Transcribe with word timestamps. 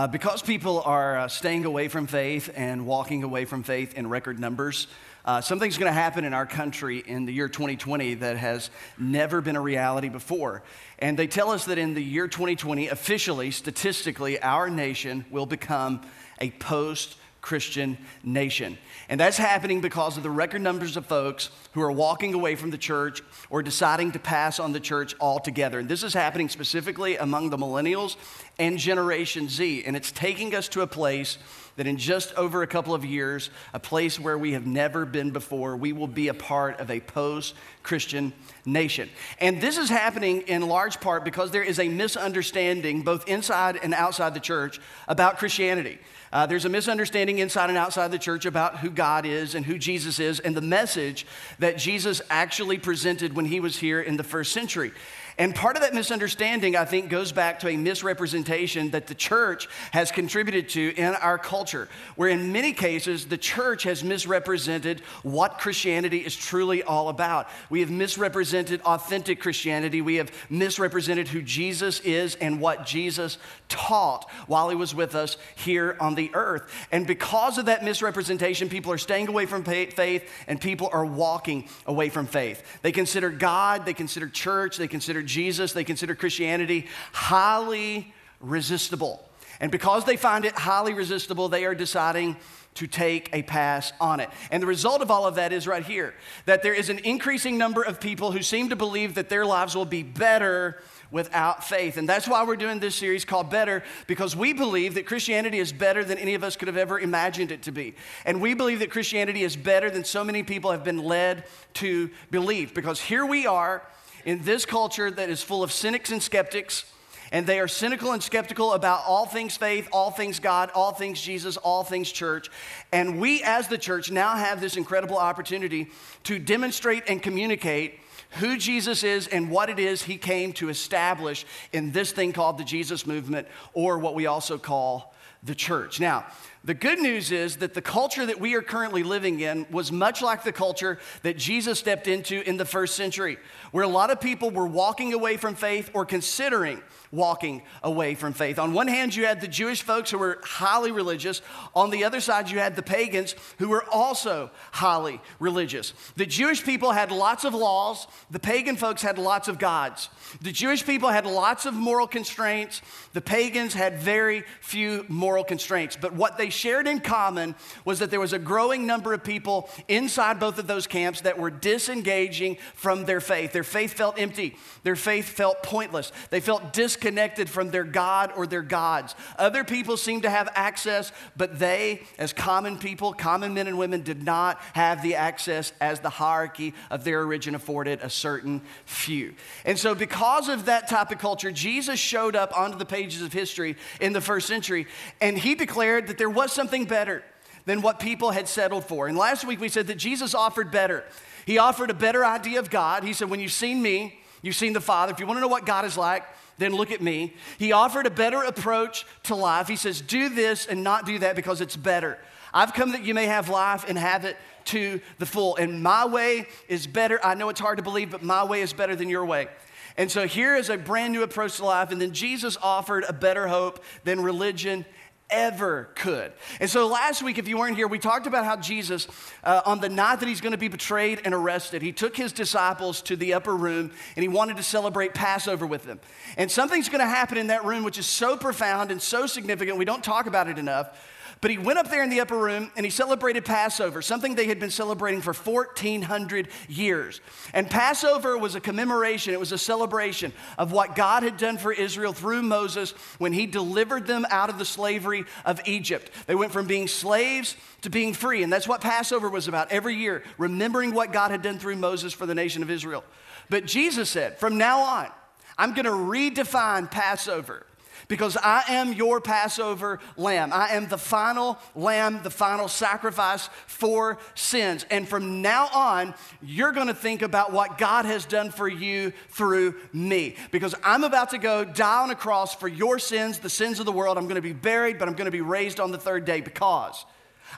Uh, 0.00 0.06
because 0.06 0.40
people 0.40 0.80
are 0.86 1.18
uh, 1.18 1.28
staying 1.28 1.66
away 1.66 1.86
from 1.86 2.06
faith 2.06 2.50
and 2.56 2.86
walking 2.86 3.22
away 3.22 3.44
from 3.44 3.62
faith 3.62 3.92
in 3.92 4.08
record 4.08 4.40
numbers, 4.40 4.86
uh, 5.26 5.42
something's 5.42 5.76
going 5.76 5.90
to 5.90 5.92
happen 5.92 6.24
in 6.24 6.32
our 6.32 6.46
country 6.46 7.00
in 7.06 7.26
the 7.26 7.32
year 7.34 7.50
2020 7.50 8.14
that 8.14 8.38
has 8.38 8.70
never 8.96 9.42
been 9.42 9.56
a 9.56 9.60
reality 9.60 10.08
before. 10.08 10.62
And 11.00 11.18
they 11.18 11.26
tell 11.26 11.50
us 11.50 11.66
that 11.66 11.76
in 11.76 11.92
the 11.92 12.02
year 12.02 12.28
2020, 12.28 12.88
officially, 12.88 13.50
statistically, 13.50 14.40
our 14.40 14.70
nation 14.70 15.26
will 15.30 15.44
become 15.44 16.00
a 16.40 16.48
post 16.52 17.16
Christian 17.40 17.96
nation. 18.22 18.76
And 19.08 19.18
that's 19.18 19.36
happening 19.36 19.80
because 19.80 20.16
of 20.16 20.22
the 20.22 20.30
record 20.30 20.60
numbers 20.60 20.96
of 20.96 21.06
folks 21.06 21.50
who 21.72 21.80
are 21.80 21.92
walking 21.92 22.34
away 22.34 22.54
from 22.54 22.70
the 22.70 22.78
church 22.78 23.22
or 23.48 23.62
deciding 23.62 24.12
to 24.12 24.18
pass 24.18 24.58
on 24.58 24.72
the 24.72 24.80
church 24.80 25.14
altogether. 25.20 25.78
And 25.78 25.88
this 25.88 26.02
is 26.02 26.12
happening 26.12 26.48
specifically 26.48 27.16
among 27.16 27.50
the 27.50 27.56
millennials 27.56 28.16
and 28.60 28.78
Generation 28.78 29.48
Z. 29.48 29.84
And 29.86 29.96
it's 29.96 30.12
taking 30.12 30.54
us 30.54 30.68
to 30.68 30.82
a 30.82 30.86
place 30.86 31.38
that 31.76 31.86
in 31.86 31.96
just 31.96 32.34
over 32.34 32.62
a 32.62 32.66
couple 32.66 32.94
of 32.94 33.06
years, 33.06 33.48
a 33.72 33.80
place 33.80 34.20
where 34.20 34.36
we 34.36 34.52
have 34.52 34.66
never 34.66 35.06
been 35.06 35.30
before, 35.30 35.78
we 35.78 35.94
will 35.94 36.06
be 36.06 36.28
a 36.28 36.34
part 36.34 36.78
of 36.78 36.90
a 36.90 37.00
post 37.00 37.54
Christian 37.82 38.34
nation. 38.66 39.08
And 39.38 39.62
this 39.62 39.78
is 39.78 39.88
happening 39.88 40.42
in 40.42 40.68
large 40.68 41.00
part 41.00 41.24
because 41.24 41.52
there 41.52 41.62
is 41.62 41.80
a 41.80 41.88
misunderstanding, 41.88 43.00
both 43.00 43.26
inside 43.26 43.78
and 43.82 43.94
outside 43.94 44.34
the 44.34 44.40
church, 44.40 44.78
about 45.08 45.38
Christianity. 45.38 45.98
Uh, 46.30 46.46
there's 46.46 46.66
a 46.66 46.68
misunderstanding 46.68 47.38
inside 47.38 47.70
and 47.70 47.78
outside 47.78 48.12
the 48.12 48.18
church 48.18 48.44
about 48.44 48.78
who 48.78 48.90
God 48.90 49.24
is 49.24 49.54
and 49.54 49.64
who 49.64 49.78
Jesus 49.78 50.20
is 50.20 50.38
and 50.38 50.54
the 50.54 50.60
message 50.60 51.26
that 51.58 51.78
Jesus 51.78 52.20
actually 52.28 52.76
presented 52.76 53.34
when 53.34 53.46
he 53.46 53.58
was 53.58 53.78
here 53.78 54.00
in 54.02 54.18
the 54.18 54.22
first 54.22 54.52
century. 54.52 54.92
And 55.40 55.54
part 55.54 55.74
of 55.74 55.80
that 55.80 55.94
misunderstanding, 55.94 56.76
I 56.76 56.84
think, 56.84 57.08
goes 57.08 57.32
back 57.32 57.60
to 57.60 57.68
a 57.68 57.76
misrepresentation 57.78 58.90
that 58.90 59.06
the 59.06 59.14
church 59.14 59.70
has 59.90 60.12
contributed 60.12 60.68
to 60.70 60.92
in 60.98 61.14
our 61.14 61.38
culture, 61.38 61.88
where 62.14 62.28
in 62.28 62.52
many 62.52 62.74
cases 62.74 63.24
the 63.24 63.38
church 63.38 63.84
has 63.84 64.04
misrepresented 64.04 65.00
what 65.22 65.56
Christianity 65.56 66.18
is 66.18 66.36
truly 66.36 66.82
all 66.82 67.08
about. 67.08 67.48
We 67.70 67.80
have 67.80 67.90
misrepresented 67.90 68.82
authentic 68.82 69.40
Christianity, 69.40 70.02
we 70.02 70.16
have 70.16 70.30
misrepresented 70.50 71.28
who 71.28 71.40
Jesus 71.40 72.00
is 72.00 72.34
and 72.34 72.60
what 72.60 72.84
Jesus 72.84 73.38
taught 73.70 74.30
while 74.46 74.68
he 74.68 74.76
was 74.76 74.94
with 74.94 75.14
us 75.14 75.38
here 75.54 75.96
on 76.00 76.16
the 76.16 76.30
earth. 76.34 76.70
And 76.92 77.06
because 77.06 77.56
of 77.56 77.64
that 77.64 77.82
misrepresentation, 77.82 78.68
people 78.68 78.92
are 78.92 78.98
staying 78.98 79.28
away 79.28 79.46
from 79.46 79.64
faith 79.64 80.30
and 80.46 80.60
people 80.60 80.90
are 80.92 81.06
walking 81.06 81.66
away 81.86 82.10
from 82.10 82.26
faith. 82.26 82.62
They 82.82 82.92
consider 82.92 83.30
God, 83.30 83.86
they 83.86 83.94
consider 83.94 84.28
church, 84.28 84.76
they 84.76 84.86
consider 84.86 85.29
Jesus, 85.30 85.72
they 85.72 85.84
consider 85.84 86.14
Christianity 86.14 86.86
highly 87.12 88.12
resistible. 88.40 89.28
And 89.60 89.70
because 89.70 90.04
they 90.04 90.16
find 90.16 90.44
it 90.44 90.54
highly 90.54 90.94
resistible, 90.94 91.48
they 91.48 91.64
are 91.64 91.74
deciding 91.74 92.36
to 92.74 92.86
take 92.86 93.28
a 93.32 93.42
pass 93.42 93.92
on 94.00 94.20
it. 94.20 94.30
And 94.50 94.62
the 94.62 94.66
result 94.66 95.02
of 95.02 95.10
all 95.10 95.26
of 95.26 95.34
that 95.34 95.52
is 95.52 95.66
right 95.66 95.84
here 95.84 96.14
that 96.46 96.62
there 96.62 96.72
is 96.72 96.88
an 96.88 96.98
increasing 97.00 97.58
number 97.58 97.82
of 97.82 98.00
people 98.00 98.32
who 98.32 98.42
seem 98.42 98.68
to 98.70 98.76
believe 98.76 99.14
that 99.16 99.28
their 99.28 99.44
lives 99.44 99.74
will 99.74 99.84
be 99.84 100.02
better 100.02 100.80
without 101.10 101.64
faith. 101.64 101.96
And 101.96 102.08
that's 102.08 102.28
why 102.28 102.44
we're 102.44 102.56
doing 102.56 102.78
this 102.78 102.94
series 102.94 103.24
called 103.24 103.50
Better, 103.50 103.82
because 104.06 104.36
we 104.36 104.52
believe 104.52 104.94
that 104.94 105.04
Christianity 105.04 105.58
is 105.58 105.72
better 105.72 106.04
than 106.04 106.18
any 106.18 106.34
of 106.34 106.44
us 106.44 106.56
could 106.56 106.68
have 106.68 106.76
ever 106.76 106.98
imagined 107.00 107.50
it 107.50 107.62
to 107.62 107.72
be. 107.72 107.96
And 108.24 108.40
we 108.40 108.54
believe 108.54 108.78
that 108.78 108.92
Christianity 108.92 109.42
is 109.42 109.56
better 109.56 109.90
than 109.90 110.04
so 110.04 110.22
many 110.22 110.44
people 110.44 110.70
have 110.70 110.84
been 110.84 111.02
led 111.02 111.44
to 111.74 112.10
believe. 112.30 112.72
Because 112.72 113.00
here 113.00 113.26
we 113.26 113.46
are 113.46 113.82
in 114.24 114.42
this 114.42 114.66
culture 114.66 115.10
that 115.10 115.30
is 115.30 115.42
full 115.42 115.62
of 115.62 115.72
cynics 115.72 116.10
and 116.10 116.22
skeptics, 116.22 116.84
and 117.32 117.46
they 117.46 117.60
are 117.60 117.68
cynical 117.68 118.12
and 118.12 118.22
skeptical 118.22 118.72
about 118.72 119.02
all 119.06 119.24
things 119.24 119.56
faith, 119.56 119.88
all 119.92 120.10
things 120.10 120.40
God, 120.40 120.70
all 120.74 120.92
things 120.92 121.20
Jesus, 121.20 121.56
all 121.56 121.84
things 121.84 122.10
church. 122.10 122.50
And 122.92 123.20
we, 123.20 123.42
as 123.44 123.68
the 123.68 123.78
church, 123.78 124.10
now 124.10 124.34
have 124.34 124.60
this 124.60 124.76
incredible 124.76 125.16
opportunity 125.16 125.90
to 126.24 126.38
demonstrate 126.38 127.04
and 127.08 127.22
communicate 127.22 128.00
who 128.38 128.56
Jesus 128.56 129.02
is 129.04 129.26
and 129.28 129.50
what 129.50 129.70
it 129.70 129.78
is 129.78 130.02
he 130.02 130.16
came 130.16 130.52
to 130.54 130.68
establish 130.68 131.46
in 131.72 131.92
this 131.92 132.12
thing 132.12 132.32
called 132.32 132.58
the 132.58 132.64
Jesus 132.64 133.06
movement, 133.06 133.46
or 133.74 133.98
what 133.98 134.14
we 134.14 134.26
also 134.26 134.58
call 134.58 135.14
the 135.42 135.54
church. 135.54 136.00
Now, 136.00 136.26
the 136.62 136.74
good 136.74 136.98
news 136.98 137.32
is 137.32 137.56
that 137.58 137.72
the 137.72 137.80
culture 137.80 138.26
that 138.26 138.38
we 138.38 138.54
are 138.54 138.60
currently 138.60 139.02
living 139.02 139.40
in 139.40 139.66
was 139.70 139.90
much 139.90 140.20
like 140.20 140.44
the 140.44 140.52
culture 140.52 140.98
that 141.22 141.38
Jesus 141.38 141.78
stepped 141.78 142.06
into 142.06 142.46
in 142.46 142.58
the 142.58 142.66
first 142.66 142.96
century, 142.96 143.38
where 143.72 143.84
a 143.84 143.88
lot 143.88 144.10
of 144.10 144.20
people 144.20 144.50
were 144.50 144.66
walking 144.66 145.14
away 145.14 145.38
from 145.38 145.54
faith 145.54 145.90
or 145.94 146.04
considering 146.04 146.82
walking 147.12 147.62
away 147.82 148.14
from 148.14 148.32
faith. 148.32 148.58
On 148.58 148.72
one 148.72 148.88
hand, 148.88 149.14
you 149.14 149.24
had 149.24 149.40
the 149.40 149.48
Jewish 149.48 149.82
folks 149.82 150.10
who 150.10 150.18
were 150.18 150.38
highly 150.44 150.92
religious. 150.92 151.42
On 151.74 151.90
the 151.90 152.04
other 152.04 152.20
side, 152.20 152.50
you 152.50 152.58
had 152.58 152.76
the 152.76 152.82
pagans 152.82 153.34
who 153.58 153.68
were 153.68 153.84
also 153.90 154.50
highly 154.70 155.20
religious. 155.38 155.92
The 156.16 156.26
Jewish 156.26 156.62
people 156.62 156.92
had 156.92 157.10
lots 157.10 157.44
of 157.44 157.54
laws, 157.54 158.06
the 158.30 158.38
pagan 158.38 158.76
folks 158.76 159.02
had 159.02 159.18
lots 159.18 159.48
of 159.48 159.58
gods. 159.58 160.08
The 160.42 160.52
Jewish 160.52 160.84
people 160.84 161.08
had 161.08 161.26
lots 161.26 161.66
of 161.66 161.74
moral 161.74 162.06
constraints, 162.06 162.82
the 163.12 163.20
pagans 163.20 163.74
had 163.74 163.98
very 163.98 164.44
few 164.60 165.04
moral 165.08 165.42
constraints. 165.42 165.96
But 165.96 166.12
what 166.12 166.38
they 166.38 166.49
shared 166.50 166.86
in 166.86 167.00
common 167.00 167.54
was 167.84 167.98
that 168.00 168.10
there 168.10 168.20
was 168.20 168.32
a 168.32 168.38
growing 168.38 168.86
number 168.86 169.14
of 169.14 169.24
people 169.24 169.68
inside 169.88 170.38
both 170.38 170.58
of 170.58 170.66
those 170.66 170.86
camps 170.86 171.22
that 171.22 171.38
were 171.38 171.50
disengaging 171.50 172.56
from 172.74 173.04
their 173.04 173.20
faith. 173.20 173.52
Their 173.52 173.64
faith 173.64 173.94
felt 173.94 174.20
empty, 174.20 174.56
their 174.82 174.96
faith 174.96 175.28
felt 175.28 175.62
pointless, 175.62 176.12
they 176.30 176.40
felt 176.40 176.72
disconnected 176.72 177.20
disconnected 177.20 177.50
from 177.50 177.70
their 177.70 177.84
God 177.84 178.32
or 178.34 178.46
their 178.46 178.62
gods. 178.62 179.14
Other 179.38 179.62
people 179.62 179.98
seemed 179.98 180.22
to 180.22 180.30
have 180.30 180.48
access, 180.54 181.12
but 181.36 181.58
they, 181.58 182.02
as 182.18 182.32
common 182.32 182.78
people, 182.78 183.12
common 183.12 183.52
men 183.52 183.66
and 183.66 183.76
women, 183.76 184.02
did 184.02 184.22
not 184.22 184.58
have 184.72 185.02
the 185.02 185.16
access 185.16 185.72
as 185.80 186.00
the 186.00 186.08
hierarchy 186.08 186.72
of 186.90 187.04
their 187.04 187.22
origin 187.24 187.54
afforded 187.54 188.00
a 188.00 188.08
certain 188.08 188.62
few. 188.86 189.34
And 189.66 189.78
so, 189.78 189.94
because 189.94 190.48
of 190.48 190.64
that 190.64 190.88
type 190.88 191.10
of 191.10 191.18
culture, 191.18 191.52
Jesus 191.52 192.00
showed 192.00 192.34
up 192.34 192.56
onto 192.58 192.78
the 192.78 192.86
pages 192.86 193.22
of 193.22 193.32
history 193.32 193.76
in 194.00 194.14
the 194.14 194.20
first 194.20 194.46
century, 194.46 194.86
and 195.20 195.36
he 195.36 195.54
declared 195.54 196.06
that 196.06 196.16
there 196.16 196.30
was 196.30 196.39
something 196.48 196.86
better 196.86 197.22
than 197.66 197.82
what 197.82 198.00
people 198.00 198.30
had 198.30 198.48
settled 198.48 198.84
for. 198.84 199.08
And 199.08 199.18
last 199.18 199.44
week 199.44 199.60
we 199.60 199.68
said 199.68 199.88
that 199.88 199.96
Jesus 199.96 200.34
offered 200.34 200.70
better. 200.70 201.04
He 201.44 201.58
offered 201.58 201.90
a 201.90 201.94
better 201.94 202.24
idea 202.24 202.58
of 202.58 202.70
God. 202.70 203.04
He 203.04 203.12
said, 203.12 203.28
When 203.28 203.40
you've 203.40 203.52
seen 203.52 203.82
me, 203.82 204.20
you've 204.42 204.56
seen 204.56 204.72
the 204.72 204.80
Father. 204.80 205.12
If 205.12 205.20
you 205.20 205.26
want 205.26 205.36
to 205.36 205.40
know 205.40 205.48
what 205.48 205.66
God 205.66 205.84
is 205.84 205.96
like, 205.96 206.24
then 206.58 206.72
look 206.72 206.90
at 206.90 207.00
me. 207.00 207.34
He 207.58 207.72
offered 207.72 208.06
a 208.06 208.10
better 208.10 208.42
approach 208.42 209.06
to 209.24 209.34
life. 209.34 209.68
He 209.68 209.76
says, 209.76 210.00
Do 210.00 210.28
this 210.28 210.66
and 210.66 210.84
not 210.84 211.06
do 211.06 211.18
that 211.18 211.36
because 211.36 211.60
it's 211.60 211.76
better. 211.76 212.18
I've 212.52 212.74
come 212.74 212.92
that 212.92 213.04
you 213.04 213.14
may 213.14 213.26
have 213.26 213.48
life 213.48 213.84
and 213.88 213.96
have 213.98 214.24
it 214.24 214.36
to 214.66 215.00
the 215.18 215.26
full. 215.26 215.56
And 215.56 215.82
my 215.82 216.06
way 216.06 216.46
is 216.68 216.86
better. 216.86 217.24
I 217.24 217.34
know 217.34 217.48
it's 217.48 217.60
hard 217.60 217.78
to 217.78 217.82
believe, 217.82 218.10
but 218.10 218.22
my 218.22 218.44
way 218.44 218.60
is 218.60 218.72
better 218.72 218.96
than 218.96 219.08
your 219.08 219.24
way. 219.24 219.48
And 219.96 220.10
so 220.10 220.26
here 220.26 220.56
is 220.56 220.68
a 220.68 220.76
brand 220.76 221.12
new 221.12 221.22
approach 221.22 221.56
to 221.56 221.64
life. 221.64 221.90
And 221.90 222.00
then 222.00 222.12
Jesus 222.12 222.56
offered 222.62 223.04
a 223.08 223.12
better 223.12 223.48
hope 223.48 223.82
than 224.04 224.20
religion 224.20 224.84
ever 225.30 225.88
could. 225.94 226.32
And 226.60 226.68
so 226.68 226.86
last 226.86 227.22
week, 227.22 227.38
if 227.38 227.48
you 227.48 227.58
weren't 227.58 227.76
here, 227.76 227.88
we 227.88 227.98
talked 227.98 228.26
about 228.26 228.44
how 228.44 228.56
Jesus, 228.56 229.06
uh, 229.44 229.62
on 229.64 229.80
the 229.80 229.88
night 229.88 230.20
that 230.20 230.28
he's 230.28 230.40
going 230.40 230.52
to 230.52 230.58
be 230.58 230.68
betrayed 230.68 231.20
and 231.24 231.34
arrested, 231.34 231.82
he 231.82 231.92
took 231.92 232.16
his 232.16 232.32
disciples 232.32 233.02
to 233.02 233.16
the 233.16 233.34
upper 233.34 233.54
room 233.54 233.90
and 234.16 234.22
he 234.22 234.28
wanted 234.28 234.56
to 234.56 234.62
celebrate 234.62 235.14
Passover 235.14 235.66
with 235.66 235.84
them. 235.84 236.00
And 236.36 236.50
something's 236.50 236.88
going 236.88 237.00
to 237.00 237.06
happen 237.06 237.38
in 237.38 237.48
that 237.48 237.64
room 237.64 237.84
which 237.84 237.98
is 237.98 238.06
so 238.06 238.36
profound 238.36 238.90
and 238.90 239.00
so 239.00 239.26
significant, 239.26 239.78
we 239.78 239.84
don't 239.84 240.04
talk 240.04 240.26
about 240.26 240.48
it 240.48 240.58
enough. 240.58 240.96
But 241.40 241.50
he 241.50 241.56
went 241.56 241.78
up 241.78 241.88
there 241.88 242.02
in 242.02 242.10
the 242.10 242.20
upper 242.20 242.36
room 242.36 242.70
and 242.76 242.84
he 242.84 242.90
celebrated 242.90 243.46
Passover, 243.46 244.02
something 244.02 244.34
they 244.34 244.46
had 244.46 244.60
been 244.60 244.70
celebrating 244.70 245.22
for 245.22 245.32
1,400 245.32 246.48
years. 246.68 247.22
And 247.54 247.68
Passover 247.70 248.36
was 248.36 248.54
a 248.54 248.60
commemoration, 248.60 249.32
it 249.32 249.40
was 249.40 249.52
a 249.52 249.58
celebration 249.58 250.34
of 250.58 250.70
what 250.70 250.94
God 250.94 251.22
had 251.22 251.38
done 251.38 251.56
for 251.56 251.72
Israel 251.72 252.12
through 252.12 252.42
Moses 252.42 252.90
when 253.16 253.32
he 253.32 253.46
delivered 253.46 254.06
them 254.06 254.26
out 254.28 254.50
of 254.50 254.58
the 254.58 254.66
slavery 254.66 255.24
of 255.46 255.66
Egypt. 255.66 256.10
They 256.26 256.34
went 256.34 256.52
from 256.52 256.66
being 256.66 256.86
slaves 256.86 257.56
to 257.82 257.90
being 257.90 258.12
free. 258.12 258.42
And 258.42 258.52
that's 258.52 258.68
what 258.68 258.82
Passover 258.82 259.30
was 259.30 259.48
about 259.48 259.72
every 259.72 259.96
year, 259.96 260.22
remembering 260.36 260.92
what 260.92 261.10
God 261.10 261.30
had 261.30 261.40
done 261.40 261.58
through 261.58 261.76
Moses 261.76 262.12
for 262.12 262.26
the 262.26 262.34
nation 262.34 262.62
of 262.62 262.70
Israel. 262.70 263.02
But 263.48 263.64
Jesus 263.64 264.10
said, 264.10 264.38
from 264.38 264.58
now 264.58 264.80
on, 264.80 265.08
I'm 265.56 265.72
going 265.72 265.86
to 265.86 265.90
redefine 265.90 266.90
Passover 266.90 267.66
because 268.10 268.36
I 268.36 268.64
am 268.68 268.92
your 268.92 269.20
Passover 269.20 270.00
lamb. 270.16 270.50
I 270.52 270.70
am 270.70 270.88
the 270.88 270.98
final 270.98 271.56
lamb, 271.76 272.20
the 272.24 272.30
final 272.30 272.66
sacrifice 272.66 273.48
for 273.68 274.18
sins. 274.34 274.84
And 274.90 275.08
from 275.08 275.42
now 275.42 275.68
on, 275.72 276.14
you're 276.42 276.72
going 276.72 276.88
to 276.88 276.94
think 276.94 277.22
about 277.22 277.52
what 277.52 277.78
God 277.78 278.06
has 278.06 278.24
done 278.24 278.50
for 278.50 278.68
you 278.68 279.12
through 279.28 279.76
me 279.92 280.34
because 280.50 280.74
I'm 280.82 281.04
about 281.04 281.30
to 281.30 281.38
go 281.38 281.64
die 281.64 282.02
on 282.02 282.10
a 282.10 282.16
cross 282.16 282.52
for 282.52 282.66
your 282.66 282.98
sins, 282.98 283.38
the 283.38 283.48
sins 283.48 283.78
of 283.78 283.86
the 283.86 283.92
world. 283.92 284.18
I'm 284.18 284.24
going 284.24 284.34
to 284.34 284.42
be 284.42 284.52
buried, 284.52 284.98
but 284.98 285.06
I'm 285.06 285.14
going 285.14 285.26
to 285.26 285.30
be 285.30 285.40
raised 285.40 285.78
on 285.78 285.92
the 285.92 285.98
third 285.98 286.24
day 286.24 286.40
because 286.40 287.06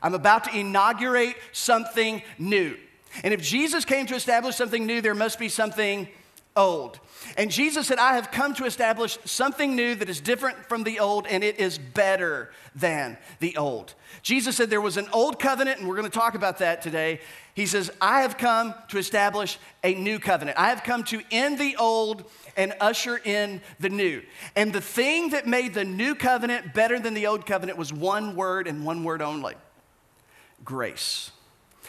I'm 0.02 0.12
about 0.12 0.44
to 0.44 0.56
inaugurate 0.56 1.36
something 1.52 2.22
new. 2.38 2.76
And 3.24 3.32
if 3.32 3.40
Jesus 3.40 3.86
came 3.86 4.04
to 4.06 4.14
establish 4.14 4.56
something 4.56 4.84
new, 4.84 5.00
there 5.00 5.14
must 5.14 5.38
be 5.38 5.48
something 5.48 6.08
old. 6.56 7.00
And 7.36 7.50
Jesus 7.50 7.86
said, 7.86 7.98
I 7.98 8.14
have 8.14 8.30
come 8.30 8.54
to 8.54 8.64
establish 8.64 9.18
something 9.24 9.74
new 9.74 9.94
that 9.94 10.08
is 10.08 10.20
different 10.20 10.56
from 10.68 10.84
the 10.84 11.00
old, 11.00 11.26
and 11.26 11.42
it 11.42 11.58
is 11.58 11.78
better 11.78 12.50
than 12.74 13.16
the 13.40 13.56
old. 13.56 13.94
Jesus 14.22 14.56
said 14.56 14.70
there 14.70 14.80
was 14.80 14.96
an 14.96 15.08
old 15.12 15.38
covenant, 15.38 15.78
and 15.78 15.88
we're 15.88 15.96
going 15.96 16.10
to 16.10 16.18
talk 16.18 16.34
about 16.34 16.58
that 16.58 16.82
today. 16.82 17.20
He 17.54 17.66
says, 17.66 17.90
I 18.00 18.22
have 18.22 18.38
come 18.38 18.74
to 18.88 18.98
establish 18.98 19.58
a 19.84 19.94
new 19.94 20.18
covenant. 20.18 20.58
I 20.58 20.68
have 20.68 20.82
come 20.84 21.04
to 21.04 21.22
end 21.30 21.58
the 21.58 21.76
old 21.76 22.24
and 22.56 22.74
usher 22.80 23.20
in 23.24 23.60
the 23.80 23.88
new. 23.88 24.22
And 24.56 24.72
the 24.72 24.80
thing 24.80 25.30
that 25.30 25.46
made 25.46 25.74
the 25.74 25.84
new 25.84 26.14
covenant 26.14 26.74
better 26.74 26.98
than 26.98 27.14
the 27.14 27.26
old 27.26 27.46
covenant 27.46 27.78
was 27.78 27.92
one 27.92 28.36
word 28.36 28.66
and 28.66 28.84
one 28.84 29.04
word 29.04 29.22
only 29.22 29.54
grace. 30.64 31.30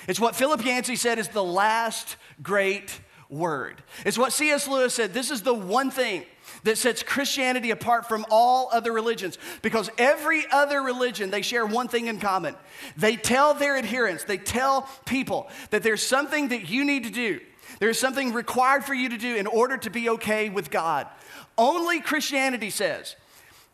It's 0.08 0.20
what 0.20 0.36
Philip 0.36 0.66
Yancey 0.66 0.96
said 0.96 1.20
is 1.20 1.30
the 1.30 1.44
last 1.44 2.18
great 2.42 3.00
word. 3.34 3.84
It's 4.06 4.18
what 4.18 4.32
C.S. 4.32 4.68
Lewis 4.68 4.94
said. 4.94 5.14
This 5.14 5.32
is 5.32 5.42
the 5.42 5.54
one 5.54 5.92
thing 5.92 6.26
that 6.64 6.78
sets 6.78 7.04
Christianity 7.04 7.72
apart 7.72 8.08
from 8.08 8.26
all 8.30 8.70
other 8.72 8.92
religions 8.92 9.38
because 9.62 9.90
every 9.98 10.46
other 10.52 10.82
religion, 10.82 11.32
they 11.32 11.42
share 11.42 11.66
one 11.66 11.88
thing 11.88 12.08
in 12.08 12.20
common. 12.20 12.56
They 12.96 13.16
tell 13.16 13.54
their 13.54 13.78
adherents, 13.78 14.24
they 14.24 14.38
tell 14.38 14.88
people 15.06 15.50
that 15.72 15.84
there's 15.84 16.04
something 16.04 16.50
that 16.50 16.70
you 16.70 16.86
need 16.86 17.04
to 17.06 17.10
do. 17.10 17.40
There's 17.80 18.00
something 18.00 18.34
required 18.34 18.86
for 18.86 18.94
you 18.94 19.10
to 19.10 19.18
do 19.18 19.36
in 19.36 19.48
order 19.48 19.78
to 19.78 19.90
be 19.90 20.10
okay 20.12 20.50
with 20.50 20.70
God. 20.70 21.08
Only 21.58 22.00
Christianity 22.00 22.70
says 22.70 23.16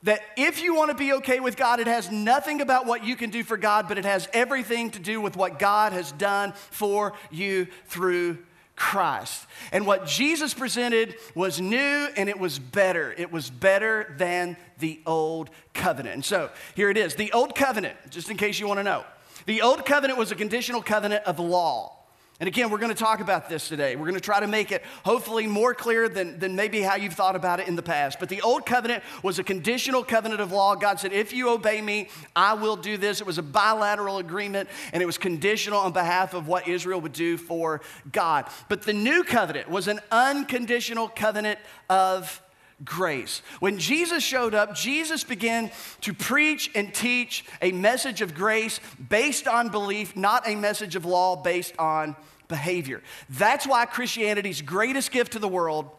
that 0.04 0.22
if 0.38 0.64
you 0.64 0.74
want 0.74 0.90
to 0.92 0.96
be 0.96 1.14
okay 1.14 1.40
with 1.40 1.58
God, 1.58 1.80
it 1.80 1.88
has 1.88 2.10
nothing 2.10 2.62
about 2.62 2.86
what 2.86 3.04
you 3.04 3.16
can 3.16 3.30
do 3.30 3.44
for 3.44 3.58
God, 3.58 3.88
but 3.88 3.98
it 3.98 4.06
has 4.06 4.30
everything 4.32 4.92
to 4.92 5.00
do 5.00 5.20
with 5.20 5.36
what 5.36 5.60
God 5.60 5.92
has 5.92 6.12
done 6.14 6.54
for 6.72 7.14
you 7.30 7.68
through 7.88 8.38
Christ. 8.80 9.46
And 9.74 9.86
what 9.86 10.08
Jesus 10.08 10.54
presented 10.54 11.16
was 11.36 11.60
new 11.60 11.76
and 12.16 12.30
it 12.30 12.40
was 12.40 12.58
better. 12.58 13.14
It 13.18 13.32
was 13.32 13.50
better 13.50 14.16
than 14.18 14.56
the 14.80 15.02
old 15.06 15.50
covenant. 15.74 16.16
And 16.16 16.26
so 16.26 16.50
here 16.76 16.90
it 16.90 16.98
is 16.98 17.16
the 17.16 17.32
old 17.34 17.56
covenant, 17.56 17.98
just 18.10 18.32
in 18.32 18.38
case 18.38 18.58
you 18.58 18.68
want 18.68 18.80
to 18.80 18.84
know. 18.84 19.04
The 19.46 19.62
old 19.62 19.86
covenant 19.86 20.18
was 20.18 20.32
a 20.32 20.36
conditional 20.36 20.82
covenant 20.82 21.26
of 21.26 21.40
law. 21.40 21.99
And 22.40 22.48
again, 22.48 22.70
we're 22.70 22.78
going 22.78 22.94
to 22.94 22.98
talk 22.98 23.20
about 23.20 23.50
this 23.50 23.68
today. 23.68 23.98
We're 23.98 24.06
going 24.06 24.14
to 24.14 24.22
try 24.22 24.40
to 24.40 24.48
make 24.48 24.72
it 24.72 24.82
hopefully 25.04 25.46
more 25.46 25.74
clear 25.74 26.08
than, 26.08 26.40
than 26.40 26.56
maybe 26.56 26.82
how 26.82 26.96
you've 26.96 27.14
thought 27.14 27.36
about 27.36 27.60
it 27.60 27.68
in 27.68 27.76
the 27.76 27.84
past. 27.84 28.18
But 28.18 28.30
the 28.30 28.42
old 28.42 28.66
covenant 28.66 29.04
was 29.22 29.40
a 29.40 29.44
conditional 29.44 30.06
covenant 30.06 30.40
of 30.40 30.54
law. 30.54 30.76
God 30.76 31.02
said, 31.02 31.12
If 31.12 31.34
you 31.34 31.50
obey 31.50 31.82
me, 31.82 32.08
I 32.38 32.54
will 32.54 32.78
do 32.78 32.96
this. 32.96 33.20
It 33.20 33.28
was 33.28 33.40
a 33.40 33.44
bilateral 33.44 34.20
agreement, 34.20 34.70
and 34.94 35.04
it 35.04 35.06
was 35.06 35.18
conditional 35.18 35.80
on 35.80 35.92
behalf 35.92 36.34
of 36.34 36.48
what 36.48 36.66
Israel 36.66 37.02
would 37.02 37.12
do 37.12 37.36
for 37.36 37.82
God. 38.10 38.46
But 38.70 38.84
the 38.84 38.94
new 38.94 39.26
covenant 39.26 39.70
was 39.70 39.90
an 39.90 40.00
unconditional 40.10 41.10
covenant 41.10 41.60
of 41.90 42.42
grace. 42.84 43.42
When 43.60 43.78
Jesus 43.78 44.24
showed 44.24 44.56
up, 44.56 44.76
Jesus 44.76 45.24
began 45.24 45.72
to 46.02 46.14
preach 46.14 46.72
and 46.76 46.94
teach 46.94 47.46
a 47.62 47.72
message 47.72 48.22
of 48.22 48.34
grace 48.34 48.80
based 49.10 49.48
on 49.48 49.70
belief, 49.70 50.16
not 50.16 50.48
a 50.48 50.56
message 50.56 50.96
of 50.96 51.06
law 51.06 51.36
based 51.36 51.74
on 51.78 52.16
behavior. 52.48 53.02
That's 53.30 53.68
why 53.68 53.86
Christianity's 53.86 54.62
greatest 54.62 55.12
gift 55.12 55.34
to 55.34 55.40
the 55.40 55.48
world 55.48 55.90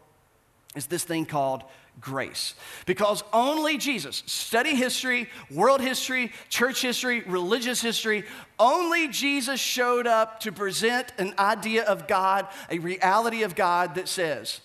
is 0.75 0.87
this 0.87 1.05
thing 1.05 1.27
called 1.27 1.65
grace. 2.01 2.55
Because 2.87 3.23
only 3.33 3.77
Jesus, 3.77 4.23
study 4.27 4.75
history, 4.75 5.29
world 5.51 5.81
history, 5.81 6.33
church 6.49 6.81
history, 6.81 7.21
religious 7.23 7.81
history, 7.81 8.25
only 8.59 9.09
Jesus 9.09 9.61
showed 9.61 10.07
up 10.07 10.41
to 10.41 10.53
present 10.53 11.13
an 11.19 11.35
idea 11.39 11.85
of 11.85 12.09
God, 12.09 12.47
a 12.71 12.79
reality 12.79 13.43
of 13.43 13.55
God 13.55 13.97
that 13.97 14.09
says 14.09 14.61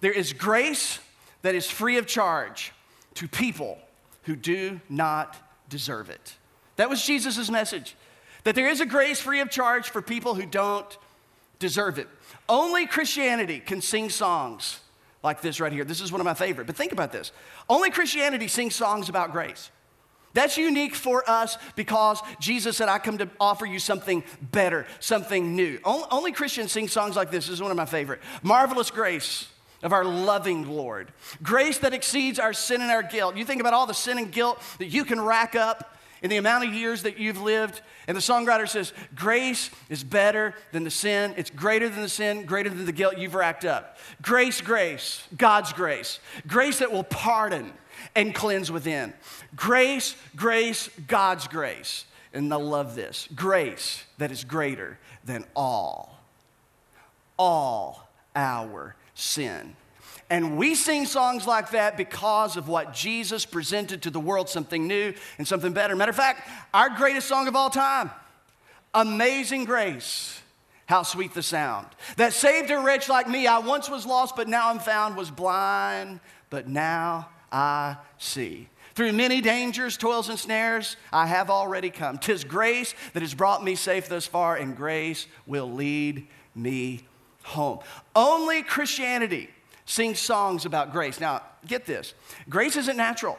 there 0.00 0.12
is 0.12 0.32
grace 0.32 0.98
that 1.42 1.54
is 1.54 1.70
free 1.70 1.98
of 1.98 2.06
charge 2.06 2.72
to 3.14 3.28
people 3.28 3.78
who 4.24 4.36
do 4.36 4.80
not 4.88 5.36
deserve 5.68 6.10
it. 6.10 6.34
That 6.76 6.88
was 6.88 7.04
Jesus' 7.04 7.50
message. 7.50 7.96
That 8.44 8.54
there 8.54 8.68
is 8.68 8.80
a 8.80 8.86
grace 8.86 9.20
free 9.20 9.40
of 9.40 9.50
charge 9.50 9.90
for 9.90 10.00
people 10.00 10.34
who 10.34 10.46
don't 10.46 10.98
deserve 11.58 11.98
it. 11.98 12.08
Only 12.48 12.86
Christianity 12.86 13.60
can 13.60 13.82
sing 13.82 14.08
songs 14.08 14.80
like 15.22 15.42
this 15.42 15.60
right 15.60 15.72
here. 15.72 15.84
This 15.84 16.00
is 16.00 16.10
one 16.10 16.20
of 16.20 16.24
my 16.24 16.34
favorite. 16.34 16.66
But 16.66 16.76
think 16.76 16.92
about 16.92 17.12
this. 17.12 17.32
Only 17.68 17.90
Christianity 17.90 18.48
sings 18.48 18.74
songs 18.74 19.08
about 19.08 19.32
grace. 19.32 19.70
That's 20.32 20.56
unique 20.56 20.94
for 20.94 21.28
us 21.28 21.58
because 21.74 22.20
Jesus 22.38 22.76
said, 22.76 22.88
I 22.88 22.98
come 22.98 23.18
to 23.18 23.28
offer 23.40 23.66
you 23.66 23.78
something 23.78 24.22
better, 24.40 24.86
something 25.00 25.56
new. 25.56 25.80
Only 25.84 26.32
Christians 26.32 26.72
sing 26.72 26.88
songs 26.88 27.16
like 27.16 27.30
this. 27.30 27.46
This 27.46 27.54
is 27.54 27.62
one 27.62 27.72
of 27.72 27.76
my 27.76 27.84
favorite. 27.84 28.20
Marvelous 28.42 28.90
grace 28.90 29.48
of 29.82 29.92
our 29.92 30.04
loving 30.04 30.68
Lord. 30.68 31.12
Grace 31.42 31.78
that 31.78 31.94
exceeds 31.94 32.38
our 32.38 32.52
sin 32.52 32.80
and 32.80 32.90
our 32.90 33.02
guilt. 33.02 33.36
You 33.36 33.44
think 33.44 33.60
about 33.60 33.74
all 33.74 33.86
the 33.86 33.94
sin 33.94 34.18
and 34.18 34.30
guilt 34.30 34.60
that 34.78 34.86
you 34.86 35.04
can 35.04 35.20
rack 35.20 35.54
up 35.54 35.96
in 36.22 36.28
the 36.28 36.36
amount 36.36 36.66
of 36.66 36.74
years 36.74 37.02
that 37.02 37.18
you've 37.18 37.40
lived. 37.40 37.80
And 38.06 38.16
the 38.16 38.20
songwriter 38.20 38.68
says, 38.68 38.92
Grace 39.14 39.70
is 39.88 40.04
better 40.04 40.54
than 40.72 40.84
the 40.84 40.90
sin. 40.90 41.34
It's 41.36 41.50
greater 41.50 41.88
than 41.88 42.02
the 42.02 42.08
sin, 42.08 42.44
greater 42.44 42.68
than 42.68 42.84
the 42.84 42.92
guilt 42.92 43.18
you've 43.18 43.34
racked 43.34 43.64
up. 43.64 43.98
Grace, 44.20 44.60
grace, 44.60 45.26
God's 45.36 45.72
grace. 45.72 46.18
Grace 46.46 46.80
that 46.80 46.92
will 46.92 47.04
pardon 47.04 47.72
and 48.14 48.34
cleanse 48.34 48.70
within. 48.70 49.12
Grace, 49.56 50.16
grace, 50.36 50.90
God's 51.06 51.48
grace. 51.48 52.04
And 52.32 52.52
I 52.52 52.56
love 52.56 52.94
this 52.94 53.28
grace 53.34 54.04
that 54.18 54.30
is 54.30 54.44
greater 54.44 54.98
than 55.24 55.44
all, 55.56 56.16
all 57.38 58.08
our 58.36 58.94
sin. 59.20 59.76
And 60.30 60.56
we 60.56 60.76
sing 60.76 61.06
songs 61.06 61.46
like 61.46 61.72
that 61.72 61.96
because 61.96 62.56
of 62.56 62.68
what 62.68 62.94
Jesus 62.94 63.44
presented 63.44 64.02
to 64.02 64.10
the 64.10 64.20
world 64.20 64.48
something 64.48 64.86
new 64.86 65.12
and 65.38 65.46
something 65.46 65.72
better. 65.72 65.96
Matter 65.96 66.10
of 66.10 66.16
fact, 66.16 66.48
our 66.72 66.88
greatest 66.90 67.26
song 67.26 67.48
of 67.48 67.56
all 67.56 67.68
time, 67.68 68.10
Amazing 68.94 69.64
Grace. 69.64 70.40
How 70.86 71.04
sweet 71.04 71.34
the 71.34 71.42
sound 71.42 71.86
that 72.16 72.32
saved 72.32 72.68
a 72.72 72.78
wretch 72.80 73.08
like 73.08 73.28
me. 73.28 73.46
I 73.46 73.60
once 73.60 73.88
was 73.88 74.04
lost, 74.04 74.34
but 74.34 74.48
now 74.48 74.70
I'm 74.70 74.80
found, 74.80 75.16
was 75.16 75.30
blind, 75.30 76.18
but 76.48 76.66
now 76.66 77.28
I 77.52 77.96
see. 78.18 78.68
Through 78.96 79.12
many 79.12 79.40
dangers, 79.40 79.96
toils, 79.96 80.28
and 80.28 80.36
snares, 80.36 80.96
I 81.12 81.26
have 81.26 81.48
already 81.48 81.90
come. 81.90 82.18
Tis 82.18 82.42
grace 82.42 82.92
that 83.12 83.22
has 83.22 83.34
brought 83.34 83.62
me 83.62 83.76
safe 83.76 84.08
thus 84.08 84.26
far, 84.26 84.56
and 84.56 84.76
grace 84.76 85.28
will 85.46 85.70
lead 85.70 86.26
me 86.56 87.02
home. 87.42 87.80
Only 88.14 88.62
Christianity 88.62 89.50
sings 89.84 90.18
songs 90.18 90.64
about 90.64 90.92
grace. 90.92 91.20
Now, 91.20 91.42
get 91.66 91.86
this 91.86 92.14
grace 92.48 92.76
isn't 92.76 92.96
natural, 92.96 93.38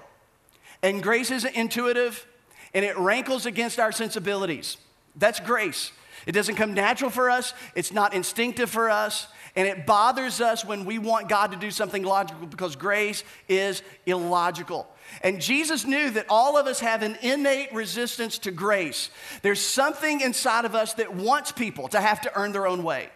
and 0.84 1.01
grace 1.01 1.31
isn't 1.31 1.55
intuitive, 1.55 2.25
and 2.74 2.86
it 2.86 2.98
rankles 2.98 3.46
against 3.46 3.79
our 3.79 3.91
sensibilities. 3.91 4.77
That's 5.15 5.39
grace. 5.39 5.91
It 6.25 6.34
doesn't 6.34 6.55
come 6.55 6.74
natural 6.74 7.10
for 7.10 7.29
us, 7.29 7.53
it's 7.75 7.91
not 7.91 8.13
instinctive 8.13 8.70
for 8.70 8.89
us, 8.89 9.27
and 9.55 9.67
it 9.67 9.86
bothers 9.86 10.39
us 10.39 10.63
when 10.63 10.86
we 10.86 11.00
want 11.00 11.27
God 11.27 11.51
to 11.51 11.58
do 11.58 11.72
something 11.72 12.03
logical 12.03 12.46
because 12.48 12.75
grace 12.75 13.24
is 13.48 13.81
illogical. 14.05 14.88
And 15.24 15.41
Jesus 15.41 15.84
knew 15.84 16.10
that 16.12 16.27
all 16.29 16.58
of 16.58 16.67
us 16.67 16.79
have 16.79 17.01
an 17.01 17.17
innate 17.22 17.74
resistance 17.74 18.38
to 18.39 18.51
grace. 18.51 19.10
There's 19.41 19.60
something 19.60 20.22
inside 20.22 20.65
of 20.65 20.75
us 20.75 20.93
that 20.93 21.13
wants 21.13 21.51
people 21.51 21.88
to 21.89 22.00
have 22.00 22.22
to 22.22 22.39
earn 22.39 22.51
their 22.51 22.67
own 22.67 22.84
way. 22.84 23.10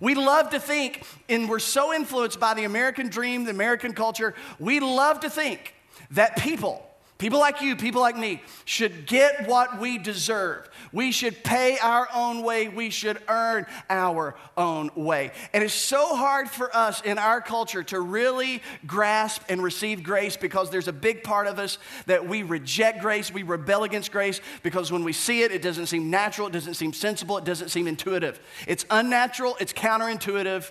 We 0.00 0.14
love 0.14 0.50
to 0.50 0.60
think, 0.60 1.04
and 1.28 1.48
we're 1.48 1.58
so 1.58 1.92
influenced 1.92 2.38
by 2.38 2.54
the 2.54 2.64
American 2.64 3.08
dream, 3.08 3.44
the 3.44 3.50
American 3.50 3.92
culture, 3.92 4.34
we 4.58 4.80
love 4.80 5.20
to 5.20 5.30
think 5.30 5.74
that 6.12 6.36
people, 6.36 6.86
people 7.18 7.38
like 7.38 7.62
you, 7.62 7.76
people 7.76 8.00
like 8.00 8.16
me, 8.16 8.42
should 8.64 9.06
get 9.06 9.48
what 9.48 9.80
we 9.80 9.98
deserve. 9.98 10.68
We 10.92 11.12
should 11.12 11.42
pay 11.42 11.78
our 11.78 12.08
own 12.14 12.42
way. 12.42 12.68
We 12.68 12.90
should 12.90 13.18
earn 13.28 13.66
our 13.88 14.34
own 14.56 14.90
way. 14.94 15.32
And 15.52 15.62
it's 15.64 15.74
so 15.74 16.14
hard 16.14 16.48
for 16.48 16.74
us 16.74 17.00
in 17.02 17.18
our 17.18 17.40
culture 17.40 17.82
to 17.84 18.00
really 18.00 18.62
grasp 18.86 19.42
and 19.48 19.62
receive 19.62 20.02
grace 20.02 20.36
because 20.36 20.70
there's 20.70 20.88
a 20.88 20.92
big 20.92 21.22
part 21.22 21.46
of 21.46 21.58
us 21.58 21.78
that 22.06 22.26
we 22.26 22.42
reject 22.42 23.00
grace, 23.00 23.32
we 23.32 23.42
rebel 23.42 23.84
against 23.84 24.12
grace 24.12 24.40
because 24.62 24.92
when 24.92 25.04
we 25.04 25.12
see 25.12 25.42
it, 25.42 25.52
it 25.52 25.62
doesn't 25.62 25.86
seem 25.86 26.10
natural, 26.10 26.48
it 26.48 26.52
doesn't 26.52 26.74
seem 26.74 26.92
sensible, 26.92 27.38
it 27.38 27.44
doesn't 27.44 27.70
seem 27.70 27.86
intuitive. 27.86 28.40
It's 28.66 28.84
unnatural, 28.90 29.56
it's 29.60 29.72
counterintuitive, 29.72 30.70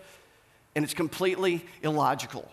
and 0.76 0.84
it's 0.84 0.94
completely 0.94 1.66
illogical. 1.82 2.50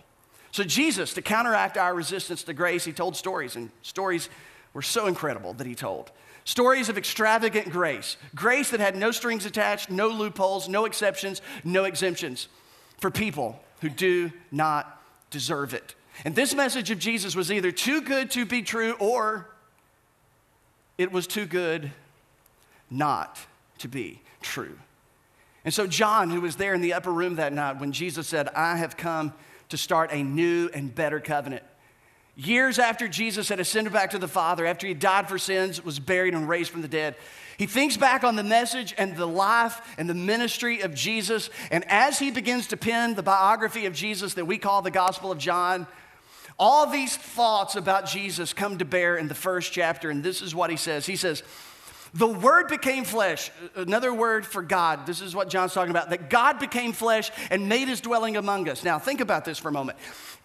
So, 0.52 0.64
Jesus, 0.64 1.14
to 1.14 1.22
counteract 1.22 1.78
our 1.78 1.94
resistance 1.94 2.42
to 2.44 2.52
grace, 2.52 2.84
he 2.84 2.92
told 2.92 3.16
stories, 3.16 3.56
and 3.56 3.70
stories 3.80 4.28
were 4.74 4.82
so 4.82 5.06
incredible 5.06 5.54
that 5.54 5.66
he 5.66 5.74
told. 5.74 6.12
Stories 6.44 6.88
of 6.88 6.98
extravagant 6.98 7.70
grace, 7.70 8.16
grace 8.34 8.70
that 8.70 8.80
had 8.80 8.94
no 8.94 9.12
strings 9.12 9.46
attached, 9.46 9.90
no 9.90 10.08
loopholes, 10.08 10.68
no 10.68 10.84
exceptions, 10.84 11.40
no 11.64 11.84
exemptions 11.84 12.48
for 12.98 13.10
people 13.10 13.58
who 13.80 13.88
do 13.88 14.30
not 14.50 15.00
deserve 15.30 15.72
it. 15.72 15.94
And 16.24 16.34
this 16.34 16.54
message 16.54 16.90
of 16.90 16.98
Jesus 16.98 17.34
was 17.34 17.50
either 17.50 17.72
too 17.72 18.02
good 18.02 18.30
to 18.32 18.44
be 18.44 18.62
true 18.62 18.92
or 18.98 19.48
it 20.98 21.10
was 21.10 21.26
too 21.26 21.46
good 21.46 21.90
not 22.90 23.38
to 23.78 23.88
be 23.88 24.20
true. 24.42 24.78
And 25.64 25.72
so, 25.72 25.86
John, 25.86 26.28
who 26.28 26.40
was 26.40 26.56
there 26.56 26.74
in 26.74 26.80
the 26.80 26.92
upper 26.92 27.12
room 27.12 27.36
that 27.36 27.52
night 27.52 27.80
when 27.80 27.92
Jesus 27.92 28.28
said, 28.28 28.48
I 28.48 28.76
have 28.76 28.96
come 28.96 29.32
to 29.72 29.76
start 29.78 30.12
a 30.12 30.22
new 30.22 30.70
and 30.72 30.94
better 30.94 31.18
covenant. 31.18 31.64
Years 32.36 32.78
after 32.78 33.08
Jesus 33.08 33.48
had 33.48 33.60
ascended 33.60 33.92
back 33.92 34.10
to 34.12 34.18
the 34.18 34.28
Father, 34.28 34.64
after 34.64 34.86
he 34.86 34.94
died 34.94 35.28
for 35.28 35.38
sins, 35.38 35.84
was 35.84 35.98
buried, 35.98 36.32
and 36.32 36.48
raised 36.48 36.70
from 36.70 36.80
the 36.80 36.88
dead, 36.88 37.16
he 37.58 37.66
thinks 37.66 37.96
back 37.96 38.24
on 38.24 38.36
the 38.36 38.44
message 38.44 38.94
and 38.96 39.16
the 39.16 39.26
life 39.26 39.80
and 39.98 40.08
the 40.08 40.14
ministry 40.14 40.80
of 40.80 40.94
Jesus. 40.94 41.50
And 41.70 41.84
as 41.88 42.18
he 42.18 42.30
begins 42.30 42.68
to 42.68 42.76
pen 42.76 43.14
the 43.14 43.22
biography 43.22 43.84
of 43.84 43.92
Jesus 43.92 44.34
that 44.34 44.46
we 44.46 44.56
call 44.56 44.80
the 44.80 44.90
Gospel 44.90 45.30
of 45.30 45.38
John, 45.38 45.86
all 46.58 46.86
these 46.86 47.16
thoughts 47.16 47.76
about 47.76 48.06
Jesus 48.06 48.52
come 48.52 48.78
to 48.78 48.84
bear 48.84 49.16
in 49.16 49.28
the 49.28 49.34
first 49.34 49.72
chapter. 49.72 50.10
And 50.10 50.22
this 50.22 50.42
is 50.42 50.54
what 50.54 50.70
he 50.70 50.76
says 50.76 51.06
He 51.06 51.16
says, 51.16 51.42
the 52.14 52.26
Word 52.26 52.68
became 52.68 53.04
flesh, 53.04 53.50
another 53.74 54.12
word 54.12 54.44
for 54.44 54.62
God. 54.62 55.06
This 55.06 55.20
is 55.20 55.34
what 55.34 55.48
John's 55.48 55.72
talking 55.72 55.90
about 55.90 56.10
that 56.10 56.28
God 56.28 56.58
became 56.58 56.92
flesh 56.92 57.30
and 57.50 57.68
made 57.68 57.88
his 57.88 58.00
dwelling 58.00 58.36
among 58.36 58.68
us. 58.68 58.84
Now, 58.84 58.98
think 58.98 59.20
about 59.20 59.44
this 59.44 59.58
for 59.58 59.68
a 59.68 59.72
moment. 59.72 59.98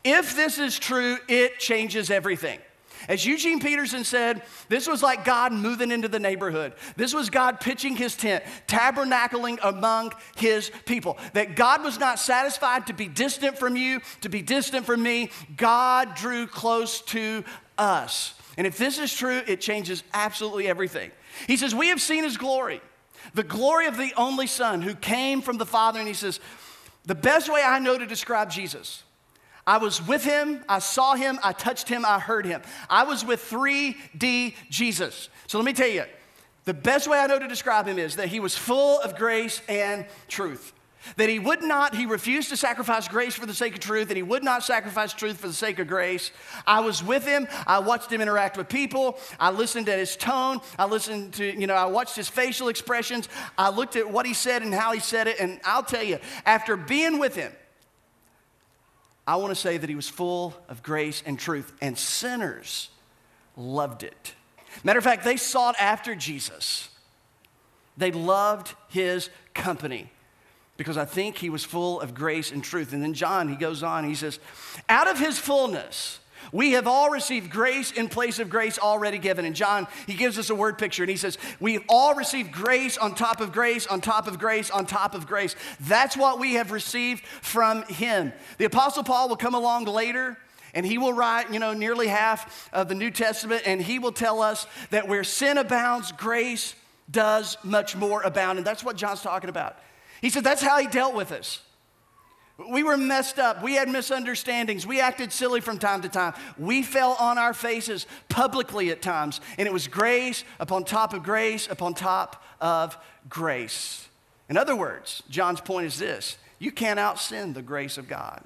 If 0.03 0.35
this 0.35 0.59
is 0.59 0.79
true, 0.79 1.17
it 1.27 1.59
changes 1.59 2.09
everything. 2.09 2.59
As 3.07 3.25
Eugene 3.25 3.59
Peterson 3.59 4.03
said, 4.03 4.41
this 4.69 4.87
was 4.87 5.03
like 5.03 5.23
God 5.23 5.53
moving 5.53 5.91
into 5.91 6.07
the 6.07 6.19
neighborhood. 6.19 6.73
This 6.95 7.13
was 7.13 7.29
God 7.29 7.59
pitching 7.59 7.95
his 7.95 8.15
tent, 8.15 8.43
tabernacling 8.67 9.59
among 9.63 10.13
his 10.35 10.71
people. 10.85 11.17
That 11.33 11.55
God 11.55 11.83
was 11.83 11.99
not 11.99 12.19
satisfied 12.19 12.87
to 12.87 12.93
be 12.93 13.07
distant 13.07 13.57
from 13.57 13.75
you, 13.75 14.01
to 14.21 14.29
be 14.29 14.41
distant 14.41 14.85
from 14.85 15.03
me. 15.03 15.29
God 15.55 16.15
drew 16.15 16.47
close 16.47 17.01
to 17.01 17.43
us. 17.77 18.33
And 18.57 18.65
if 18.65 18.77
this 18.77 18.97
is 18.97 19.13
true, 19.13 19.41
it 19.47 19.61
changes 19.61 20.03
absolutely 20.13 20.67
everything. 20.67 21.11
He 21.45 21.57
says, 21.57 21.75
We 21.75 21.89
have 21.89 22.01
seen 22.01 22.23
his 22.23 22.37
glory, 22.37 22.81
the 23.33 23.43
glory 23.43 23.87
of 23.87 23.97
the 23.97 24.13
only 24.17 24.47
Son 24.47 24.81
who 24.81 24.95
came 24.95 25.41
from 25.41 25.57
the 25.57 25.65
Father. 25.65 25.99
And 25.99 26.07
he 26.07 26.13
says, 26.13 26.39
The 27.05 27.15
best 27.15 27.51
way 27.51 27.61
I 27.61 27.79
know 27.79 27.97
to 27.97 28.07
describe 28.07 28.49
Jesus, 28.49 29.03
I 29.65 29.77
was 29.77 30.01
with 30.05 30.23
him, 30.23 30.63
I 30.69 30.79
saw 30.79 31.15
him, 31.15 31.39
I 31.43 31.51
touched 31.51 31.89
him, 31.89 32.05
I 32.05 32.19
heard 32.19 32.45
him. 32.45 32.61
I 32.89 33.03
was 33.03 33.25
with 33.25 33.49
3D 33.49 34.55
Jesus. 34.69 35.29
So 35.45 35.57
let 35.57 35.65
me 35.65 35.73
tell 35.73 35.89
you, 35.89 36.05
the 36.63 36.73
best 36.73 37.07
way 37.07 37.19
I 37.19 37.27
know 37.27 37.37
to 37.37 37.47
describe 37.47 37.85
him 37.85 37.99
is 37.99 38.15
that 38.15 38.29
he 38.29 38.39
was 38.39 38.55
full 38.55 38.99
of 39.01 39.17
grace 39.17 39.61
and 39.67 40.05
truth. 40.27 40.73
That 41.15 41.29
he 41.29 41.39
would 41.39 41.63
not, 41.63 41.95
he 41.95 42.05
refused 42.05 42.49
to 42.49 42.57
sacrifice 42.57 43.07
grace 43.07 43.35
for 43.35 43.45
the 43.45 43.53
sake 43.53 43.75
of 43.75 43.79
truth, 43.79 44.09
and 44.09 44.17
he 44.17 44.23
would 44.23 44.43
not 44.43 44.63
sacrifice 44.63 45.13
truth 45.13 45.37
for 45.37 45.47
the 45.47 45.53
sake 45.53 45.79
of 45.79 45.87
grace. 45.87 46.31
I 46.65 46.81
was 46.81 47.03
with 47.03 47.25
him. 47.25 47.47
I 47.65 47.79
watched 47.79 48.11
him 48.11 48.21
interact 48.21 48.57
with 48.57 48.67
people. 48.67 49.17
I 49.39 49.51
listened 49.51 49.87
at 49.89 49.99
his 49.99 50.15
tone. 50.15 50.59
I 50.77 50.85
listened 50.85 51.35
to, 51.35 51.45
you 51.45 51.67
know, 51.67 51.75
I 51.75 51.85
watched 51.85 52.15
his 52.15 52.27
facial 52.27 52.67
expressions. 52.67 53.29
I 53.57 53.69
looked 53.69 53.95
at 53.95 54.09
what 54.09 54.25
he 54.25 54.33
said 54.33 54.63
and 54.63 54.73
how 54.73 54.91
he 54.91 54.99
said 54.99 55.27
it. 55.27 55.39
And 55.39 55.59
I'll 55.63 55.83
tell 55.83 56.03
you, 56.03 56.19
after 56.45 56.75
being 56.75 57.19
with 57.19 57.35
him, 57.35 57.53
I 59.25 59.35
want 59.37 59.51
to 59.51 59.55
say 59.55 59.77
that 59.77 59.89
he 59.89 59.95
was 59.95 60.09
full 60.09 60.55
of 60.67 60.83
grace 60.83 61.21
and 61.25 61.37
truth, 61.37 61.73
and 61.81 61.97
sinners 61.97 62.89
loved 63.55 64.03
it. 64.03 64.33
Matter 64.83 64.99
of 64.99 65.03
fact, 65.03 65.23
they 65.23 65.37
sought 65.37 65.75
after 65.79 66.15
Jesus. 66.15 66.89
They 67.97 68.11
loved 68.11 68.73
his 68.89 69.29
company 69.53 70.11
because 70.77 70.97
I 70.97 71.05
think 71.05 71.37
he 71.37 71.49
was 71.49 71.63
full 71.63 71.99
of 71.99 72.13
grace 72.13 72.51
and 72.51 72.63
truth. 72.63 72.93
And 72.93 73.03
then 73.03 73.13
John, 73.13 73.49
he 73.49 73.55
goes 73.55 73.83
on, 73.83 74.03
he 74.03 74.15
says, 74.15 74.39
Out 74.87 75.09
of 75.09 75.19
his 75.19 75.37
fullness, 75.37 76.19
we 76.51 76.71
have 76.71 76.87
all 76.87 77.09
received 77.09 77.49
grace 77.49 77.91
in 77.91 78.07
place 78.07 78.39
of 78.39 78.49
grace 78.49 78.79
already 78.79 79.17
given. 79.17 79.43
And 79.43 79.55
John, 79.55 79.87
he 80.05 80.13
gives 80.13 80.37
us 80.37 80.49
a 80.49 80.55
word 80.55 80.77
picture 80.77 81.03
and 81.03 81.09
he 81.09 81.17
says, 81.17 81.37
We've 81.59 81.83
all 81.89 82.13
received 82.15 82.51
grace 82.51 82.97
on 82.97 83.15
top 83.15 83.41
of 83.41 83.51
grace, 83.51 83.87
on 83.87 84.01
top 84.01 84.27
of 84.27 84.39
grace, 84.39 84.69
on 84.69 84.85
top 84.85 85.15
of 85.15 85.27
grace. 85.27 85.55
That's 85.81 86.15
what 86.15 86.39
we 86.39 86.53
have 86.53 86.71
received 86.71 87.25
from 87.25 87.83
him. 87.83 88.31
The 88.57 88.65
Apostle 88.65 89.03
Paul 89.03 89.29
will 89.29 89.35
come 89.35 89.55
along 89.55 89.85
later 89.85 90.37
and 90.73 90.85
he 90.85 90.97
will 90.97 91.13
write, 91.13 91.51
you 91.51 91.59
know, 91.59 91.73
nearly 91.73 92.07
half 92.07 92.69
of 92.71 92.87
the 92.87 92.93
New 92.93 93.09
Testament, 93.09 93.63
and 93.65 93.81
he 93.81 93.97
will 93.97 94.11
tell 94.11 94.41
us 94.41 94.67
that 94.91 95.07
where 95.07 95.23
sin 95.23 95.57
abounds, 95.57 96.11
grace 96.11 96.75
does 97.09 97.57
much 97.63 97.95
more 97.95 98.21
abound. 98.21 98.59
And 98.59 98.67
that's 98.67 98.83
what 98.83 98.95
John's 98.95 99.21
talking 99.21 99.49
about. 99.49 99.77
He 100.21 100.29
said 100.29 100.43
that's 100.43 100.61
how 100.61 100.79
he 100.79 100.87
dealt 100.87 101.13
with 101.13 101.31
us. 101.31 101.61
We 102.69 102.81
were 102.81 102.97
messed 102.97 103.37
up. 103.37 103.61
We 103.61 103.75
had 103.75 103.87
misunderstandings. 103.87 104.87
We 104.87 104.99
acted 104.99 105.31
silly 105.31 105.61
from 105.61 105.77
time 105.77 106.01
to 106.01 106.09
time. 106.09 106.33
We 106.57 106.81
fell 106.81 107.15
on 107.19 107.37
our 107.37 107.53
faces 107.53 108.07
publicly 108.29 108.89
at 108.89 109.01
times. 109.01 109.41
And 109.59 109.67
it 109.67 109.73
was 109.73 109.87
grace 109.87 110.43
upon 110.59 110.83
top 110.83 111.13
of 111.13 111.21
grace 111.21 111.67
upon 111.69 111.93
top 111.93 112.43
of 112.59 112.97
grace. 113.29 114.07
In 114.49 114.57
other 114.57 114.75
words, 114.75 115.21
John's 115.29 115.61
point 115.61 115.85
is 115.85 115.99
this 115.99 116.37
you 116.57 116.71
can't 116.71 116.99
out 116.99 117.19
sin 117.19 117.53
the 117.53 117.61
grace 117.61 117.99
of 117.99 118.07
God. 118.07 118.43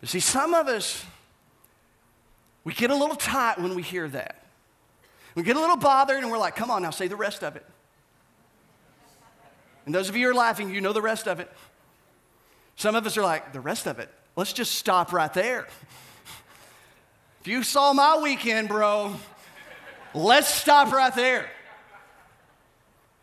You 0.00 0.08
see, 0.08 0.20
some 0.20 0.54
of 0.54 0.66
us, 0.66 1.04
we 2.64 2.72
get 2.72 2.90
a 2.90 2.96
little 2.96 3.16
tight 3.16 3.60
when 3.60 3.74
we 3.74 3.82
hear 3.82 4.08
that. 4.08 4.44
We 5.34 5.42
get 5.42 5.56
a 5.56 5.60
little 5.60 5.76
bothered 5.76 6.22
and 6.22 6.30
we're 6.30 6.38
like, 6.38 6.56
come 6.56 6.70
on 6.70 6.82
now, 6.82 6.90
say 6.90 7.06
the 7.06 7.16
rest 7.16 7.44
of 7.44 7.54
it. 7.54 7.64
And 9.86 9.94
those 9.94 10.08
of 10.08 10.16
you 10.16 10.26
who 10.26 10.32
are 10.32 10.34
laughing, 10.34 10.72
you 10.72 10.80
know 10.80 10.92
the 10.92 11.02
rest 11.02 11.26
of 11.26 11.40
it. 11.40 11.50
Some 12.76 12.94
of 12.94 13.06
us 13.06 13.16
are 13.16 13.22
like, 13.22 13.52
the 13.52 13.60
rest 13.60 13.86
of 13.86 13.98
it, 13.98 14.08
let's 14.36 14.52
just 14.52 14.72
stop 14.72 15.12
right 15.12 15.32
there. 15.34 15.66
If 17.40 17.48
you 17.48 17.62
saw 17.62 17.92
my 17.92 18.18
weekend, 18.22 18.68
bro, 18.68 19.14
let's 20.14 20.52
stop 20.52 20.92
right 20.92 21.14
there. 21.14 21.50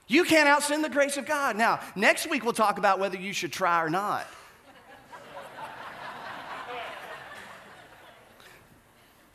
You 0.07 0.23
can't 0.23 0.49
out 0.49 0.63
sin 0.63 0.81
the 0.81 0.89
grace 0.89 1.17
of 1.17 1.25
God. 1.25 1.55
Now, 1.55 1.79
next 1.95 2.29
week 2.29 2.43
we'll 2.43 2.53
talk 2.53 2.77
about 2.79 2.99
whether 2.99 3.17
you 3.17 3.31
should 3.31 3.53
try 3.53 3.83
or 3.83 3.89
not. 3.89 4.27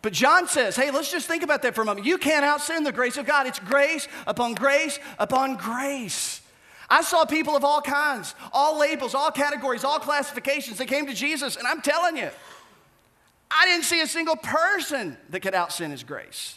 But 0.02 0.12
John 0.12 0.48
says, 0.48 0.76
hey, 0.76 0.90
let's 0.90 1.10
just 1.10 1.26
think 1.26 1.42
about 1.42 1.62
that 1.62 1.74
for 1.74 1.80
a 1.80 1.84
moment. 1.86 2.06
You 2.06 2.18
can't 2.18 2.44
out 2.44 2.60
sin 2.60 2.84
the 2.84 2.92
grace 2.92 3.16
of 3.16 3.24
God. 3.24 3.46
It's 3.46 3.58
grace 3.58 4.06
upon 4.26 4.52
grace 4.52 4.98
upon 5.18 5.56
grace. 5.56 6.42
I 6.94 7.02
saw 7.02 7.24
people 7.24 7.56
of 7.56 7.64
all 7.64 7.80
kinds, 7.80 8.36
all 8.52 8.78
labels, 8.78 9.16
all 9.16 9.32
categories, 9.32 9.82
all 9.82 9.98
classifications 9.98 10.78
that 10.78 10.86
came 10.86 11.06
to 11.06 11.12
Jesus, 11.12 11.56
and 11.56 11.66
I'm 11.66 11.82
telling 11.82 12.16
you, 12.16 12.30
I 13.50 13.66
didn't 13.66 13.82
see 13.82 14.00
a 14.00 14.06
single 14.06 14.36
person 14.36 15.16
that 15.30 15.40
could 15.40 15.54
out 15.54 15.72
sin 15.72 15.90
his 15.90 16.04
grace. 16.04 16.56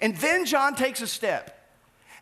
And 0.00 0.16
then 0.16 0.46
John 0.46 0.74
takes 0.74 1.02
a 1.02 1.06
step. 1.06 1.54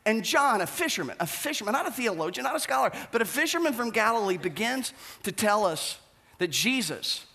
And 0.05 0.25
John, 0.25 0.61
a 0.61 0.67
fisherman, 0.67 1.15
a 1.21 1.27
fisherman, 1.27 1.73
not 1.73 1.87
a 1.87 1.93
theologian, 1.93 2.43
not 2.43 2.57
a 2.57 2.61
scholar, 2.61 2.91
but 3.13 3.23
a 3.23 3.25
fisherman 3.25 3.75
from 3.75 3.91
Galilee, 3.91 4.39
begins 4.39 4.93
to 5.23 5.31
tell 5.31 5.65
us 5.65 6.01
that 6.39 6.51
Jesus 6.51 7.27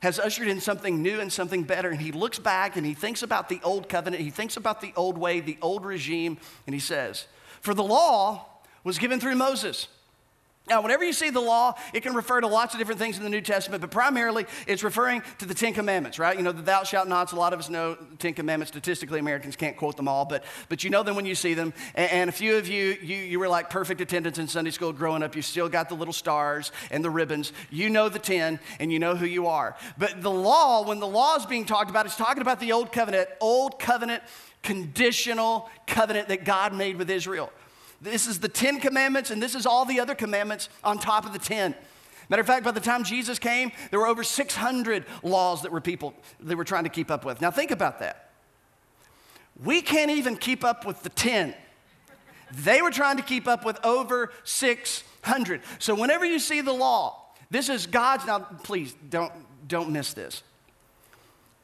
has 0.00 0.18
ushered 0.18 0.48
in 0.48 0.60
something 0.60 1.02
new 1.02 1.20
and 1.20 1.32
something 1.32 1.62
better. 1.62 1.88
And 1.88 2.02
he 2.02 2.12
looks 2.12 2.38
back 2.38 2.76
and 2.76 2.84
he 2.84 2.92
thinks 2.92 3.22
about 3.22 3.48
the 3.48 3.60
old 3.64 3.88
covenant, 3.88 4.22
he 4.22 4.30
thinks 4.30 4.58
about 4.58 4.82
the 4.82 4.92
old 4.94 5.16
way, 5.16 5.40
the 5.40 5.56
old 5.62 5.86
regime, 5.86 6.36
and 6.66 6.74
he 6.74 6.80
says, 6.80 7.26
For 7.62 7.72
the 7.72 7.82
law 7.82 8.57
was 8.88 8.98
given 8.98 9.20
through 9.20 9.36
Moses. 9.36 9.86
Now, 10.68 10.82
whenever 10.82 11.02
you 11.02 11.14
see 11.14 11.30
the 11.30 11.40
law, 11.40 11.74
it 11.94 12.02
can 12.02 12.14
refer 12.14 12.42
to 12.42 12.46
lots 12.46 12.74
of 12.74 12.78
different 12.78 13.00
things 13.00 13.16
in 13.16 13.22
the 13.22 13.30
New 13.30 13.40
Testament, 13.40 13.80
but 13.80 13.90
primarily 13.90 14.44
it's 14.66 14.82
referring 14.82 15.22
to 15.38 15.46
the 15.46 15.54
Ten 15.54 15.72
Commandments, 15.72 16.18
right? 16.18 16.36
You 16.36 16.42
know, 16.42 16.52
the 16.52 16.60
thou 16.60 16.82
shalt 16.82 17.08
nots, 17.08 17.32
a 17.32 17.36
lot 17.36 17.54
of 17.54 17.58
us 17.58 17.70
know 17.70 17.94
the 17.94 18.16
Ten 18.16 18.34
Commandments. 18.34 18.70
Statistically, 18.70 19.18
Americans 19.18 19.56
can't 19.56 19.76
quote 19.76 19.96
them 19.96 20.08
all, 20.08 20.26
but, 20.26 20.44
but 20.68 20.84
you 20.84 20.90
know 20.90 21.02
them 21.02 21.16
when 21.16 21.24
you 21.24 21.34
see 21.34 21.54
them. 21.54 21.72
And, 21.94 22.10
and 22.10 22.28
a 22.28 22.32
few 22.32 22.56
of 22.56 22.68
you, 22.68 22.98
you, 23.00 23.16
you 23.16 23.38
were 23.38 23.48
like 23.48 23.70
perfect 23.70 24.02
attendance 24.02 24.38
in 24.38 24.46
Sunday 24.46 24.70
school 24.70 24.92
growing 24.92 25.22
up. 25.22 25.34
You 25.34 25.42
still 25.42 25.70
got 25.70 25.88
the 25.88 25.94
little 25.94 26.12
stars 26.12 26.70
and 26.90 27.02
the 27.02 27.10
ribbons. 27.10 27.52
You 27.70 27.88
know 27.88 28.10
the 28.10 28.18
ten, 28.18 28.60
and 28.78 28.92
you 28.92 28.98
know 28.98 29.16
who 29.16 29.26
you 29.26 29.46
are. 29.46 29.74
But 29.96 30.20
the 30.20 30.30
law, 30.30 30.86
when 30.86 31.00
the 31.00 31.06
law 31.06 31.36
is 31.36 31.46
being 31.46 31.64
talked 31.64 31.88
about, 31.88 32.04
it's 32.04 32.16
talking 32.16 32.42
about 32.42 32.60
the 32.60 32.72
Old 32.72 32.92
Covenant, 32.92 33.30
Old 33.40 33.78
Covenant, 33.78 34.22
conditional 34.62 35.70
covenant 35.86 36.28
that 36.28 36.44
God 36.44 36.74
made 36.74 36.96
with 36.96 37.08
Israel. 37.08 37.50
This 38.00 38.26
is 38.26 38.40
the 38.40 38.48
Ten 38.48 38.78
Commandments, 38.80 39.30
and 39.30 39.42
this 39.42 39.54
is 39.54 39.66
all 39.66 39.84
the 39.84 40.00
other 40.00 40.14
commandments 40.14 40.68
on 40.84 40.98
top 40.98 41.26
of 41.26 41.32
the 41.32 41.38
ten. 41.38 41.74
Matter 42.28 42.40
of 42.40 42.46
fact, 42.46 42.64
by 42.64 42.70
the 42.72 42.80
time 42.80 43.04
Jesus 43.04 43.38
came, 43.38 43.72
there 43.90 43.98
were 43.98 44.06
over 44.06 44.22
600 44.22 45.06
laws 45.22 45.62
that 45.62 45.72
were 45.72 45.80
people 45.80 46.14
they 46.38 46.54
were 46.54 46.64
trying 46.64 46.84
to 46.84 46.90
keep 46.90 47.10
up 47.10 47.24
with. 47.24 47.40
Now 47.40 47.50
think 47.50 47.70
about 47.70 48.00
that. 48.00 48.30
We 49.64 49.80
can't 49.80 50.10
even 50.10 50.36
keep 50.36 50.62
up 50.62 50.86
with 50.86 51.02
the 51.02 51.08
10. 51.08 51.54
They 52.52 52.82
were 52.82 52.90
trying 52.90 53.16
to 53.16 53.22
keep 53.22 53.48
up 53.48 53.64
with 53.64 53.84
over 53.84 54.30
600. 54.44 55.62
So 55.78 55.94
whenever 55.94 56.24
you 56.24 56.38
see 56.38 56.60
the 56.60 56.72
law, 56.72 57.24
this 57.50 57.68
is 57.68 57.86
God's 57.86 58.26
now 58.26 58.40
please 58.62 58.94
don't 59.08 59.32
don't 59.66 59.90
miss 59.90 60.12
this. 60.12 60.42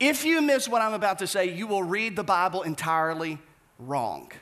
If 0.01 0.25
you 0.25 0.43
miss 0.43 0.69
what 0.69 0.83
I'm 0.83 0.95
about 0.95 1.21
to 1.21 1.27
say, 1.27 1.55
you 1.55 1.67
will 1.67 1.83
read 1.83 2.17
the 2.17 2.25
Bible 2.25 2.63
entirely 2.63 3.39
wrong 3.79 4.33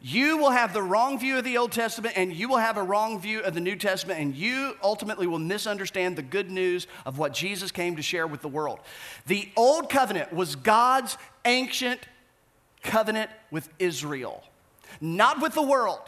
you 0.00 0.38
will 0.38 0.50
have 0.50 0.72
the 0.72 0.82
wrong 0.82 1.18
view 1.18 1.38
of 1.38 1.44
the 1.44 1.58
Old 1.58 1.72
Testament 1.72 2.16
and 2.16 2.32
you 2.32 2.48
will 2.48 2.58
have 2.58 2.76
a 2.76 2.82
wrong 2.82 3.20
view 3.20 3.40
of 3.40 3.54
the 3.54 3.60
New 3.60 3.76
Testament, 3.76 4.18
and 4.18 4.34
you 4.34 4.74
ultimately 4.82 5.26
will 5.26 5.38
misunderstand 5.38 6.16
the 6.16 6.22
good 6.22 6.50
news 6.50 6.86
of 7.04 7.18
what 7.18 7.34
Jesus 7.34 7.70
came 7.70 7.96
to 7.96 8.02
share 8.02 8.26
with 8.26 8.40
the 8.40 8.48
world. 8.48 8.80
The 9.26 9.48
Old 9.56 9.90
Covenant 9.90 10.32
was 10.32 10.56
God's 10.56 11.18
ancient 11.44 12.00
covenant 12.82 13.30
with 13.50 13.68
Israel. 13.78 14.42
not 15.00 15.40
with 15.40 15.54
the 15.54 15.62
world. 15.62 16.00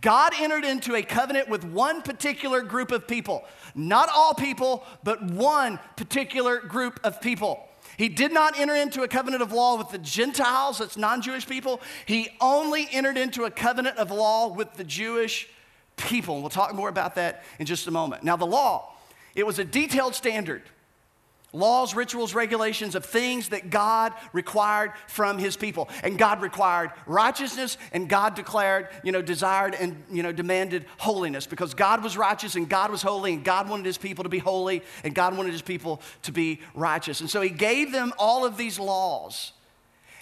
God 0.00 0.32
entered 0.38 0.64
into 0.64 0.96
a 0.96 1.02
covenant 1.02 1.48
with 1.48 1.64
one 1.64 2.02
particular 2.02 2.62
group 2.62 2.90
of 2.90 3.06
people, 3.06 3.44
not 3.74 4.08
all 4.12 4.34
people, 4.34 4.84
but 5.04 5.22
one 5.22 5.78
particular 5.96 6.58
group 6.60 6.98
of 7.04 7.20
people. 7.20 7.67
He 7.98 8.08
did 8.08 8.32
not 8.32 8.58
enter 8.58 8.76
into 8.76 9.02
a 9.02 9.08
covenant 9.08 9.42
of 9.42 9.52
law 9.52 9.76
with 9.76 9.90
the 9.90 9.98
Gentiles, 9.98 10.78
that's 10.78 10.96
non 10.96 11.20
Jewish 11.20 11.46
people. 11.46 11.80
He 12.06 12.30
only 12.40 12.88
entered 12.92 13.18
into 13.18 13.44
a 13.44 13.50
covenant 13.50 13.98
of 13.98 14.12
law 14.12 14.46
with 14.46 14.74
the 14.74 14.84
Jewish 14.84 15.48
people. 15.96 16.40
We'll 16.40 16.48
talk 16.48 16.72
more 16.74 16.88
about 16.88 17.16
that 17.16 17.42
in 17.58 17.66
just 17.66 17.88
a 17.88 17.90
moment. 17.90 18.22
Now, 18.22 18.36
the 18.36 18.46
law, 18.46 18.94
it 19.34 19.44
was 19.44 19.58
a 19.58 19.64
detailed 19.64 20.14
standard 20.14 20.62
laws, 21.52 21.94
rituals, 21.94 22.34
regulations 22.34 22.94
of 22.94 23.04
things 23.04 23.48
that 23.48 23.70
God 23.70 24.12
required 24.32 24.92
from 25.06 25.38
his 25.38 25.56
people. 25.56 25.88
And 26.02 26.18
God 26.18 26.42
required 26.42 26.90
righteousness 27.06 27.78
and 27.92 28.08
God 28.08 28.34
declared, 28.34 28.88
you 29.02 29.12
know, 29.12 29.22
desired 29.22 29.74
and, 29.74 30.02
you 30.10 30.22
know, 30.22 30.32
demanded 30.32 30.84
holiness 30.98 31.46
because 31.46 31.74
God 31.74 32.02
was 32.02 32.16
righteous 32.16 32.54
and 32.54 32.68
God 32.68 32.90
was 32.90 33.02
holy 33.02 33.32
and 33.32 33.44
God 33.44 33.68
wanted 33.68 33.86
his 33.86 33.98
people 33.98 34.24
to 34.24 34.30
be 34.30 34.38
holy 34.38 34.82
and 35.04 35.14
God 35.14 35.36
wanted 35.36 35.52
his 35.52 35.62
people 35.62 36.02
to 36.22 36.32
be 36.32 36.60
righteous. 36.74 37.20
And 37.20 37.30
so 37.30 37.40
he 37.40 37.50
gave 37.50 37.92
them 37.92 38.12
all 38.18 38.44
of 38.44 38.56
these 38.56 38.78
laws. 38.78 39.52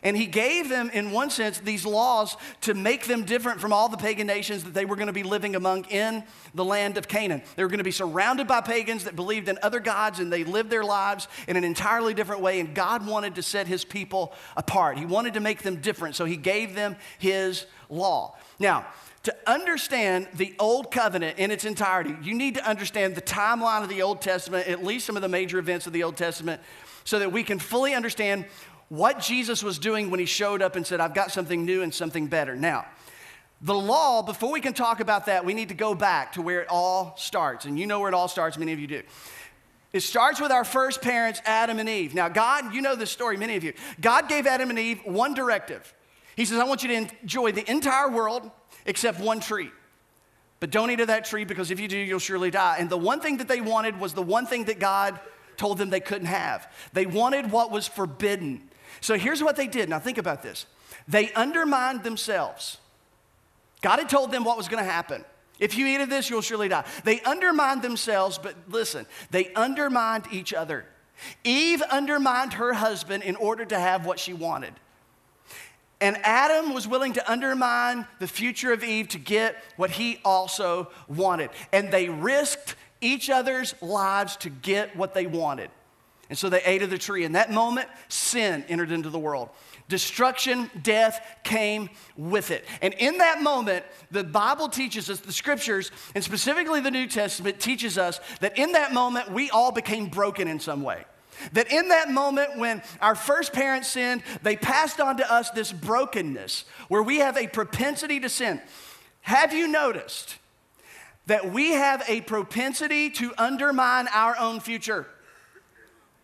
And 0.06 0.16
he 0.16 0.26
gave 0.26 0.68
them, 0.68 0.88
in 0.90 1.10
one 1.10 1.30
sense, 1.30 1.58
these 1.58 1.84
laws 1.84 2.36
to 2.60 2.74
make 2.74 3.06
them 3.06 3.24
different 3.24 3.60
from 3.60 3.72
all 3.72 3.88
the 3.88 3.96
pagan 3.96 4.28
nations 4.28 4.62
that 4.62 4.72
they 4.72 4.84
were 4.84 4.94
going 4.94 5.08
to 5.08 5.12
be 5.12 5.24
living 5.24 5.56
among 5.56 5.84
in 5.86 6.22
the 6.54 6.64
land 6.64 6.96
of 6.96 7.08
Canaan. 7.08 7.42
They 7.56 7.64
were 7.64 7.68
going 7.68 7.78
to 7.78 7.84
be 7.84 7.90
surrounded 7.90 8.46
by 8.46 8.60
pagans 8.60 9.02
that 9.02 9.16
believed 9.16 9.48
in 9.48 9.58
other 9.64 9.80
gods 9.80 10.20
and 10.20 10.32
they 10.32 10.44
lived 10.44 10.70
their 10.70 10.84
lives 10.84 11.26
in 11.48 11.56
an 11.56 11.64
entirely 11.64 12.14
different 12.14 12.40
way. 12.40 12.60
And 12.60 12.72
God 12.72 13.04
wanted 13.04 13.34
to 13.34 13.42
set 13.42 13.66
his 13.66 13.84
people 13.84 14.32
apart, 14.56 14.96
He 14.96 15.04
wanted 15.04 15.34
to 15.34 15.40
make 15.40 15.62
them 15.62 15.80
different. 15.80 16.14
So 16.14 16.24
He 16.24 16.36
gave 16.36 16.76
them 16.76 16.94
His 17.18 17.66
law. 17.90 18.36
Now, 18.60 18.86
to 19.24 19.34
understand 19.44 20.28
the 20.34 20.54
Old 20.60 20.92
Covenant 20.92 21.36
in 21.36 21.50
its 21.50 21.64
entirety, 21.64 22.14
you 22.22 22.32
need 22.32 22.54
to 22.54 22.64
understand 22.64 23.16
the 23.16 23.22
timeline 23.22 23.82
of 23.82 23.88
the 23.88 24.02
Old 24.02 24.20
Testament, 24.20 24.68
at 24.68 24.84
least 24.84 25.04
some 25.04 25.16
of 25.16 25.22
the 25.22 25.28
major 25.28 25.58
events 25.58 25.88
of 25.88 25.92
the 25.92 26.04
Old 26.04 26.16
Testament, 26.16 26.62
so 27.02 27.18
that 27.18 27.32
we 27.32 27.42
can 27.42 27.58
fully 27.58 27.92
understand 27.92 28.44
what 28.88 29.20
Jesus 29.20 29.62
was 29.62 29.78
doing 29.78 30.10
when 30.10 30.20
he 30.20 30.26
showed 30.26 30.62
up 30.62 30.76
and 30.76 30.86
said, 30.86 31.00
I've 31.00 31.14
got 31.14 31.32
something 31.32 31.64
new 31.64 31.82
and 31.82 31.92
something 31.92 32.26
better. 32.26 32.54
Now, 32.54 32.86
the 33.62 33.74
law, 33.74 34.22
before 34.22 34.52
we 34.52 34.60
can 34.60 34.74
talk 34.74 35.00
about 35.00 35.26
that, 35.26 35.44
we 35.44 35.54
need 35.54 35.70
to 35.70 35.74
go 35.74 35.94
back 35.94 36.32
to 36.34 36.42
where 36.42 36.60
it 36.60 36.68
all 36.68 37.14
starts. 37.16 37.64
And 37.64 37.78
you 37.78 37.86
know 37.86 38.00
where 38.00 38.08
it 38.08 38.14
all 38.14 38.28
starts, 38.28 38.58
many 38.58 38.72
of 38.72 38.78
you 38.78 38.86
do. 38.86 39.02
It 39.92 40.00
starts 40.00 40.40
with 40.40 40.52
our 40.52 40.64
first 40.64 41.00
parents, 41.00 41.40
Adam 41.46 41.78
and 41.78 41.88
Eve. 41.88 42.14
Now, 42.14 42.28
God, 42.28 42.74
you 42.74 42.82
know 42.82 42.94
this 42.94 43.10
story, 43.10 43.36
many 43.36 43.56
of 43.56 43.64
you. 43.64 43.72
God 44.00 44.28
gave 44.28 44.46
Adam 44.46 44.68
and 44.68 44.78
Eve 44.78 45.00
one 45.04 45.32
directive. 45.32 45.94
He 46.36 46.44
says, 46.44 46.58
I 46.58 46.64
want 46.64 46.82
you 46.82 46.88
to 46.88 46.94
enjoy 47.22 47.52
the 47.52 47.68
entire 47.70 48.10
world 48.10 48.50
except 48.84 49.20
one 49.20 49.40
tree. 49.40 49.70
But 50.60 50.70
don't 50.70 50.90
eat 50.90 51.00
of 51.00 51.06
that 51.06 51.24
tree 51.24 51.44
because 51.44 51.70
if 51.70 51.80
you 51.80 51.88
do, 51.88 51.96
you'll 51.96 52.18
surely 52.18 52.50
die. 52.50 52.76
And 52.78 52.90
the 52.90 52.96
one 52.98 53.20
thing 53.20 53.38
that 53.38 53.48
they 53.48 53.60
wanted 53.60 53.98
was 53.98 54.12
the 54.12 54.22
one 54.22 54.46
thing 54.46 54.64
that 54.64 54.78
God 54.78 55.18
told 55.56 55.78
them 55.78 55.90
they 55.90 56.00
couldn't 56.00 56.26
have. 56.26 56.70
They 56.92 57.06
wanted 57.06 57.50
what 57.50 57.70
was 57.70 57.88
forbidden. 57.88 58.65
So 59.00 59.16
here's 59.16 59.42
what 59.42 59.56
they 59.56 59.66
did. 59.66 59.88
Now 59.88 59.98
think 59.98 60.18
about 60.18 60.42
this. 60.42 60.66
They 61.08 61.32
undermined 61.32 62.02
themselves. 62.02 62.78
God 63.82 63.98
had 63.98 64.08
told 64.08 64.32
them 64.32 64.44
what 64.44 64.56
was 64.56 64.68
going 64.68 64.84
to 64.84 64.90
happen. 64.90 65.24
If 65.58 65.76
you 65.76 65.86
eat 65.86 66.00
of 66.00 66.10
this, 66.10 66.28
you'll 66.28 66.42
surely 66.42 66.68
die. 66.68 66.84
They 67.04 67.20
undermined 67.22 67.82
themselves, 67.82 68.38
but 68.38 68.54
listen, 68.68 69.06
they 69.30 69.52
undermined 69.54 70.24
each 70.30 70.52
other. 70.52 70.84
Eve 71.44 71.82
undermined 71.82 72.54
her 72.54 72.74
husband 72.74 73.22
in 73.22 73.36
order 73.36 73.64
to 73.64 73.78
have 73.78 74.04
what 74.04 74.18
she 74.18 74.32
wanted. 74.32 74.74
And 76.00 76.18
Adam 76.18 76.74
was 76.74 76.86
willing 76.86 77.14
to 77.14 77.30
undermine 77.30 78.06
the 78.18 78.26
future 78.26 78.72
of 78.72 78.84
Eve 78.84 79.08
to 79.08 79.18
get 79.18 79.56
what 79.76 79.90
he 79.90 80.18
also 80.24 80.90
wanted. 81.08 81.48
And 81.72 81.90
they 81.90 82.10
risked 82.10 82.74
each 83.00 83.30
other's 83.30 83.74
lives 83.80 84.36
to 84.38 84.50
get 84.50 84.94
what 84.94 85.14
they 85.14 85.26
wanted. 85.26 85.70
And 86.28 86.36
so 86.36 86.48
they 86.48 86.62
ate 86.64 86.82
of 86.82 86.90
the 86.90 86.98
tree. 86.98 87.24
In 87.24 87.32
that 87.32 87.52
moment, 87.52 87.88
sin 88.08 88.64
entered 88.68 88.90
into 88.90 89.10
the 89.10 89.18
world. 89.18 89.50
Destruction, 89.88 90.68
death 90.82 91.24
came 91.44 91.88
with 92.16 92.50
it. 92.50 92.64
And 92.82 92.92
in 92.94 93.18
that 93.18 93.40
moment, 93.40 93.84
the 94.10 94.24
Bible 94.24 94.68
teaches 94.68 95.08
us, 95.08 95.20
the 95.20 95.32
scriptures, 95.32 95.92
and 96.14 96.24
specifically 96.24 96.80
the 96.80 96.90
New 96.90 97.06
Testament, 97.06 97.60
teaches 97.60 97.96
us 97.96 98.20
that 98.40 98.58
in 98.58 98.72
that 98.72 98.92
moment, 98.92 99.30
we 99.30 99.48
all 99.50 99.70
became 99.70 100.08
broken 100.08 100.48
in 100.48 100.58
some 100.58 100.82
way. 100.82 101.04
That 101.52 101.70
in 101.70 101.88
that 101.90 102.10
moment 102.10 102.56
when 102.56 102.82
our 103.00 103.14
first 103.14 103.52
parents 103.52 103.88
sinned, 103.88 104.22
they 104.42 104.56
passed 104.56 105.00
on 105.00 105.18
to 105.18 105.32
us 105.32 105.50
this 105.50 105.70
brokenness 105.70 106.64
where 106.88 107.02
we 107.02 107.18
have 107.18 107.36
a 107.36 107.46
propensity 107.46 108.18
to 108.20 108.28
sin. 108.28 108.60
Have 109.20 109.52
you 109.52 109.68
noticed 109.68 110.36
that 111.26 111.52
we 111.52 111.72
have 111.72 112.02
a 112.08 112.22
propensity 112.22 113.10
to 113.10 113.32
undermine 113.38 114.08
our 114.12 114.36
own 114.38 114.60
future? 114.60 115.06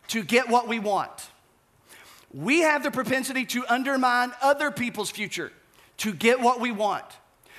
To 0.09 0.23
get 0.23 0.49
what 0.49 0.69
we 0.69 0.79
want. 0.79 1.29
We 2.33 2.61
have 2.61 2.83
the 2.83 2.91
propensity 2.91 3.45
to 3.47 3.65
undermine 3.69 4.33
other 4.41 4.71
people's 4.71 5.11
future 5.11 5.53
to 5.99 6.13
get 6.13 6.41
what 6.41 6.61
we 6.61 6.73
want. 6.73 7.05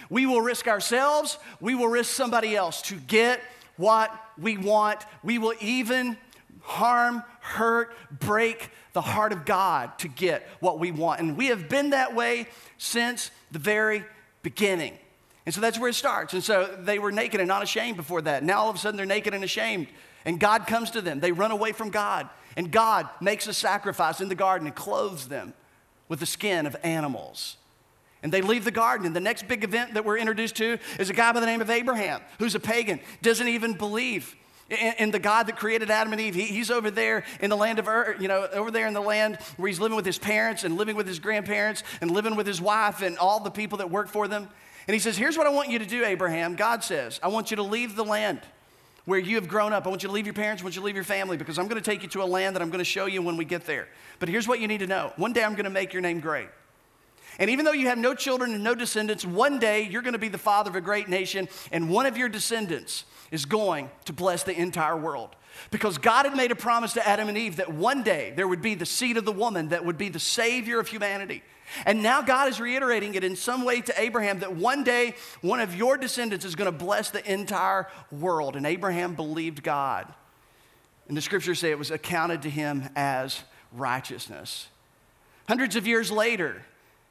We 0.10 0.26
will 0.26 0.42
risk 0.42 0.68
ourselves, 0.68 1.38
we 1.60 1.76
will 1.76 1.88
risk 1.88 2.12
somebody 2.12 2.56
else 2.56 2.82
to 2.84 2.96
get 2.96 3.40
what 3.78 4.12
we 4.38 4.58
want. 4.58 5.06
We 5.24 5.38
will 5.38 5.54
even 5.62 6.18
harm, 6.62 7.24
hurt, 7.40 7.96
break 8.20 8.70
the 8.94 9.02
heart 9.02 9.32
of 9.32 9.46
God 9.46 9.98
to 10.00 10.08
get 10.08 10.48
what 10.60 10.80
we 10.80 10.92
want. 10.92 11.20
And 11.20 11.38
we 11.38 11.48
have 11.48 11.70
been 11.70 11.92
that 11.92 12.16
way 12.16 12.48
since 12.78 13.32
the 13.52 13.60
very 13.60 14.04
beginning. 14.44 14.98
And 15.46 15.54
so 15.54 15.62
that's 15.62 15.80
where 15.80 15.90
it 15.90 15.96
starts. 15.96 16.34
And 16.34 16.44
so 16.44 16.78
they 16.80 17.00
were 17.00 17.12
naked 17.12 17.42
and 17.42 17.48
not 17.48 17.64
ashamed 17.64 17.98
before 17.98 18.22
that. 18.22 18.44
Now 18.44 18.60
all 18.60 18.70
of 18.70 18.76
a 18.76 18.80
sudden 18.80 18.98
they're 18.98 19.06
naked 19.06 19.34
and 19.34 19.44
ashamed. 19.44 19.88
And 20.26 20.40
God 20.40 20.68
comes 20.68 20.92
to 20.92 21.02
them. 21.02 21.20
They 21.20 21.32
run 21.32 21.52
away 21.52 21.72
from 21.72 21.90
God. 21.90 22.30
And 22.56 22.72
God 22.72 23.10
makes 23.20 23.48
a 23.48 23.54
sacrifice 23.54 24.22
in 24.22 24.30
the 24.30 24.36
garden 24.36 24.68
and 24.68 24.76
clothes 24.76 25.28
them 25.28 25.54
with 26.08 26.20
the 26.20 26.26
skin 26.26 26.66
of 26.66 26.76
animals. 26.84 27.58
And 28.22 28.32
they 28.32 28.42
leave 28.42 28.64
the 28.64 28.72
garden. 28.72 29.06
And 29.06 29.16
the 29.16 29.20
next 29.20 29.48
big 29.48 29.64
event 29.64 29.96
that 29.96 30.06
we're 30.06 30.18
introduced 30.18 30.56
to 30.58 30.78
is 31.00 31.10
a 31.10 31.14
guy 31.14 31.32
by 31.32 31.40
the 31.40 31.46
name 31.46 31.62
of 31.62 31.70
Abraham, 31.70 32.22
who's 32.40 32.56
a 32.56 32.60
pagan, 32.60 33.00
doesn't 33.22 33.48
even 33.48 33.74
believe 33.74 34.36
in, 34.70 35.12
the 35.12 35.20
God 35.20 35.48
that 35.48 35.58
created 35.58 35.92
Adam 35.92 36.14
and 36.14 36.22
Eve. 36.22 36.36
He, 36.36 36.46
he's 36.46 36.72
over 36.72 36.90
there 36.90 37.26
in 37.42 37.50
the 37.50 37.58
land 37.58 37.80
of 37.80 37.88
Ur, 37.88 38.16
you 38.20 38.28
know, 38.28 38.48
over 38.54 38.72
there 38.72 38.88
in 38.88 38.94
the 38.94 39.02
land 39.02 39.38
where 39.58 39.68
he's 39.68 39.80
living 39.80 39.96
with 39.96 40.06
his 40.06 40.18
parents 40.18 40.64
and 40.64 40.78
living 40.78 40.96
with 40.96 41.06
his 41.06 41.20
grandparents 41.20 41.84
and 42.02 42.12
living 42.12 42.36
with 42.36 42.48
his 42.48 42.62
wife 42.62 43.02
and 43.02 43.18
all 43.18 43.40
the 43.40 43.52
people 43.52 43.80
that 43.80 43.90
work 43.90 44.08
for 44.08 44.28
them. 44.28 44.48
And 44.88 44.94
he 44.94 45.00
says, 45.00 45.18
Here's 45.18 45.38
what 45.38 45.48
I 45.48 45.50
want 45.50 45.70
you 45.70 45.80
to 45.80 45.86
do, 45.86 46.06
Abraham. 46.06 46.56
God 46.56 46.84
says, 46.84 47.20
I 47.22 47.28
want 47.28 47.52
you 47.52 47.58
to 47.58 47.64
leave 47.64 47.96
the 47.96 48.06
land 48.06 48.42
where 49.06 49.20
you 49.20 49.36
have 49.36 49.48
grown 49.48 49.74
up. 49.74 49.86
I 49.86 49.90
want 49.90 50.04
you 50.04 50.08
to 50.08 50.14
leave 50.14 50.26
your 50.26 50.34
parents, 50.34 50.62
I 50.62 50.66
want 50.66 50.76
you 50.76 50.82
to 50.82 50.86
leave 50.86 50.96
your 50.96 51.04
family 51.04 51.38
because 51.38 51.60
I'm 51.60 51.68
going 51.68 51.82
to 51.82 51.90
take 51.90 52.04
you 52.04 52.10
to 52.10 52.24
a 52.24 52.26
land 52.26 52.56
that 52.56 52.62
I'm 52.62 52.70
going 52.70 52.80
to 52.80 52.86
show 52.86 53.06
you 53.06 53.22
when 53.22 53.38
we 53.38 53.46
get 53.46 53.66
there. 53.66 53.88
But 54.20 54.30
here's 54.30 54.48
what 54.48 54.60
you 54.60 54.68
need 54.68 54.80
to 54.80 54.88
know 54.88 55.14
one 55.18 55.34
day 55.34 55.44
I'm 55.44 55.54
going 55.54 55.66
to 55.66 55.70
make 55.70 55.94
your 55.94 56.02
name 56.02 56.20
great. 56.20 56.48
And 57.40 57.50
even 57.50 57.66
though 57.66 57.72
you 57.72 57.88
have 57.88 57.98
no 57.98 58.14
children 58.14 58.54
and 58.54 58.64
no 58.64 58.76
descendants, 58.76 59.26
one 59.26 59.58
day 59.58 59.88
you're 59.90 60.04
going 60.04 60.14
to 60.14 60.20
be 60.20 60.30
the 60.30 60.38
father 60.38 60.70
of 60.70 60.76
a 60.76 60.82
great 60.82 61.10
nation, 61.10 61.50
and 61.72 61.90
one 61.90 62.06
of 62.06 62.16
your 62.16 62.30
descendants 62.30 63.06
is 63.32 63.46
going 63.46 63.90
to 64.06 64.14
bless 64.14 64.44
the 64.44 64.54
entire 64.54 64.96
world. 64.96 65.36
Because 65.72 65.98
God 65.98 66.26
had 66.26 66.36
made 66.36 66.52
a 66.52 66.56
promise 66.56 66.94
to 66.94 67.08
Adam 67.08 67.30
and 67.30 67.38
Eve 67.38 67.58
that 67.58 67.72
one 67.72 68.04
day 68.04 68.34
there 68.36 68.48
would 68.48 68.62
be 68.62 68.76
the 68.76 68.86
seed 68.86 69.18
of 69.18 69.26
the 69.26 69.32
woman 69.32 69.70
that 69.70 69.86
would 69.86 69.98
be 69.98 70.10
the 70.10 70.20
savior 70.20 70.80
of 70.80 70.88
humanity. 70.88 71.44
And 71.86 72.04
now 72.04 72.22
God 72.22 72.50
is 72.50 72.60
reiterating 72.60 73.16
it 73.16 73.24
in 73.24 73.36
some 73.36 73.66
way 73.66 73.82
to 73.82 74.02
Abraham 74.02 74.40
that 74.40 74.56
one 74.56 74.84
day 74.84 75.16
one 75.42 75.60
of 75.60 75.76
your 75.76 75.98
descendants 75.98 76.46
is 76.46 76.56
going 76.56 76.72
to 76.72 76.78
bless 76.78 77.10
the 77.10 77.32
entire 77.32 77.88
world. 78.12 78.56
And 78.56 78.66
Abraham 78.66 79.16
believed 79.16 79.64
God. 79.64 80.14
And 81.08 81.18
the 81.18 81.22
scriptures 81.22 81.60
say 81.60 81.72
it 81.72 81.80
was 81.80 81.92
accounted 81.92 82.44
to 82.44 82.50
him 82.50 82.90
as 82.96 83.44
righteousness. 83.72 84.68
Hundreds 85.48 85.76
of 85.76 85.88
years 85.88 86.12
later, 86.12 86.64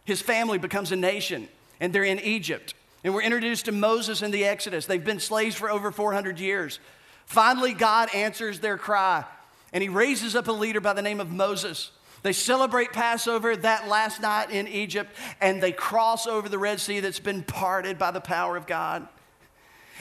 his 0.05 0.23
family 0.23 0.59
becomes 0.59 0.93
a 0.93 0.97
nation, 0.97 1.49
and 1.81 1.93
they're 1.93 2.05
in 2.05 2.21
Egypt. 2.21 2.75
And 3.05 3.15
we're 3.15 3.23
introduced 3.23 3.67
to 3.67 3.73
Moses 3.73 4.23
in 4.23 4.31
the 4.31 4.45
Exodus. 4.45 4.87
They've 4.87 5.05
been 5.05 5.21
slaves 5.21 5.57
for 5.57 5.71
over 5.71 5.91
400 5.91 6.39
years. 6.39 6.79
Finally, 7.27 7.75
God 7.75 8.09
answers 8.15 8.61
their 8.61 8.79
cry, 8.79 9.25
and 9.73 9.83
he 9.83 9.89
raises 9.89 10.35
up 10.35 10.49
a 10.49 10.53
leader 10.53 10.81
by 10.81 10.93
the 10.93 11.03
name 11.03 11.21
of 11.21 11.31
Moses. 11.31 11.91
They 12.23 12.33
celebrate 12.33 12.93
Passover 12.93 13.57
that 13.57 13.89
last 13.89 14.21
night 14.21 14.51
in 14.51 14.69
Egypt, 14.69 15.11
and 15.41 15.61
they 15.61 15.73
cross 15.73 16.27
over 16.27 16.49
the 16.49 16.59
Red 16.59 16.81
Sea 16.81 17.01
that's 17.01 17.19
been 17.19 17.43
parted 17.43 17.99
by 17.99 18.13
the 18.13 18.21
power 18.21 18.57
of 18.57 18.67
God. 18.67 19.09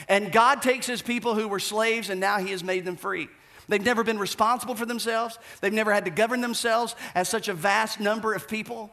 And 0.07 0.31
God 0.31 0.61
takes 0.61 0.85
his 0.85 1.01
people 1.01 1.35
who 1.35 1.47
were 1.47 1.59
slaves, 1.59 2.09
and 2.09 2.19
now 2.19 2.37
he 2.37 2.51
has 2.51 2.63
made 2.63 2.85
them 2.85 2.95
free. 2.95 3.27
They've 3.67 3.83
never 3.83 4.03
been 4.03 4.19
responsible 4.19 4.75
for 4.75 4.85
themselves, 4.85 5.39
they've 5.61 5.73
never 5.73 5.93
had 5.93 6.05
to 6.05 6.11
govern 6.11 6.41
themselves 6.41 6.95
as 7.15 7.27
such 7.29 7.47
a 7.47 7.53
vast 7.53 7.99
number 7.99 8.33
of 8.33 8.47
people. 8.47 8.91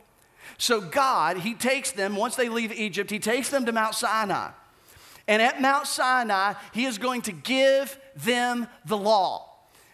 So, 0.57 0.81
God, 0.81 1.39
he 1.39 1.55
takes 1.55 1.93
them, 1.93 2.17
once 2.17 2.35
they 2.35 2.49
leave 2.49 2.73
Egypt, 2.73 3.11
he 3.11 3.19
takes 3.19 3.51
them 3.51 3.67
to 3.67 3.73
Mount 3.73 3.95
Sinai. 3.95 4.51
And 5.27 5.43
at 5.43 5.61
Mount 5.61 5.87
Sinai, 5.87 6.55
he 6.73 6.87
is 6.87 6.97
going 6.97 7.23
to 7.23 7.33
give 7.33 7.99
them 8.17 8.67
the 8.87 8.97
law. 8.97 9.48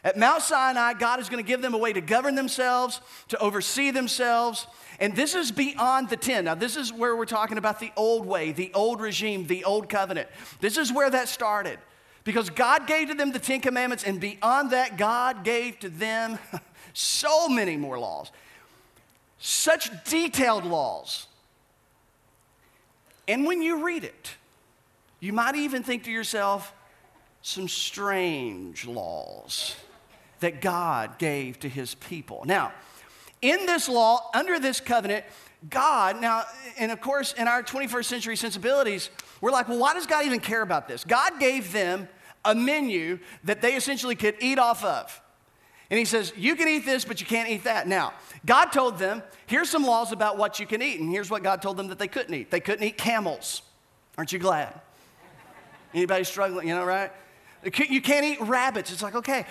At 0.04 0.18
Mount 0.18 0.42
Sinai, 0.42 0.92
God 0.92 1.18
is 1.18 1.30
going 1.30 1.42
to 1.42 1.48
give 1.48 1.62
them 1.62 1.72
a 1.72 1.78
way 1.78 1.94
to 1.94 2.02
govern 2.02 2.34
themselves, 2.34 3.00
to 3.28 3.38
oversee 3.38 3.90
themselves. 3.90 4.66
And 5.00 5.16
this 5.16 5.34
is 5.34 5.50
beyond 5.50 6.10
the 6.10 6.16
10. 6.18 6.44
Now, 6.44 6.54
this 6.54 6.76
is 6.76 6.92
where 6.92 7.16
we're 7.16 7.24
talking 7.24 7.56
about 7.56 7.80
the 7.80 7.90
old 7.96 8.26
way, 8.26 8.52
the 8.52 8.70
old 8.74 9.00
regime, 9.00 9.46
the 9.46 9.64
old 9.64 9.88
covenant. 9.88 10.28
This 10.60 10.76
is 10.76 10.92
where 10.92 11.08
that 11.08 11.28
started. 11.28 11.78
Because 12.22 12.50
God 12.50 12.86
gave 12.86 13.08
to 13.08 13.14
them 13.14 13.32
the 13.32 13.38
Ten 13.38 13.60
Commandments, 13.60 14.04
and 14.04 14.20
beyond 14.20 14.70
that, 14.70 14.98
God 14.98 15.42
gave 15.42 15.78
to 15.80 15.88
them 15.88 16.38
so 16.92 17.48
many 17.48 17.76
more 17.78 17.98
laws. 17.98 18.30
Such 19.38 19.90
detailed 20.04 20.64
laws. 20.64 21.26
And 23.26 23.46
when 23.46 23.62
you 23.62 23.84
read 23.84 24.04
it, 24.04 24.34
you 25.20 25.32
might 25.32 25.54
even 25.54 25.82
think 25.82 26.04
to 26.04 26.10
yourself, 26.10 26.74
some 27.40 27.68
strange 27.68 28.86
laws 28.86 29.76
that 30.44 30.61
God 30.61 31.18
gave 31.18 31.59
to 31.61 31.70
his 31.70 31.94
people. 31.94 32.42
Now, 32.44 32.72
in 33.40 33.64
this 33.64 33.88
law, 33.88 34.28
under 34.35 34.59
this 34.59 34.78
covenant, 34.78 35.24
God, 35.70 36.20
now, 36.20 36.44
and 36.78 36.92
of 36.92 37.00
course, 37.00 37.33
in 37.33 37.48
our 37.48 37.62
21st 37.62 38.04
century 38.04 38.37
sensibilities, 38.37 39.09
we're 39.40 39.50
like, 39.50 39.68
well, 39.68 39.78
why 39.78 39.94
does 39.94 40.07
God 40.07 40.26
even 40.26 40.40
care 40.40 40.61
about 40.61 40.87
this? 40.87 41.02
God 41.02 41.40
gave 41.40 41.72
them 41.72 42.09
a 42.44 42.54
menu 42.54 43.20
that 43.44 43.62
they 43.62 43.74
essentially 43.74 44.14
could 44.14 44.37
eat 44.40 44.59
off 44.59 44.85
of. 44.85 45.18
And 45.90 45.98
he 45.98 46.04
says, 46.04 46.33
You 46.37 46.57
can 46.57 46.68
eat 46.68 46.85
this, 46.85 47.04
but 47.04 47.20
you 47.20 47.26
can't 47.26 47.48
eat 47.48 47.64
that. 47.64 47.87
Now, 47.87 48.14
God 48.44 48.66
told 48.66 48.98
them, 48.98 49.22
Here's 49.46 49.70
some 49.70 49.85
laws 49.85 50.12
about 50.12 50.37
what 50.37 50.59
you 50.59 50.66
can 50.66 50.83
eat. 50.83 51.00
And 51.00 51.11
here's 51.11 51.30
what 51.30 51.42
God 51.42 51.62
told 51.62 51.76
them 51.76 51.88
that 51.88 51.98
they 51.98 52.09
couldn't 52.09 52.35
eat. 52.35 52.50
They 52.50 52.61
couldn't 52.61 52.85
eat 52.85 52.98
camels. 52.98 53.62
Aren't 54.18 54.33
you 54.33 54.38
glad? 54.38 54.80
Anybody 55.92 56.24
struggling, 56.24 56.68
you 56.68 56.74
know, 56.74 56.85
right? 56.85 57.12
You 57.62 58.02
can't 58.02 58.24
eat 58.24 58.40
rabbits. 58.40 58.92
It's 58.92 59.02
like, 59.02 59.14
okay, 59.14 59.46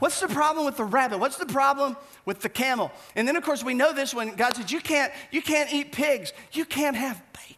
What's 0.00 0.20
the 0.20 0.28
problem 0.28 0.66
with 0.66 0.76
the 0.76 0.84
rabbit? 0.84 1.18
What's 1.18 1.36
the 1.36 1.46
problem 1.46 1.96
with 2.24 2.40
the 2.40 2.48
camel? 2.48 2.90
And 3.14 3.26
then, 3.26 3.36
of 3.36 3.44
course, 3.44 3.62
we 3.62 3.74
know 3.74 3.92
this 3.92 4.12
when 4.12 4.34
God 4.34 4.56
says, 4.56 4.72
you 4.72 4.80
can't, 4.80 5.12
you 5.30 5.40
can't 5.40 5.72
eat 5.72 5.92
pigs. 5.92 6.32
You 6.52 6.64
can't 6.64 6.96
have 6.96 7.22
bacon. 7.32 7.54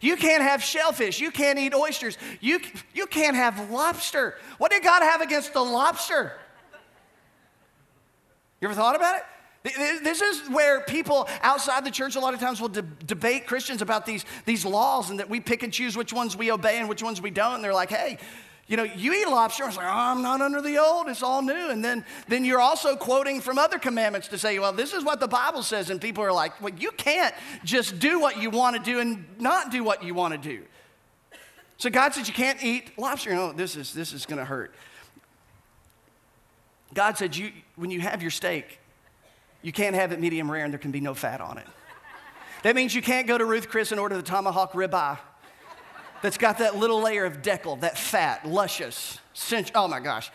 You 0.00 0.16
can't 0.16 0.42
have 0.42 0.62
shellfish. 0.62 1.20
You 1.20 1.30
can't 1.30 1.58
eat 1.58 1.74
oysters. 1.74 2.18
You, 2.40 2.60
you 2.92 3.06
can't 3.06 3.36
have 3.36 3.70
lobster. 3.70 4.34
What 4.58 4.70
did 4.70 4.82
God 4.82 5.02
have 5.02 5.20
against 5.20 5.52
the 5.52 5.62
lobster? 5.62 6.32
You 8.60 8.68
ever 8.68 8.74
thought 8.74 8.96
about 8.96 9.16
it? 9.16 9.22
This 10.02 10.20
is 10.20 10.48
where 10.48 10.80
people 10.82 11.28
outside 11.42 11.84
the 11.84 11.90
church 11.90 12.14
a 12.14 12.20
lot 12.20 12.34
of 12.34 12.40
times 12.40 12.60
will 12.60 12.68
de- 12.68 12.82
debate 12.82 13.46
Christians 13.46 13.82
about 13.82 14.06
these, 14.06 14.24
these 14.44 14.64
laws 14.64 15.10
and 15.10 15.18
that 15.18 15.28
we 15.28 15.40
pick 15.40 15.62
and 15.62 15.72
choose 15.72 15.96
which 15.96 16.12
ones 16.12 16.36
we 16.36 16.52
obey 16.52 16.78
and 16.78 16.88
which 16.88 17.02
ones 17.02 17.20
we 17.20 17.30
don't. 17.30 17.56
And 17.56 17.64
they're 17.64 17.74
like, 17.74 17.90
hey, 17.90 18.18
you 18.68 18.76
know, 18.76 18.84
you 18.84 19.12
eat 19.12 19.26
lobster. 19.26 19.64
I 19.64 19.66
was 19.66 19.76
like, 19.76 19.86
oh, 19.86 19.90
I'm 19.90 20.22
not 20.22 20.40
under 20.40 20.60
the 20.60 20.78
old, 20.78 21.08
it's 21.08 21.22
all 21.22 21.42
new. 21.42 21.70
And 21.70 21.84
then, 21.84 22.04
then 22.28 22.44
you're 22.44 22.60
also 22.60 22.96
quoting 22.96 23.40
from 23.40 23.58
other 23.58 23.78
commandments 23.78 24.28
to 24.28 24.38
say, 24.38 24.58
well, 24.58 24.72
this 24.72 24.92
is 24.92 25.04
what 25.04 25.20
the 25.20 25.28
Bible 25.28 25.62
says. 25.62 25.90
And 25.90 26.00
people 26.00 26.22
are 26.24 26.32
like, 26.32 26.60
well, 26.60 26.74
you 26.76 26.90
can't 26.92 27.34
just 27.64 27.98
do 27.98 28.20
what 28.20 28.40
you 28.40 28.50
want 28.50 28.76
to 28.76 28.82
do 28.82 29.00
and 29.00 29.24
not 29.38 29.70
do 29.70 29.82
what 29.82 30.02
you 30.04 30.14
want 30.14 30.32
to 30.32 30.38
do. 30.38 30.62
So 31.78 31.90
God 31.90 32.14
said 32.14 32.26
you 32.26 32.34
can't 32.34 32.62
eat 32.62 32.98
lobster. 32.98 33.32
Know, 33.34 33.52
this 33.52 33.76
is, 33.76 33.92
this 33.92 34.12
is 34.12 34.26
going 34.26 34.38
to 34.38 34.44
hurt. 34.44 34.74
God 36.94 37.18
said, 37.18 37.36
you, 37.36 37.52
when 37.76 37.90
you 37.90 38.00
have 38.00 38.22
your 38.22 38.30
steak, 38.30 38.80
you 39.66 39.72
can't 39.72 39.96
have 39.96 40.12
it 40.12 40.20
medium 40.20 40.48
rare 40.48 40.62
and 40.62 40.72
there 40.72 40.78
can 40.78 40.92
be 40.92 41.00
no 41.00 41.12
fat 41.12 41.40
on 41.40 41.58
it. 41.58 41.66
That 42.62 42.76
means 42.76 42.94
you 42.94 43.02
can't 43.02 43.26
go 43.26 43.36
to 43.36 43.44
Ruth 43.44 43.68
Chris 43.68 43.90
and 43.90 43.98
order 43.98 44.16
the 44.16 44.22
tomahawk 44.22 44.74
ribeye 44.74 45.18
that's 46.22 46.38
got 46.38 46.58
that 46.58 46.76
little 46.76 47.02
layer 47.02 47.24
of 47.24 47.42
deckle, 47.42 47.74
that 47.78 47.98
fat, 47.98 48.46
luscious, 48.46 49.18
cinch, 49.34 49.72
oh 49.74 49.88
my 49.88 49.98
gosh, 49.98 50.30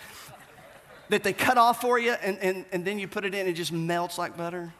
that 1.07 1.23
they 1.23 1.31
cut 1.31 1.57
off 1.57 1.79
for 1.79 1.97
you 1.97 2.11
and, 2.11 2.39
and, 2.39 2.65
and 2.73 2.83
then 2.83 2.99
you 2.99 3.07
put 3.07 3.23
it 3.23 3.33
in 3.33 3.39
and 3.39 3.49
it 3.49 3.53
just 3.53 3.71
melts 3.71 4.17
like 4.17 4.35
butter. 4.35 4.73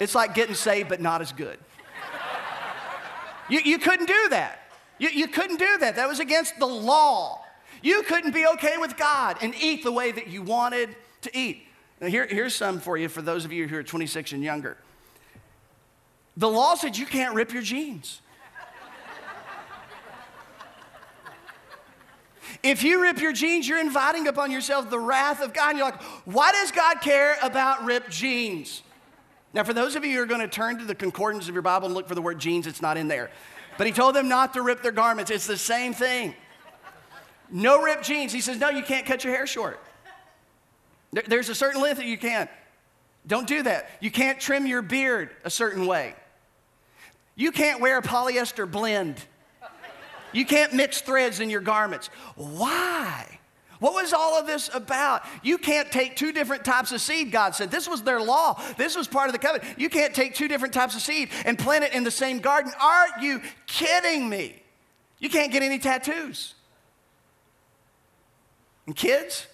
It's 0.00 0.16
like 0.16 0.34
getting 0.34 0.56
saved, 0.56 0.88
but 0.88 1.00
not 1.00 1.20
as 1.20 1.30
good. 1.30 1.60
You, 3.48 3.60
you 3.64 3.78
couldn't 3.78 4.06
do 4.06 4.28
that. 4.30 4.72
You, 4.98 5.10
you 5.10 5.28
couldn't 5.28 5.58
do 5.58 5.78
that. 5.78 5.94
That 5.94 6.08
was 6.08 6.18
against 6.18 6.58
the 6.58 6.66
law. 6.66 7.44
You 7.82 8.02
couldn't 8.02 8.34
be 8.34 8.48
okay 8.54 8.78
with 8.78 8.96
God 8.96 9.36
and 9.42 9.54
eat 9.54 9.84
the 9.84 9.92
way 9.92 10.10
that 10.10 10.26
you 10.26 10.42
wanted 10.42 10.96
to 11.22 11.30
eat. 11.32 11.62
Now, 12.00 12.08
here, 12.08 12.26
here's 12.26 12.54
some 12.54 12.78
for 12.78 12.96
you 12.96 13.08
for 13.08 13.22
those 13.22 13.44
of 13.44 13.52
you 13.52 13.66
who 13.66 13.76
are 13.76 13.82
26 13.82 14.32
and 14.32 14.42
younger. 14.42 14.76
The 16.36 16.48
law 16.48 16.74
said 16.74 16.96
you 16.96 17.06
can't 17.06 17.34
rip 17.34 17.52
your 17.52 17.62
jeans. 17.62 18.20
If 22.62 22.82
you 22.82 23.02
rip 23.02 23.20
your 23.20 23.32
jeans, 23.32 23.68
you're 23.68 23.80
inviting 23.80 24.28
upon 24.28 24.50
yourself 24.50 24.90
the 24.90 24.98
wrath 24.98 25.40
of 25.40 25.52
God. 25.52 25.70
And 25.70 25.78
you're 25.78 25.86
like, 25.86 26.02
why 26.24 26.52
does 26.52 26.72
God 26.72 27.00
care 27.00 27.36
about 27.42 27.84
ripped 27.84 28.10
jeans? 28.10 28.82
Now, 29.52 29.62
for 29.62 29.72
those 29.72 29.94
of 29.94 30.04
you 30.04 30.16
who 30.16 30.22
are 30.22 30.26
going 30.26 30.40
to 30.40 30.48
turn 30.48 30.78
to 30.78 30.84
the 30.84 30.94
concordance 30.94 31.48
of 31.48 31.54
your 31.54 31.62
Bible 31.62 31.86
and 31.86 31.94
look 31.94 32.08
for 32.08 32.14
the 32.14 32.22
word 32.22 32.38
jeans, 32.38 32.66
it's 32.66 32.82
not 32.82 32.96
in 32.96 33.08
there. 33.08 33.30
But 33.78 33.86
he 33.86 33.92
told 33.92 34.14
them 34.14 34.28
not 34.28 34.52
to 34.54 34.62
rip 34.62 34.82
their 34.82 34.92
garments. 34.92 35.30
It's 35.30 35.46
the 35.46 35.56
same 35.56 35.92
thing. 35.92 36.34
No 37.50 37.82
ripped 37.82 38.04
jeans. 38.04 38.32
He 38.32 38.40
says, 38.40 38.58
no, 38.58 38.68
you 38.70 38.82
can't 38.82 39.06
cut 39.06 39.22
your 39.22 39.34
hair 39.34 39.46
short. 39.46 39.80
There's 41.12 41.48
a 41.48 41.54
certain 41.54 41.80
length 41.80 41.98
that 41.98 42.06
you 42.06 42.18
can't. 42.18 42.50
Don't 43.26 43.46
do 43.46 43.62
that. 43.62 43.90
You 44.00 44.10
can't 44.10 44.38
trim 44.38 44.66
your 44.66 44.82
beard 44.82 45.30
a 45.44 45.50
certain 45.50 45.86
way. 45.86 46.14
You 47.34 47.52
can't 47.52 47.80
wear 47.80 47.98
a 47.98 48.02
polyester 48.02 48.70
blend. 48.70 49.16
You 50.32 50.44
can't 50.44 50.72
mix 50.74 51.00
threads 51.00 51.40
in 51.40 51.50
your 51.50 51.60
garments. 51.60 52.08
Why? 52.34 53.38
What 53.78 53.94
was 53.94 54.12
all 54.12 54.38
of 54.38 54.46
this 54.46 54.70
about? 54.72 55.22
You 55.42 55.58
can't 55.58 55.90
take 55.92 56.16
two 56.16 56.32
different 56.32 56.64
types 56.64 56.92
of 56.92 57.00
seed, 57.00 57.30
God 57.30 57.54
said. 57.54 57.70
This 57.70 57.88
was 57.88 58.02
their 58.02 58.20
law. 58.20 58.60
This 58.78 58.96
was 58.96 59.06
part 59.06 59.28
of 59.28 59.32
the 59.32 59.38
covenant. 59.38 59.78
You 59.78 59.90
can't 59.90 60.14
take 60.14 60.34
two 60.34 60.48
different 60.48 60.72
types 60.72 60.94
of 60.94 61.02
seed 61.02 61.30
and 61.44 61.58
plant 61.58 61.84
it 61.84 61.92
in 61.92 62.04
the 62.04 62.10
same 62.10 62.38
garden. 62.38 62.72
Are 62.80 63.06
you 63.20 63.40
kidding 63.66 64.28
me? 64.28 64.62
You 65.18 65.28
can't 65.28 65.52
get 65.52 65.62
any 65.62 65.78
tattoos. 65.78 66.54
And 68.86 68.96
kids, 68.96 69.46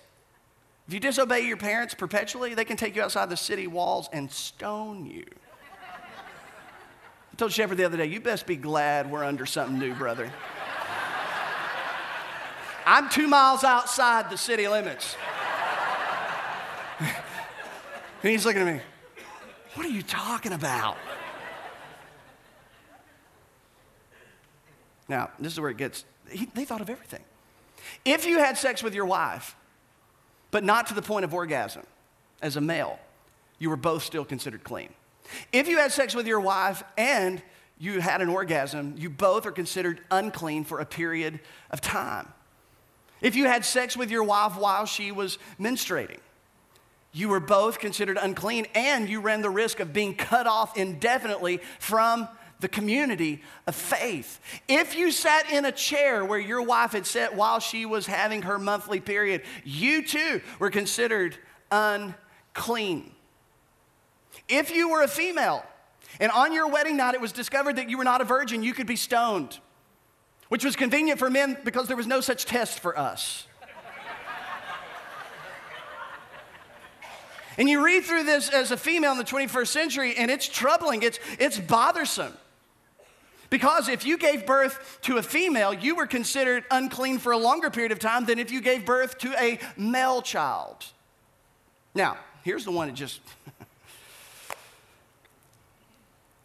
if 0.87 0.95
you 0.95 1.01
disobey 1.01 1.41
your 1.41 1.57
parents 1.57 1.95
perpetually, 1.95 2.55
they 2.55 2.65
can 2.65 2.77
take 2.77 2.97
you 2.97 3.03
outside 3.03 3.31
the 3.31 3.37
city 3.37 3.67
walls 3.67 4.09
and 4.13 4.31
stone 4.31 5.07
you. 5.07 5.25
I 7.33 7.37
told 7.37 7.53
Shepard 7.53 7.79
the 7.79 7.85
other 7.85 7.97
day, 7.97 8.07
you 8.07 8.21
best 8.21 8.47
be 8.47 8.57
glad 8.57 9.11
we're 9.11 9.25
under 9.25 9.47
something 9.47 9.79
new, 9.79 9.95
brother. 9.95 10.31
I'm 12.85 13.09
two 13.09 13.29
miles 13.29 13.65
outside 13.65 14.29
the 14.29 14.37
city 14.37 14.67
limits. 14.67 15.17
and 16.99 17.11
he's 18.23 18.45
looking 18.45 18.63
at 18.63 18.75
me, 18.75 18.81
What 19.75 19.87
are 19.87 19.91
you 19.91 20.03
talking 20.03 20.53
about? 20.53 20.97
Now, 25.09 25.31
this 25.39 25.53
is 25.53 25.61
where 25.61 25.71
it 25.71 25.77
gets, 25.77 26.05
he, 26.31 26.47
they 26.55 26.65
thought 26.65 26.81
of 26.81 26.91
everything. 26.91 27.23
If 28.05 28.27
you 28.27 28.39
had 28.39 28.57
sex 28.57 28.83
with 28.83 28.95
your 28.95 29.05
wife, 29.05 29.57
but 30.53 30.63
not 30.63 30.87
to 30.87 30.95
the 30.95 31.03
point 31.03 31.25
of 31.25 31.35
orgasm 31.35 31.83
as 32.41 32.57
a 32.57 32.61
male, 32.61 33.01
you 33.59 33.69
were 33.69 33.77
both 33.77 34.05
still 34.05 34.25
considered 34.25 34.63
clean. 34.63 34.91
If 35.53 35.67
you 35.67 35.79
had 35.79 35.91
sex 35.91 36.15
with 36.15 36.27
your 36.27 36.41
wife 36.41 36.85
and 36.97 37.43
you 37.79 38.01
had 38.01 38.21
an 38.21 38.29
orgasm, 38.29 38.95
you 38.97 39.11
both 39.11 39.47
are 39.47 39.51
considered 39.51 40.01
unclean 40.11 40.63
for 40.65 40.79
a 40.79 40.85
period 40.85 41.41
of 41.71 41.81
time. 41.81 42.29
If 43.21 43.35
you 43.35 43.47
had 43.47 43.65
sex 43.65 43.97
with 43.97 44.11
your 44.11 44.25
wife 44.25 44.57
while 44.57 44.85
she 44.85 45.11
was 45.11 45.39
menstruating, 45.59 46.21
you 47.13 47.29
were 47.29 47.41
both 47.41 47.79
considered 47.79 48.19
unclean 48.21 48.67
and 48.75 49.09
you 49.09 49.21
ran 49.21 49.43
the 49.43 49.51
risk 49.51 49.81
of 49.81 49.93
being 49.93 50.15
cut 50.15 50.47
off 50.47 50.77
indefinitely 50.77 51.61
from 51.79 52.29
the 52.63 52.69
community 52.69 53.43
of 53.67 53.75
faith. 53.75 54.41
If 54.67 54.97
you 54.97 55.11
sat 55.11 55.51
in 55.53 55.67
a 55.67 55.73
chair 55.73 56.25
where 56.25 56.39
your 56.39 56.63
wife 56.63 56.93
had 56.93 57.07
sat 57.07 57.37
while 57.37 57.61
she 57.61 57.85
was 57.85 58.07
having 58.07 58.43
her 58.43 58.59
monthly 58.59 59.01
period, 59.01 59.43
you 59.65 60.07
too 60.07 60.41
were 60.59 60.71
considered 60.71 61.37
unclean. 61.71 63.13
If 64.49 64.75
you 64.75 64.89
were 64.89 65.03
a 65.03 65.09
female 65.09 65.65
and 66.19 66.33
on 66.33 66.55
your 66.55 66.69
wedding 66.69 66.97
night 66.97 67.15
it 67.15 67.21
was 67.21 67.33
discovered 67.33 67.77
that 67.77 67.91
you 67.91 67.99
were 67.99 68.05
not 68.05 68.23
a 68.23 68.25
virgin, 68.25 68.63
you 68.63 68.73
could 68.73 68.87
be 68.87 68.97
stoned, 68.97 69.59
which 70.49 70.65
was 70.65 70.77
convenient 70.77 71.19
for 71.19 71.29
men 71.29 71.59
because 71.65 71.89
there 71.89 71.97
was 71.97 72.07
no 72.07 72.23
such 72.23 72.47
test 72.47 72.81
for 72.81 72.99
us. 72.99 73.47
And 77.59 77.69
you 77.69 77.85
read 77.85 78.05
through 78.05 78.25
this 78.25 78.49
as 78.49 78.71
a 78.71 78.77
female 78.77 79.13
in 79.13 79.19
the 79.19 79.25
21st 79.25 79.69
century, 79.69 80.15
and 80.17 80.31
it's 80.31 80.49
troubling, 80.49 81.03
it's, 81.03 81.19
it's 81.39 81.59
bothersome. 81.59 82.33
Because 83.53 83.91
if 83.91 84.07
you 84.07 84.17
gave 84.17 84.47
birth 84.47 84.99
to 85.03 85.19
a 85.19 85.23
female, 85.23 85.75
you 85.75 85.95
were 85.95 86.07
considered 86.07 86.65
unclean 86.71 87.19
for 87.19 87.33
a 87.33 87.37
longer 87.37 87.69
period 87.69 87.93
of 87.93 87.99
time 87.99 88.25
than 88.25 88.39
if 88.39 88.51
you 88.51 88.63
gave 88.63 88.87
birth 88.87 89.19
to 89.19 89.31
a 89.39 89.59
male 89.77 90.23
child. 90.23 90.87
Now, 91.95 92.17
here's 92.45 92.65
the 92.65 92.71
one 92.71 92.89
that 92.89 92.95
just. 92.95 93.21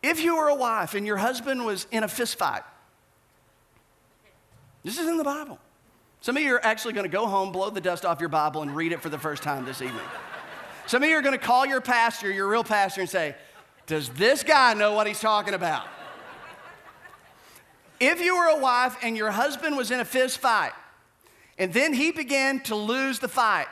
if 0.03 0.21
you 0.21 0.35
were 0.35 0.49
a 0.49 0.55
wife 0.55 0.95
and 0.95 1.07
your 1.07 1.15
husband 1.15 1.65
was 1.65 1.87
in 1.91 2.03
a 2.03 2.09
fist 2.09 2.37
fight 2.37 2.63
This 4.83 4.99
is 4.99 5.07
in 5.07 5.15
the 5.15 5.23
Bible. 5.23 5.59
Some 6.19 6.35
of 6.35 6.43
you 6.43 6.55
are 6.55 6.65
actually 6.65 6.93
going 6.93 7.05
to 7.05 7.09
go 7.09 7.25
home, 7.25 7.53
blow 7.53 7.69
the 7.69 7.79
dust 7.79 8.03
off 8.03 8.19
your 8.19 8.27
Bible, 8.27 8.63
and 8.63 8.75
read 8.75 8.91
it 8.91 9.01
for 9.01 9.07
the 9.07 9.17
first 9.17 9.43
time 9.43 9.63
this 9.63 9.81
evening. 9.81 10.03
Some 10.87 11.03
of 11.03 11.07
you 11.07 11.15
are 11.15 11.21
going 11.21 11.39
to 11.39 11.45
call 11.45 11.65
your 11.65 11.79
pastor, 11.79 12.29
your 12.29 12.49
real 12.49 12.65
pastor, 12.65 12.99
and 12.99 13.09
say, 13.09 13.33
Does 13.85 14.09
this 14.09 14.43
guy 14.43 14.73
know 14.73 14.91
what 14.91 15.07
he's 15.07 15.21
talking 15.21 15.53
about? 15.53 15.87
If 17.99 18.21
you 18.21 18.37
were 18.37 18.47
a 18.47 18.59
wife 18.59 18.97
and 19.01 19.17
your 19.17 19.31
husband 19.31 19.75
was 19.75 19.91
in 19.91 19.99
a 19.99 20.05
fist 20.05 20.39
fight, 20.39 20.73
and 21.57 21.73
then 21.73 21.93
he 21.93 22.11
began 22.11 22.59
to 22.61 22.75
lose 22.75 23.19
the 23.19 23.27
fight, 23.27 23.67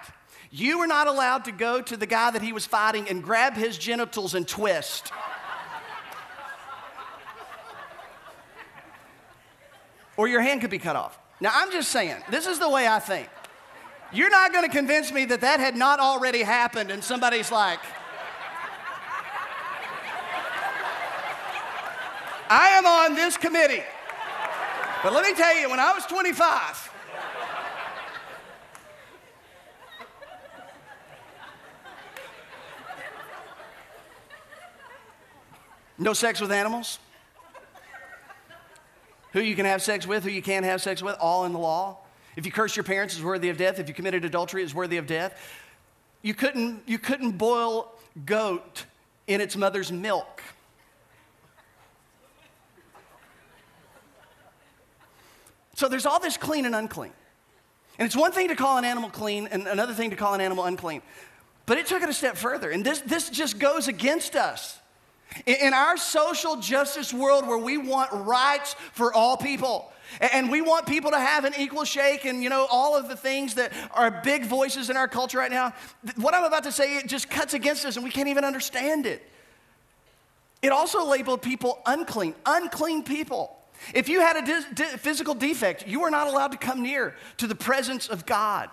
you 0.52 0.80
were 0.80 0.88
not 0.88 1.08
allowed 1.08 1.46
to 1.46 1.52
go 1.52 1.82
to 1.82 1.98
the 1.98 2.06
guy 2.06 2.32
that 2.32 2.42
he 2.42 2.54
was 2.54 2.66
fighting 2.66 3.10
and 3.10 3.24
grab 3.24 3.54
his 3.54 3.78
genitals 3.78 4.34
and 4.34 4.48
twist. 4.48 5.12
or 10.18 10.28
your 10.28 10.42
hand 10.42 10.62
could 10.62 10.70
be 10.70 10.80
cut 10.80 10.96
off. 10.96 11.20
Now, 11.42 11.52
I'm 11.54 11.72
just 11.72 11.90
saying, 11.92 12.16
this 12.30 12.48
is 12.48 12.60
the 12.60 12.70
way 12.70 12.88
I 12.88 13.00
think. 13.00 13.28
You're 14.14 14.30
not 14.30 14.54
going 14.54 14.64
to 14.64 14.72
convince 14.74 15.12
me 15.12 15.26
that 15.26 15.42
that 15.42 15.60
had 15.60 15.76
not 15.76 16.00
already 16.00 16.42
happened 16.42 16.90
and 16.90 17.04
somebody's 17.04 17.52
like, 17.52 17.80
I 22.50 22.70
am 22.70 22.86
on 22.86 23.16
this 23.16 23.38
committee. 23.38 23.84
But 25.06 25.14
let 25.14 25.24
me 25.24 25.36
tell 25.36 25.56
you, 25.56 25.70
when 25.70 25.80
I 25.80 25.94
was 25.94 26.04
25, 26.08 26.92
no 36.00 36.14
sex 36.14 36.42
with 36.42 36.52
animals, 36.52 36.98
who 39.34 39.42
you 39.42 39.56
can 39.56 39.68
have 39.68 39.84
sex 39.84 40.08
with, 40.08 40.24
who 40.24 40.32
you 40.32 40.42
can't 40.42 40.66
have 40.66 40.82
sex 40.82 41.04
with, 41.04 41.16
all 41.20 41.46
in 41.46 41.54
the 41.54 41.60
law. 41.60 42.00
If 42.36 42.48
you 42.48 42.52
curse 42.52 42.76
your 42.76 42.84
parents, 42.84 43.16
is 43.16 43.22
worthy 43.22 43.50
of 43.50 43.58
death. 43.58 43.78
If 43.78 43.88
you 43.88 43.94
committed 43.94 44.26
adultery, 44.26 44.64
is 44.64 44.74
worthy 44.74 44.98
of 44.98 45.06
death. 45.06 45.40
You 46.24 46.34
couldn't, 46.34 46.82
you 46.88 46.98
couldn't 46.98 47.34
boil 47.34 47.94
goat 48.26 48.86
in 49.28 49.40
its 49.40 49.56
mother's 49.56 49.92
milk. 49.92 50.42
So 55.76 55.88
there's 55.88 56.06
all 56.06 56.20
this 56.20 56.38
clean 56.38 56.66
and 56.66 56.74
unclean. 56.74 57.12
And 58.00 58.06
it's 58.06 58.16
one 58.16 58.32
thing 58.32 58.48
to 58.48 58.56
call 58.56 58.78
an 58.78 58.86
animal 58.86 59.10
clean 59.10 59.48
and 59.48 59.68
another 59.68 59.94
thing 59.94 60.10
to 60.10 60.16
call 60.16 60.34
an 60.34 60.42
animal 60.42 60.66
unclean. 60.66 61.02
But 61.66 61.78
it 61.78 61.86
took 61.86 62.02
it 62.02 62.10
a 62.10 62.14
step 62.14 62.38
further. 62.38 62.72
And 62.72 62.84
this, 62.84 63.00
this 63.02 63.30
just 63.30 63.60
goes 63.60 63.88
against 63.88 64.36
us. 64.36 64.80
In 65.46 65.74
our 65.74 65.98
social 65.98 66.58
justice 66.58 67.14
world 67.14 67.48
where 67.48 67.58
we 67.58 67.78
want 67.78 68.10
rights 68.12 68.76
for 68.94 69.14
all 69.14 69.38
people, 69.38 69.92
and 70.22 70.50
we 70.52 70.62
want 70.62 70.86
people 70.86 71.12
to 71.12 71.20
have 71.20 71.46
an 71.46 71.54
equal 71.58 71.84
shake 71.84 72.26
and, 72.26 72.44
you 72.44 72.50
know, 72.50 72.68
all 72.70 72.96
of 72.96 73.10
the 73.10 73.16
things 73.16 73.56
that 73.56 73.74
are 73.92 74.12
big 74.24 74.46
voices 74.46 74.90
in 74.90 74.96
our 74.96 75.08
culture 75.08 75.40
right 75.40 75.52
now. 75.52 75.74
What 76.18 76.34
I'm 76.34 76.44
about 76.44 76.64
to 76.64 76.72
say, 76.72 76.98
it 76.98 77.08
just 77.08 77.30
cuts 77.30 77.54
against 77.54 77.86
us 77.86 77.96
and 77.96 78.06
we 78.06 78.12
can't 78.12 78.30
even 78.30 78.46
understand 78.46 79.06
it. 79.06 79.28
It 80.62 80.72
also 80.72 81.06
labeled 81.06 81.42
people 81.42 81.82
unclean, 81.86 82.36
unclean 82.46 83.04
people. 83.04 83.58
If 83.94 84.10
you 84.10 84.22
had 84.22 84.38
a 84.38 84.42
di- 84.74 84.86
physical 84.98 85.34
defect, 85.34 85.88
you 85.88 86.02
were 86.02 86.10
not 86.10 86.28
allowed 86.28 86.52
to 86.52 86.58
come 86.58 86.82
near 86.82 87.16
to 87.38 87.48
the 87.48 87.56
presence 87.56 88.08
of 88.08 88.26
God. 88.26 88.70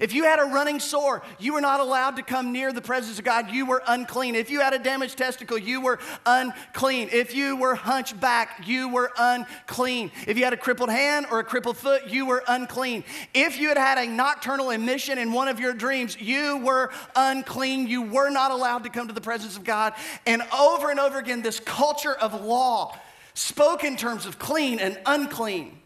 If 0.00 0.14
you 0.14 0.24
had 0.24 0.40
a 0.40 0.44
running 0.44 0.80
sore, 0.80 1.22
you 1.38 1.52
were 1.52 1.60
not 1.60 1.78
allowed 1.78 2.16
to 2.16 2.22
come 2.22 2.50
near 2.50 2.72
the 2.72 2.80
presence 2.80 3.18
of 3.18 3.24
God. 3.24 3.50
You 3.50 3.66
were 3.66 3.82
unclean. 3.86 4.34
If 4.34 4.50
you 4.50 4.60
had 4.60 4.72
a 4.72 4.78
damaged 4.78 5.18
testicle, 5.18 5.58
you 5.58 5.80
were 5.80 5.98
unclean. 6.24 7.10
If 7.12 7.34
you 7.34 7.56
were 7.56 7.74
hunchback, 7.74 8.66
you 8.66 8.88
were 8.88 9.12
unclean. 9.18 10.10
If 10.26 10.38
you 10.38 10.44
had 10.44 10.54
a 10.54 10.56
crippled 10.56 10.90
hand 10.90 11.26
or 11.30 11.40
a 11.40 11.44
crippled 11.44 11.76
foot, 11.76 12.08
you 12.08 12.24
were 12.24 12.42
unclean. 12.48 13.04
If 13.34 13.60
you 13.60 13.68
had 13.68 13.76
had 13.76 13.98
a 13.98 14.06
nocturnal 14.06 14.70
emission 14.70 15.18
in 15.18 15.32
one 15.32 15.46
of 15.46 15.60
your 15.60 15.74
dreams, 15.74 16.20
you 16.20 16.56
were 16.56 16.90
unclean. 17.14 17.86
You 17.86 18.02
were 18.02 18.30
not 18.30 18.50
allowed 18.50 18.84
to 18.84 18.90
come 18.90 19.08
to 19.08 19.14
the 19.14 19.20
presence 19.20 19.56
of 19.56 19.62
God. 19.62 19.92
And 20.26 20.42
over 20.58 20.90
and 20.90 20.98
over 20.98 21.18
again, 21.18 21.42
this 21.42 21.60
culture 21.60 22.14
of 22.14 22.42
law 22.42 22.98
spoke 23.34 23.84
in 23.84 23.96
terms 23.96 24.26
of 24.26 24.38
clean 24.38 24.78
and 24.78 24.98
unclean 25.06 25.78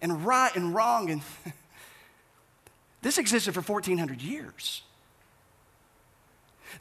and 0.00 0.24
right 0.24 0.54
and 0.54 0.74
wrong 0.74 1.10
and 1.10 1.22
This 3.02 3.18
existed 3.18 3.52
for 3.52 3.60
1400 3.60 4.22
years. 4.22 4.82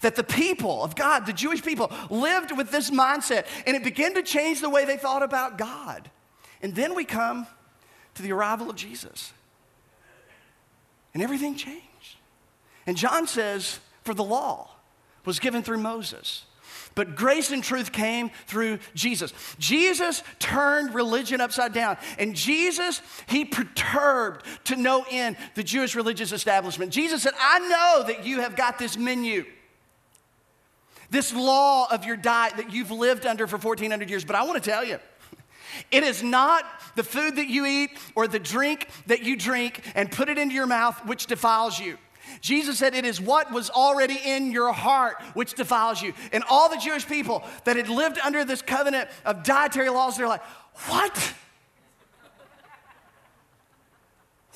That 0.01 0.15
the 0.15 0.23
people 0.23 0.83
of 0.83 0.95
God, 0.95 1.25
the 1.25 1.33
Jewish 1.33 1.61
people, 1.61 1.91
lived 2.09 2.55
with 2.55 2.71
this 2.71 2.89
mindset 2.89 3.45
and 3.65 3.75
it 3.75 3.83
began 3.83 4.13
to 4.13 4.23
change 4.23 4.61
the 4.61 4.69
way 4.69 4.85
they 4.85 4.97
thought 4.97 5.23
about 5.23 5.57
God. 5.57 6.09
And 6.61 6.73
then 6.75 6.95
we 6.95 7.03
come 7.03 7.47
to 8.13 8.21
the 8.21 8.31
arrival 8.31 8.69
of 8.69 8.75
Jesus. 8.75 9.33
And 11.13 11.21
everything 11.21 11.55
changed. 11.55 11.81
And 12.85 12.95
John 12.95 13.27
says, 13.27 13.79
for 14.03 14.13
the 14.13 14.23
law 14.23 14.69
was 15.25 15.39
given 15.39 15.61
through 15.61 15.79
Moses. 15.79 16.45
But 16.95 17.15
grace 17.15 17.51
and 17.51 17.63
truth 17.63 17.91
came 17.91 18.31
through 18.47 18.79
Jesus. 18.93 19.33
Jesus 19.59 20.23
turned 20.39 20.93
religion 20.93 21.39
upside 21.39 21.73
down. 21.73 21.97
And 22.19 22.35
Jesus, 22.35 23.01
he 23.27 23.45
perturbed 23.45 24.45
to 24.65 24.75
no 24.75 25.05
end 25.09 25.37
the 25.55 25.63
Jewish 25.63 25.95
religious 25.95 26.31
establishment. 26.31 26.91
Jesus 26.91 27.23
said, 27.23 27.33
I 27.39 27.59
know 27.59 28.07
that 28.07 28.25
you 28.25 28.41
have 28.41 28.55
got 28.55 28.77
this 28.77 28.97
menu, 28.97 29.45
this 31.09 31.33
law 31.33 31.87
of 31.89 32.05
your 32.05 32.17
diet 32.17 32.57
that 32.57 32.73
you've 32.73 32.91
lived 32.91 33.25
under 33.25 33.47
for 33.47 33.57
1400 33.57 34.09
years, 34.09 34.25
but 34.25 34.35
I 34.35 34.43
want 34.43 34.61
to 34.61 34.69
tell 34.69 34.83
you, 34.83 34.99
it 35.89 36.03
is 36.03 36.21
not 36.21 36.65
the 36.95 37.03
food 37.03 37.37
that 37.37 37.47
you 37.47 37.65
eat 37.65 37.91
or 38.15 38.27
the 38.27 38.39
drink 38.39 38.87
that 39.07 39.23
you 39.23 39.37
drink 39.37 39.81
and 39.95 40.11
put 40.11 40.27
it 40.29 40.37
into 40.37 40.53
your 40.53 40.67
mouth 40.67 41.05
which 41.05 41.27
defiles 41.27 41.79
you. 41.79 41.97
Jesus 42.39 42.77
said, 42.77 42.95
It 42.95 43.05
is 43.05 43.19
what 43.19 43.51
was 43.51 43.69
already 43.69 44.17
in 44.23 44.51
your 44.51 44.71
heart 44.71 45.21
which 45.33 45.53
defiles 45.53 46.01
you. 46.01 46.13
And 46.31 46.43
all 46.49 46.69
the 46.69 46.77
Jewish 46.77 47.07
people 47.07 47.43
that 47.65 47.75
had 47.75 47.89
lived 47.89 48.17
under 48.19 48.45
this 48.45 48.61
covenant 48.61 49.09
of 49.25 49.43
dietary 49.43 49.89
laws, 49.89 50.17
they're 50.17 50.27
like, 50.27 50.43
What? 50.87 51.33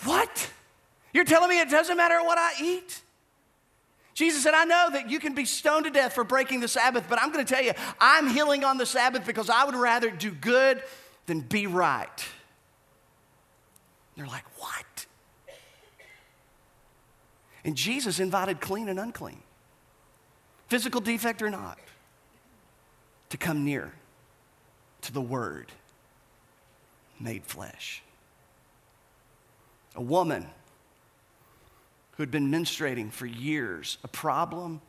What? 0.04 0.52
You're 1.14 1.26
telling 1.26 1.50
me 1.50 1.60
it 1.60 1.70
doesn't 1.70 1.98
matter 1.98 2.24
what 2.24 2.38
I 2.38 2.52
eat? 2.62 3.02
Jesus 4.14 4.44
said, 4.44 4.54
I 4.54 4.64
know 4.64 4.90
that 4.94 5.10
you 5.10 5.20
can 5.20 5.36
be 5.36 5.44
stoned 5.44 5.86
to 5.86 5.92
death 5.92 6.14
for 6.14 6.24
breaking 6.24 6.62
the 6.62 6.70
Sabbath, 6.70 7.06
but 7.10 7.22
I'm 7.22 7.34
going 7.34 7.46
to 7.46 7.54
tell 7.54 7.64
you, 7.64 7.74
I'm 8.00 8.30
healing 8.30 8.64
on 8.64 8.78
the 8.78 8.86
Sabbath 8.86 9.26
because 9.26 9.50
I 9.50 9.66
would 9.66 9.76
rather 9.76 10.10
do 10.10 10.32
good 10.32 10.82
than 11.26 11.42
be 11.42 11.68
right. 11.68 12.26
They're 14.16 14.26
like, 14.26 14.46
What? 14.58 14.86
And 17.65 17.75
Jesus 17.75 18.19
invited 18.19 18.62
clean 18.62 18.88
and 18.89 18.99
unclean, 18.99 19.41
physical 20.67 21.01
defect 21.01 21.41
or 21.41 21.49
not, 21.49 21.80
to 23.30 23.38
come 23.38 23.65
near 23.65 23.91
to 25.01 25.12
the 25.12 25.19
Word 25.19 25.71
made 27.19 27.43
flesh. 27.43 28.04
A 29.95 30.01
woman 30.01 30.45
who 32.12 32.23
had 32.23 32.30
been 32.30 32.51
menstruating 32.51 33.12
for 33.12 33.25
years, 33.25 33.97
a 34.04 34.08
problem 34.08 34.80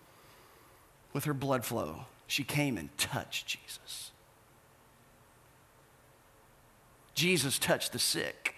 with 1.14 1.24
her 1.24 1.34
blood 1.34 1.64
flow, 1.64 2.04
she 2.26 2.44
came 2.44 2.76
and 2.76 2.96
touched 2.98 3.46
Jesus. 3.46 4.10
Jesus 7.14 7.58
touched 7.58 7.92
the 7.92 7.98
sick, 7.98 8.54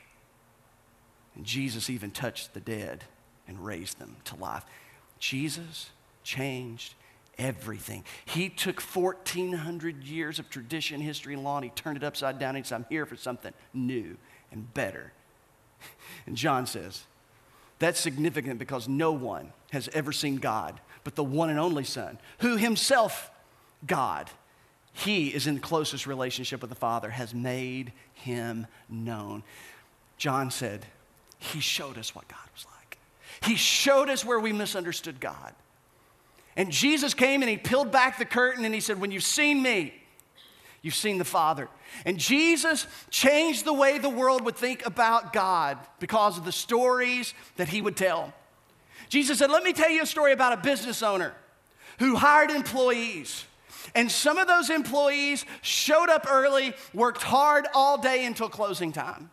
and 1.37 1.44
Jesus 1.44 1.88
even 1.88 2.11
touched 2.11 2.52
the 2.52 2.61
dead 2.61 3.04
and 3.49 3.65
raised 3.65 3.99
them 3.99 4.17
to 4.25 4.37
life. 4.37 4.65
Jesus 5.19 5.91
changed 6.23 6.95
everything. 7.39 8.05
He 8.25 8.49
took 8.49 8.81
1,400 8.81 10.05
years 10.05 10.39
of 10.39 10.51
tradition, 10.51 11.01
history, 11.01 11.35
and 11.35 11.43
law, 11.43 11.57
and 11.57 11.65
he 11.65 11.71
turned 11.71 11.97
it 11.97 12.05
upside 12.05 12.39
down 12.39 12.51
and 12.51 12.65
he 12.65 12.69
said, 12.69 12.77
I'm 12.77 12.87
here 12.89 13.07
for 13.07 13.17
something 13.17 13.53
new 13.75 14.17
and 14.53 14.73
better. 14.75 15.13
And 16.27 16.37
John 16.37 16.67
says, 16.67 17.05
that's 17.79 17.99
significant 17.99 18.59
because 18.59 18.89
no 18.89 19.13
one 19.13 19.53
has 19.71 19.89
ever 19.95 20.13
seen 20.13 20.37
God 20.37 20.79
but 21.09 21.15
the 21.15 21.25
one 21.25 21.49
and 21.49 21.59
only 21.59 21.85
Son, 21.85 22.19
who 22.41 22.59
himself, 22.59 23.31
God, 23.87 24.31
he 24.93 25.29
is 25.29 25.47
in 25.47 25.55
the 25.55 25.61
closest 25.63 26.07
relationship 26.07 26.61
with 26.61 26.69
the 26.69 26.77
Father, 26.77 27.09
has 27.09 27.33
made 27.33 27.93
him 28.13 28.67
known. 28.91 29.43
John 30.19 30.51
said, 30.51 30.85
He 31.39 31.61
showed 31.61 31.97
us 31.97 32.15
what 32.15 32.29
God 32.29 32.47
was 32.55 32.67
like. 32.67 32.78
He 33.42 33.57
showed 33.57 34.09
us 34.09 34.24
where 34.24 34.40
we 34.40 34.53
misunderstood 34.53 35.20
God. 35.20 35.55
And 36.57 36.72
Jesus 36.72 37.14
came 37.14 37.42
and 37.42 37.48
he 37.48 37.57
peeled 37.57 37.92
back 37.92 38.18
the 38.18 38.24
curtain 38.24 38.64
and 38.64 38.74
he 38.74 38.81
said, 38.81 39.01
When 39.01 39.11
you've 39.11 39.22
seen 39.22 39.62
me, 39.62 39.94
you've 40.83 40.94
seen 40.94 41.18
the 41.18 41.24
Father. 41.24 41.68
And 42.05 42.18
Jesus 42.18 42.87
changed 43.11 43.64
the 43.64 43.72
way 43.72 43.98
the 43.98 44.09
world 44.11 44.44
would 44.44 44.57
think 44.57 44.85
about 44.85 45.33
God 45.33 45.79
because 46.01 46.37
of 46.37 46.44
the 46.44 46.53
stories 46.53 47.33
that 47.57 47.68
he 47.68 47.81
would 47.81 47.96
tell. 47.96 48.33
Jesus 49.09 49.38
said, 49.38 49.51
Let 49.51 49.62
me 49.62 49.72
tell 49.72 49.90
you 49.90 50.03
a 50.03 50.07
story 50.07 50.33
about 50.33 50.53
a 50.53 50.61
business 50.61 51.03
owner 51.03 51.33
who 51.98 52.16
hired 52.16 52.51
employees. 52.51 53.44
And 53.94 54.11
some 54.11 54.37
of 54.37 54.46
those 54.48 54.68
employees 54.68 55.46
showed 55.62 56.11
up 56.11 56.27
early, 56.31 56.74
worked 56.92 57.22
hard 57.22 57.66
all 57.74 57.98
day 57.98 58.27
until 58.27 58.48
closing 58.48 58.92
time. 58.92 59.31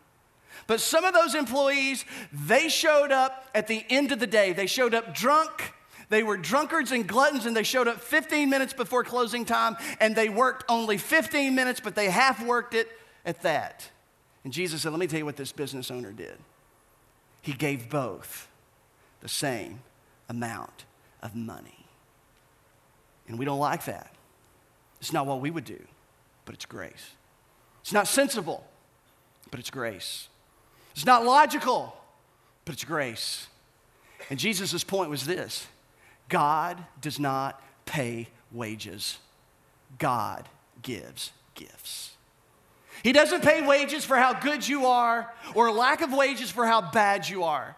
But 0.66 0.80
some 0.80 1.04
of 1.04 1.14
those 1.14 1.34
employees, 1.34 2.04
they 2.32 2.68
showed 2.68 3.12
up 3.12 3.48
at 3.54 3.68
the 3.68 3.84
end 3.88 4.12
of 4.12 4.18
the 4.18 4.26
day. 4.26 4.52
They 4.52 4.66
showed 4.66 4.94
up 4.94 5.14
drunk. 5.14 5.72
They 6.08 6.22
were 6.22 6.36
drunkards 6.36 6.92
and 6.92 7.06
gluttons, 7.06 7.46
and 7.46 7.56
they 7.56 7.62
showed 7.62 7.88
up 7.88 8.00
15 8.00 8.48
minutes 8.48 8.72
before 8.72 9.04
closing 9.04 9.44
time, 9.44 9.76
and 10.00 10.14
they 10.14 10.28
worked 10.28 10.64
only 10.68 10.98
15 10.98 11.54
minutes, 11.54 11.80
but 11.80 11.94
they 11.94 12.10
half 12.10 12.44
worked 12.44 12.74
it 12.74 12.88
at 13.24 13.42
that. 13.42 13.90
And 14.44 14.52
Jesus 14.52 14.82
said, 14.82 14.92
Let 14.92 15.00
me 15.00 15.06
tell 15.06 15.18
you 15.18 15.24
what 15.24 15.36
this 15.36 15.52
business 15.52 15.90
owner 15.90 16.12
did. 16.12 16.36
He 17.42 17.52
gave 17.52 17.88
both 17.88 18.48
the 19.20 19.28
same 19.28 19.80
amount 20.28 20.84
of 21.22 21.34
money. 21.34 21.86
And 23.28 23.38
we 23.38 23.44
don't 23.44 23.58
like 23.58 23.84
that. 23.86 24.12
It's 25.00 25.12
not 25.12 25.26
what 25.26 25.40
we 25.40 25.50
would 25.50 25.64
do, 25.64 25.80
but 26.44 26.54
it's 26.54 26.64
grace. 26.64 27.12
It's 27.82 27.92
not 27.92 28.08
sensible, 28.08 28.64
but 29.50 29.60
it's 29.60 29.70
grace. 29.70 30.28
It's 30.96 31.04
not 31.04 31.24
logical, 31.24 31.94
but 32.64 32.74
it's 32.74 32.84
grace. 32.84 33.46
And 34.30 34.38
Jesus' 34.38 34.82
point 34.82 35.10
was 35.10 35.26
this 35.26 35.66
God 36.28 36.82
does 37.00 37.20
not 37.20 37.62
pay 37.84 38.28
wages, 38.50 39.18
God 39.98 40.48
gives 40.82 41.30
gifts. 41.54 42.12
He 43.02 43.12
doesn't 43.12 43.42
pay 43.42 43.64
wages 43.64 44.06
for 44.06 44.16
how 44.16 44.32
good 44.32 44.66
you 44.66 44.86
are 44.86 45.32
or 45.54 45.70
lack 45.70 46.00
of 46.00 46.12
wages 46.12 46.50
for 46.50 46.66
how 46.66 46.80
bad 46.80 47.28
you 47.28 47.44
are. 47.44 47.76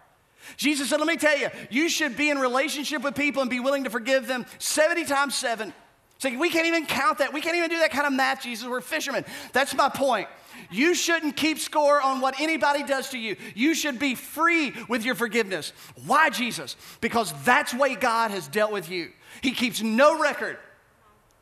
Jesus 0.55 0.89
said, 0.89 0.99
Let 0.99 1.07
me 1.07 1.17
tell 1.17 1.37
you, 1.37 1.49
you 1.69 1.89
should 1.89 2.15
be 2.15 2.29
in 2.29 2.39
relationship 2.39 3.03
with 3.03 3.15
people 3.15 3.41
and 3.41 3.51
be 3.51 3.59
willing 3.59 3.83
to 3.83 3.89
forgive 3.89 4.27
them 4.27 4.45
70 4.59 5.03
times 5.05 5.35
7. 5.35 5.73
So 6.19 6.37
we 6.37 6.49
can't 6.49 6.67
even 6.67 6.85
count 6.85 7.19
that. 7.19 7.33
We 7.33 7.41
can't 7.41 7.57
even 7.57 7.69
do 7.69 7.79
that 7.79 7.91
kind 7.91 8.07
of 8.07 8.13
math, 8.13 8.43
Jesus. 8.43 8.67
We're 8.67 8.81
fishermen. 8.81 9.25
That's 9.53 9.75
my 9.75 9.89
point. 9.89 10.27
You 10.71 10.93
shouldn't 10.93 11.35
keep 11.35 11.59
score 11.59 12.01
on 12.01 12.21
what 12.21 12.39
anybody 12.39 12.83
does 12.83 13.09
to 13.09 13.17
you. 13.17 13.35
You 13.55 13.73
should 13.73 13.99
be 13.99 14.15
free 14.15 14.73
with 14.87 15.03
your 15.03 15.15
forgiveness. 15.15 15.73
Why, 16.05 16.29
Jesus? 16.29 16.75
Because 17.01 17.33
that's 17.43 17.73
way 17.73 17.95
God 17.95 18.31
has 18.31 18.47
dealt 18.47 18.71
with 18.71 18.89
you. 18.89 19.11
He 19.41 19.51
keeps 19.51 19.81
no 19.81 20.19
record 20.19 20.57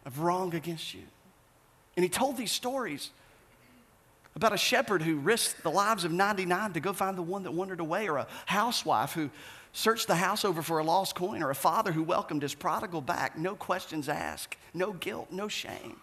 of 0.06 0.20
wrong 0.20 0.56
against 0.56 0.94
you. 0.94 1.04
And 1.96 2.04
he 2.04 2.10
told 2.10 2.38
these 2.38 2.52
stories 2.52 3.10
about 4.36 4.54
a 4.54 4.58
shepherd 4.58 5.02
who 5.02 5.16
risked 5.18 5.64
the 5.64 5.72
lives 5.72 6.04
of 6.04 6.12
99 6.12 6.74
to 6.74 6.80
go 6.80 6.94
find 6.94 7.18
the 7.18 7.24
one 7.24 7.44
that 7.44 7.52
wandered 7.52 7.80
away, 7.80 8.08
or 8.08 8.18
a 8.18 8.28
housewife 8.46 9.14
who 9.14 9.32
searched 9.74 10.08
the 10.08 10.16
house 10.16 10.46
over 10.46 10.62
for 10.62 10.78
a 10.78 10.84
lost 10.84 11.16
coin, 11.16 11.42
or 11.42 11.50
a 11.50 11.56
father 11.56 11.92
who 11.92 12.04
welcomed 12.04 12.44
his 12.44 12.54
prodigal 12.54 13.02
back, 13.02 13.38
no 13.38 13.56
questions 13.56 14.08
asked, 14.08 14.56
no 14.74 14.94
guilt, 14.94 15.32
no 15.32 15.48
shame. 15.48 15.98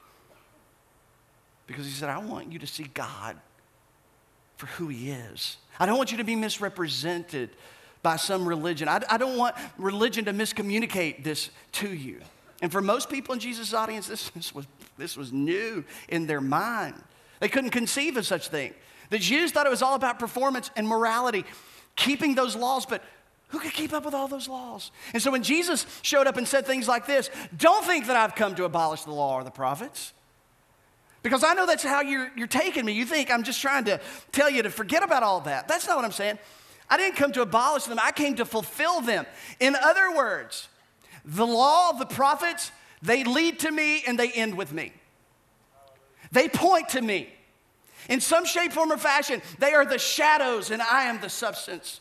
Because 1.66 1.86
he 1.86 1.92
said, 1.92 2.08
I 2.08 2.18
want 2.18 2.52
you 2.52 2.58
to 2.58 2.66
see 2.66 2.84
God 2.94 3.36
for 4.56 4.66
who 4.66 4.88
he 4.88 5.10
is. 5.10 5.56
I 5.80 5.86
don't 5.86 5.96
want 5.96 6.12
you 6.12 6.18
to 6.18 6.24
be 6.24 6.36
misrepresented 6.36 7.50
by 8.02 8.16
some 8.16 8.46
religion. 8.46 8.88
I, 8.88 9.00
I 9.08 9.16
don't 9.16 9.38
want 9.38 9.56
religion 9.78 10.26
to 10.26 10.32
miscommunicate 10.32 11.24
this 11.24 11.50
to 11.72 11.88
you. 11.88 12.20
And 12.62 12.70
for 12.70 12.80
most 12.80 13.10
people 13.10 13.34
in 13.34 13.40
Jesus' 13.40 13.74
audience, 13.74 14.06
this, 14.06 14.30
this, 14.30 14.54
was, 14.54 14.66
this 14.96 15.16
was 15.16 15.32
new 15.32 15.84
in 16.08 16.26
their 16.26 16.40
mind. 16.40 17.02
They 17.40 17.48
couldn't 17.48 17.70
conceive 17.70 18.16
of 18.16 18.26
such 18.26 18.48
thing. 18.48 18.74
The 19.10 19.18
Jews 19.18 19.52
thought 19.52 19.66
it 19.66 19.70
was 19.70 19.82
all 19.82 19.94
about 19.94 20.18
performance 20.18 20.70
and 20.76 20.86
morality, 20.86 21.44
keeping 21.96 22.34
those 22.34 22.56
laws, 22.56 22.86
but 22.86 23.02
who 23.48 23.58
could 23.58 23.72
keep 23.72 23.92
up 23.92 24.04
with 24.04 24.14
all 24.14 24.28
those 24.28 24.48
laws? 24.48 24.90
And 25.12 25.22
so 25.22 25.30
when 25.30 25.42
Jesus 25.42 25.86
showed 26.02 26.26
up 26.26 26.36
and 26.36 26.46
said 26.46 26.66
things 26.66 26.88
like 26.88 27.06
this, 27.06 27.30
don't 27.56 27.84
think 27.84 28.06
that 28.06 28.16
I've 28.16 28.34
come 28.34 28.54
to 28.54 28.64
abolish 28.64 29.02
the 29.02 29.12
law 29.12 29.36
or 29.36 29.44
the 29.44 29.50
prophets. 29.50 30.12
Because 31.24 31.42
I 31.42 31.54
know 31.54 31.64
that's 31.64 31.82
how 31.82 32.02
you're, 32.02 32.30
you're 32.36 32.46
taking 32.46 32.84
me. 32.84 32.92
You 32.92 33.06
think 33.06 33.30
I'm 33.30 33.42
just 33.42 33.60
trying 33.60 33.84
to 33.84 33.98
tell 34.30 34.50
you 34.50 34.62
to 34.62 34.70
forget 34.70 35.02
about 35.02 35.22
all 35.22 35.40
that. 35.40 35.66
That's 35.66 35.88
not 35.88 35.96
what 35.96 36.04
I'm 36.04 36.12
saying. 36.12 36.38
I 36.90 36.98
didn't 36.98 37.16
come 37.16 37.32
to 37.32 37.40
abolish 37.40 37.84
them, 37.84 37.98
I 38.00 38.12
came 38.12 38.36
to 38.36 38.44
fulfill 38.44 39.00
them. 39.00 39.24
In 39.58 39.74
other 39.74 40.14
words, 40.14 40.68
the 41.24 41.46
law 41.46 41.92
the 41.92 42.04
prophets, 42.04 42.70
they 43.00 43.24
lead 43.24 43.60
to 43.60 43.70
me 43.70 44.02
and 44.06 44.18
they 44.18 44.30
end 44.32 44.54
with 44.54 44.70
me. 44.72 44.92
They 46.30 46.48
point 46.48 46.90
to 46.90 47.00
me. 47.00 47.30
In 48.10 48.20
some 48.20 48.44
shape, 48.44 48.74
form, 48.74 48.92
or 48.92 48.98
fashion, 48.98 49.40
they 49.58 49.72
are 49.72 49.86
the 49.86 49.98
shadows 49.98 50.70
and 50.70 50.82
I 50.82 51.04
am 51.04 51.22
the 51.22 51.30
substance. 51.30 52.00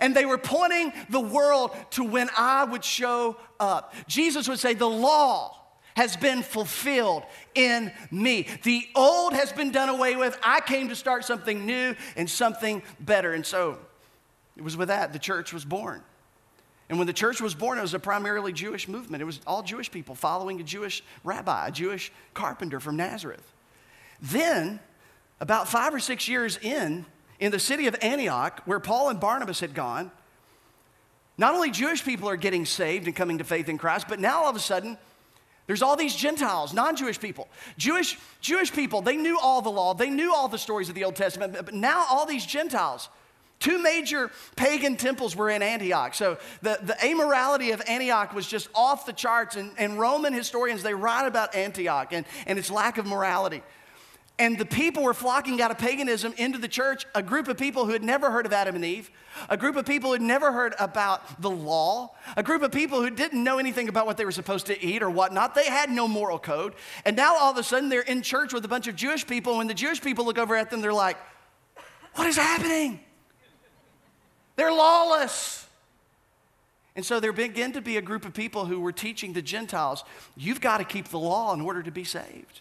And 0.00 0.16
they 0.16 0.26
were 0.26 0.36
pointing 0.36 0.92
the 1.10 1.20
world 1.20 1.76
to 1.90 2.02
when 2.02 2.28
I 2.36 2.64
would 2.64 2.84
show 2.84 3.36
up. 3.60 3.94
Jesus 4.08 4.48
would 4.48 4.58
say, 4.58 4.74
The 4.74 4.88
law 4.88 5.57
has 5.98 6.16
been 6.16 6.44
fulfilled 6.44 7.24
in 7.56 7.90
me. 8.12 8.46
The 8.62 8.86
old 8.94 9.32
has 9.32 9.50
been 9.50 9.72
done 9.72 9.88
away 9.88 10.14
with. 10.14 10.38
I 10.44 10.60
came 10.60 10.90
to 10.90 10.94
start 10.94 11.24
something 11.24 11.66
new 11.66 11.96
and 12.16 12.30
something 12.30 12.84
better. 13.00 13.34
And 13.34 13.44
so 13.44 13.78
it 14.56 14.62
was 14.62 14.76
with 14.76 14.88
that 14.88 15.12
the 15.12 15.18
church 15.18 15.52
was 15.52 15.64
born. 15.64 16.00
And 16.88 16.98
when 16.98 17.08
the 17.08 17.12
church 17.12 17.40
was 17.40 17.52
born, 17.52 17.78
it 17.78 17.82
was 17.82 17.94
a 17.94 17.98
primarily 17.98 18.52
Jewish 18.52 18.86
movement. 18.86 19.22
It 19.22 19.24
was 19.24 19.40
all 19.44 19.64
Jewish 19.64 19.90
people 19.90 20.14
following 20.14 20.60
a 20.60 20.62
Jewish 20.62 21.02
rabbi, 21.24 21.66
a 21.66 21.72
Jewish 21.72 22.12
carpenter 22.32 22.78
from 22.78 22.96
Nazareth. 22.96 23.52
Then, 24.22 24.78
about 25.40 25.66
five 25.66 25.92
or 25.92 25.98
six 25.98 26.28
years 26.28 26.58
in, 26.62 27.06
in 27.40 27.50
the 27.50 27.58
city 27.58 27.88
of 27.88 27.96
Antioch, 28.02 28.62
where 28.66 28.78
Paul 28.78 29.08
and 29.08 29.18
Barnabas 29.18 29.58
had 29.58 29.74
gone, 29.74 30.12
not 31.36 31.54
only 31.54 31.72
Jewish 31.72 32.04
people 32.04 32.28
are 32.28 32.36
getting 32.36 32.64
saved 32.64 33.08
and 33.08 33.16
coming 33.16 33.38
to 33.38 33.44
faith 33.44 33.68
in 33.68 33.78
Christ, 33.78 34.06
but 34.08 34.20
now 34.20 34.44
all 34.44 34.50
of 34.50 34.54
a 34.54 34.60
sudden, 34.60 34.96
there's 35.68 35.82
all 35.82 35.96
these 35.96 36.16
Gentiles, 36.16 36.72
non 36.72 36.96
Jewish 36.96 37.20
people. 37.20 37.46
Jewish, 37.76 38.18
Jewish 38.40 38.72
people, 38.72 39.02
they 39.02 39.16
knew 39.16 39.38
all 39.38 39.60
the 39.60 39.70
law, 39.70 39.92
they 39.92 40.08
knew 40.08 40.34
all 40.34 40.48
the 40.48 40.58
stories 40.58 40.88
of 40.88 40.94
the 40.94 41.04
Old 41.04 41.14
Testament, 41.14 41.52
but 41.52 41.74
now 41.74 42.06
all 42.08 42.24
these 42.24 42.46
Gentiles, 42.46 43.10
two 43.60 43.78
major 43.78 44.30
pagan 44.56 44.96
temples 44.96 45.36
were 45.36 45.50
in 45.50 45.60
Antioch. 45.60 46.14
So 46.14 46.38
the, 46.62 46.78
the 46.82 46.94
amorality 46.94 47.74
of 47.74 47.82
Antioch 47.86 48.32
was 48.32 48.46
just 48.46 48.70
off 48.74 49.04
the 49.04 49.12
charts, 49.12 49.56
and, 49.56 49.72
and 49.76 50.00
Roman 50.00 50.32
historians, 50.32 50.82
they 50.82 50.94
write 50.94 51.26
about 51.26 51.54
Antioch 51.54 52.14
and, 52.14 52.24
and 52.46 52.58
its 52.58 52.70
lack 52.70 52.96
of 52.96 53.04
morality. 53.04 53.62
And 54.40 54.56
the 54.56 54.64
people 54.64 55.02
were 55.02 55.14
flocking 55.14 55.60
out 55.60 55.72
of 55.72 55.78
paganism 55.78 56.32
into 56.36 56.58
the 56.58 56.68
church, 56.68 57.06
a 57.12 57.22
group 57.22 57.48
of 57.48 57.58
people 57.58 57.86
who 57.86 57.92
had 57.92 58.04
never 58.04 58.30
heard 58.30 58.46
of 58.46 58.52
Adam 58.52 58.76
and 58.76 58.84
Eve, 58.84 59.10
a 59.48 59.56
group 59.56 59.74
of 59.74 59.84
people 59.84 60.10
who 60.10 60.12
had 60.12 60.22
never 60.22 60.52
heard 60.52 60.74
about 60.78 61.42
the 61.42 61.50
law, 61.50 62.14
a 62.36 62.42
group 62.44 62.62
of 62.62 62.70
people 62.70 63.02
who 63.02 63.10
didn't 63.10 63.42
know 63.42 63.58
anything 63.58 63.88
about 63.88 64.06
what 64.06 64.16
they 64.16 64.24
were 64.24 64.30
supposed 64.30 64.66
to 64.66 64.80
eat 64.80 65.02
or 65.02 65.10
whatnot. 65.10 65.56
They 65.56 65.66
had 65.66 65.90
no 65.90 66.06
moral 66.06 66.38
code. 66.38 66.74
And 67.04 67.16
now 67.16 67.36
all 67.36 67.50
of 67.50 67.58
a 67.58 67.64
sudden 67.64 67.88
they're 67.88 68.02
in 68.02 68.22
church 68.22 68.52
with 68.52 68.64
a 68.64 68.68
bunch 68.68 68.86
of 68.86 68.94
Jewish 68.94 69.26
people. 69.26 69.54
And 69.54 69.58
when 69.58 69.66
the 69.66 69.74
Jewish 69.74 70.00
people 70.00 70.24
look 70.24 70.38
over 70.38 70.54
at 70.54 70.70
them, 70.70 70.82
they're 70.82 70.92
like, 70.92 71.16
What 72.14 72.28
is 72.28 72.36
happening? 72.36 73.00
They're 74.54 74.72
lawless. 74.72 75.66
And 76.94 77.04
so 77.04 77.18
there 77.18 77.32
began 77.32 77.72
to 77.72 77.80
be 77.80 77.96
a 77.96 78.02
group 78.02 78.24
of 78.24 78.34
people 78.34 78.66
who 78.66 78.80
were 78.80 78.92
teaching 78.92 79.32
the 79.32 79.42
Gentiles, 79.42 80.04
You've 80.36 80.60
got 80.60 80.78
to 80.78 80.84
keep 80.84 81.08
the 81.08 81.18
law 81.18 81.52
in 81.54 81.60
order 81.60 81.82
to 81.82 81.90
be 81.90 82.04
saved. 82.04 82.60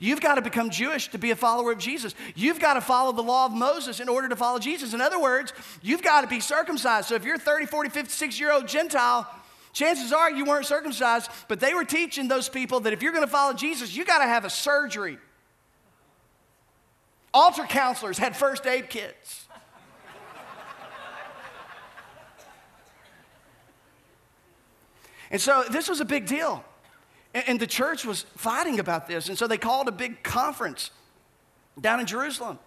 You've 0.00 0.20
got 0.20 0.36
to 0.36 0.42
become 0.42 0.70
Jewish 0.70 1.08
to 1.08 1.18
be 1.18 1.30
a 1.30 1.36
follower 1.36 1.72
of 1.72 1.78
Jesus. 1.78 2.14
You've 2.34 2.60
got 2.60 2.74
to 2.74 2.80
follow 2.80 3.12
the 3.12 3.22
law 3.22 3.46
of 3.46 3.52
Moses 3.52 4.00
in 4.00 4.08
order 4.08 4.28
to 4.28 4.36
follow 4.36 4.58
Jesus. 4.58 4.94
In 4.94 5.00
other 5.00 5.20
words, 5.20 5.52
you've 5.82 6.02
got 6.02 6.22
to 6.22 6.26
be 6.26 6.40
circumcised. 6.40 7.08
So 7.08 7.14
if 7.14 7.24
you're 7.24 7.38
30, 7.38 7.66
40, 7.66 7.90
56 7.90 8.40
year 8.40 8.52
old 8.52 8.66
Gentile, 8.66 9.28
chances 9.72 10.12
are 10.12 10.30
you 10.30 10.44
weren't 10.44 10.66
circumcised, 10.66 11.30
but 11.48 11.60
they 11.60 11.74
were 11.74 11.84
teaching 11.84 12.28
those 12.28 12.48
people 12.48 12.80
that 12.80 12.92
if 12.92 13.02
you're 13.02 13.12
going 13.12 13.24
to 13.24 13.30
follow 13.30 13.52
Jesus, 13.52 13.96
you 13.96 14.04
got 14.04 14.18
to 14.18 14.26
have 14.26 14.44
a 14.44 14.50
surgery. 14.50 15.18
Altar 17.32 17.64
counselors 17.64 18.18
had 18.18 18.36
first 18.36 18.66
aid 18.66 18.88
kits. 18.88 19.46
and 25.30 25.40
so 25.40 25.64
this 25.68 25.88
was 25.88 26.00
a 26.00 26.04
big 26.04 26.26
deal. 26.26 26.64
And, 27.34 27.58
the 27.58 27.66
church 27.66 28.04
was 28.04 28.22
fighting 28.36 28.78
about 28.78 29.08
this. 29.08 29.28
And 29.28 29.36
so 29.36 29.48
they 29.48 29.58
called 29.58 29.88
a 29.88 29.92
big 29.92 30.22
conference 30.22 30.90
down 31.80 31.98
in 31.98 32.06
Jerusalem. 32.06 32.60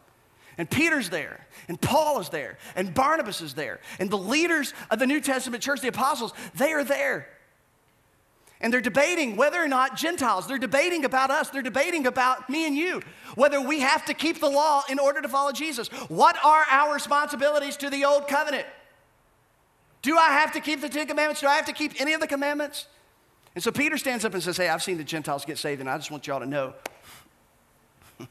And 0.58 0.70
Peter's 0.70 1.10
there, 1.10 1.46
and 1.68 1.80
Paul 1.80 2.20
is 2.20 2.30
there, 2.30 2.58
and 2.76 2.92
Barnabas 2.92 3.42
is 3.42 3.54
there, 3.54 3.80
and 4.00 4.10
the 4.10 4.18
leaders 4.18 4.74
of 4.90 4.98
the 4.98 5.06
New 5.06 5.22
Testament 5.22 5.62
church, 5.62 5.82
the 5.82 5.88
apostles, 5.88 6.34
they 6.56 6.74
are 6.74 6.84
there. 6.84 7.30
And 8.60 8.74
they're 8.74 8.82
debating 8.82 9.36
whether 9.36 9.64
or 9.64 9.68
not 9.68 9.96
Gentiles, 9.96 10.48
they're 10.48 10.58
debating 10.58 11.06
about 11.06 11.30
us, 11.30 11.52
they're 11.52 11.62
debating 11.62 12.08
about 12.08 12.50
me 12.50 12.66
and 12.66 12.76
you, 12.76 13.04
whether 13.36 13.62
we 13.62 13.82
have 13.82 14.06
to 14.06 14.16
keep 14.16 14.40
the 14.40 14.50
law 14.50 14.82
in 14.90 14.98
order 14.98 15.22
to 15.22 15.30
follow 15.30 15.52
Jesus. 15.52 15.90
What 16.10 16.44
are 16.44 16.66
our 16.72 16.92
responsibilities 16.92 17.78
to 17.78 17.92
the 17.92 18.06
old 18.06 18.28
covenant? 18.28 18.66
Do 20.02 20.18
I 20.18 20.30
have 20.30 20.54
to 20.54 20.60
keep 20.60 20.82
the 20.82 20.90
Ten 20.90 21.06
Commandments? 21.06 21.42
Do 21.42 21.48
I 21.48 21.56
have 21.56 21.68
to 21.68 21.74
keep 21.74 22.02
any 22.02 22.14
of 22.14 22.20
the 22.20 22.28
commandments? 22.28 22.88
And 23.58 23.64
so 23.64 23.72
Peter 23.72 23.98
stands 23.98 24.24
up 24.24 24.36
and 24.36 24.44
says, 24.44 24.56
Hey, 24.56 24.70
I've 24.70 24.84
seen 24.84 25.00
the 25.00 25.04
Gentiles 25.04 25.44
get 25.44 25.58
saved, 25.58 25.82
and 25.82 25.90
I 25.90 25.98
just 25.98 26.12
want 26.12 26.28
y'all 26.28 26.42
to 26.42 26.46
know 26.46 26.76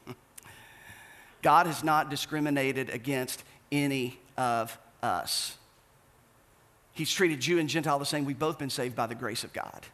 God 1.41 1.67
has 1.67 1.83
not 1.83 2.09
discriminated 2.09 2.89
against 2.89 3.43
any 3.69 4.21
of 4.37 4.79
us. 5.03 5.57
He's 6.93 7.11
treated 7.11 7.41
Jew 7.41 7.59
and 7.59 7.67
Gentile 7.67 7.99
the 7.99 8.05
same. 8.05 8.23
We've 8.23 8.39
both 8.39 8.57
been 8.57 8.69
saved 8.69 8.95
by 8.95 9.05
the 9.05 9.15
grace 9.15 9.43
of 9.43 9.51
God. 9.51 9.85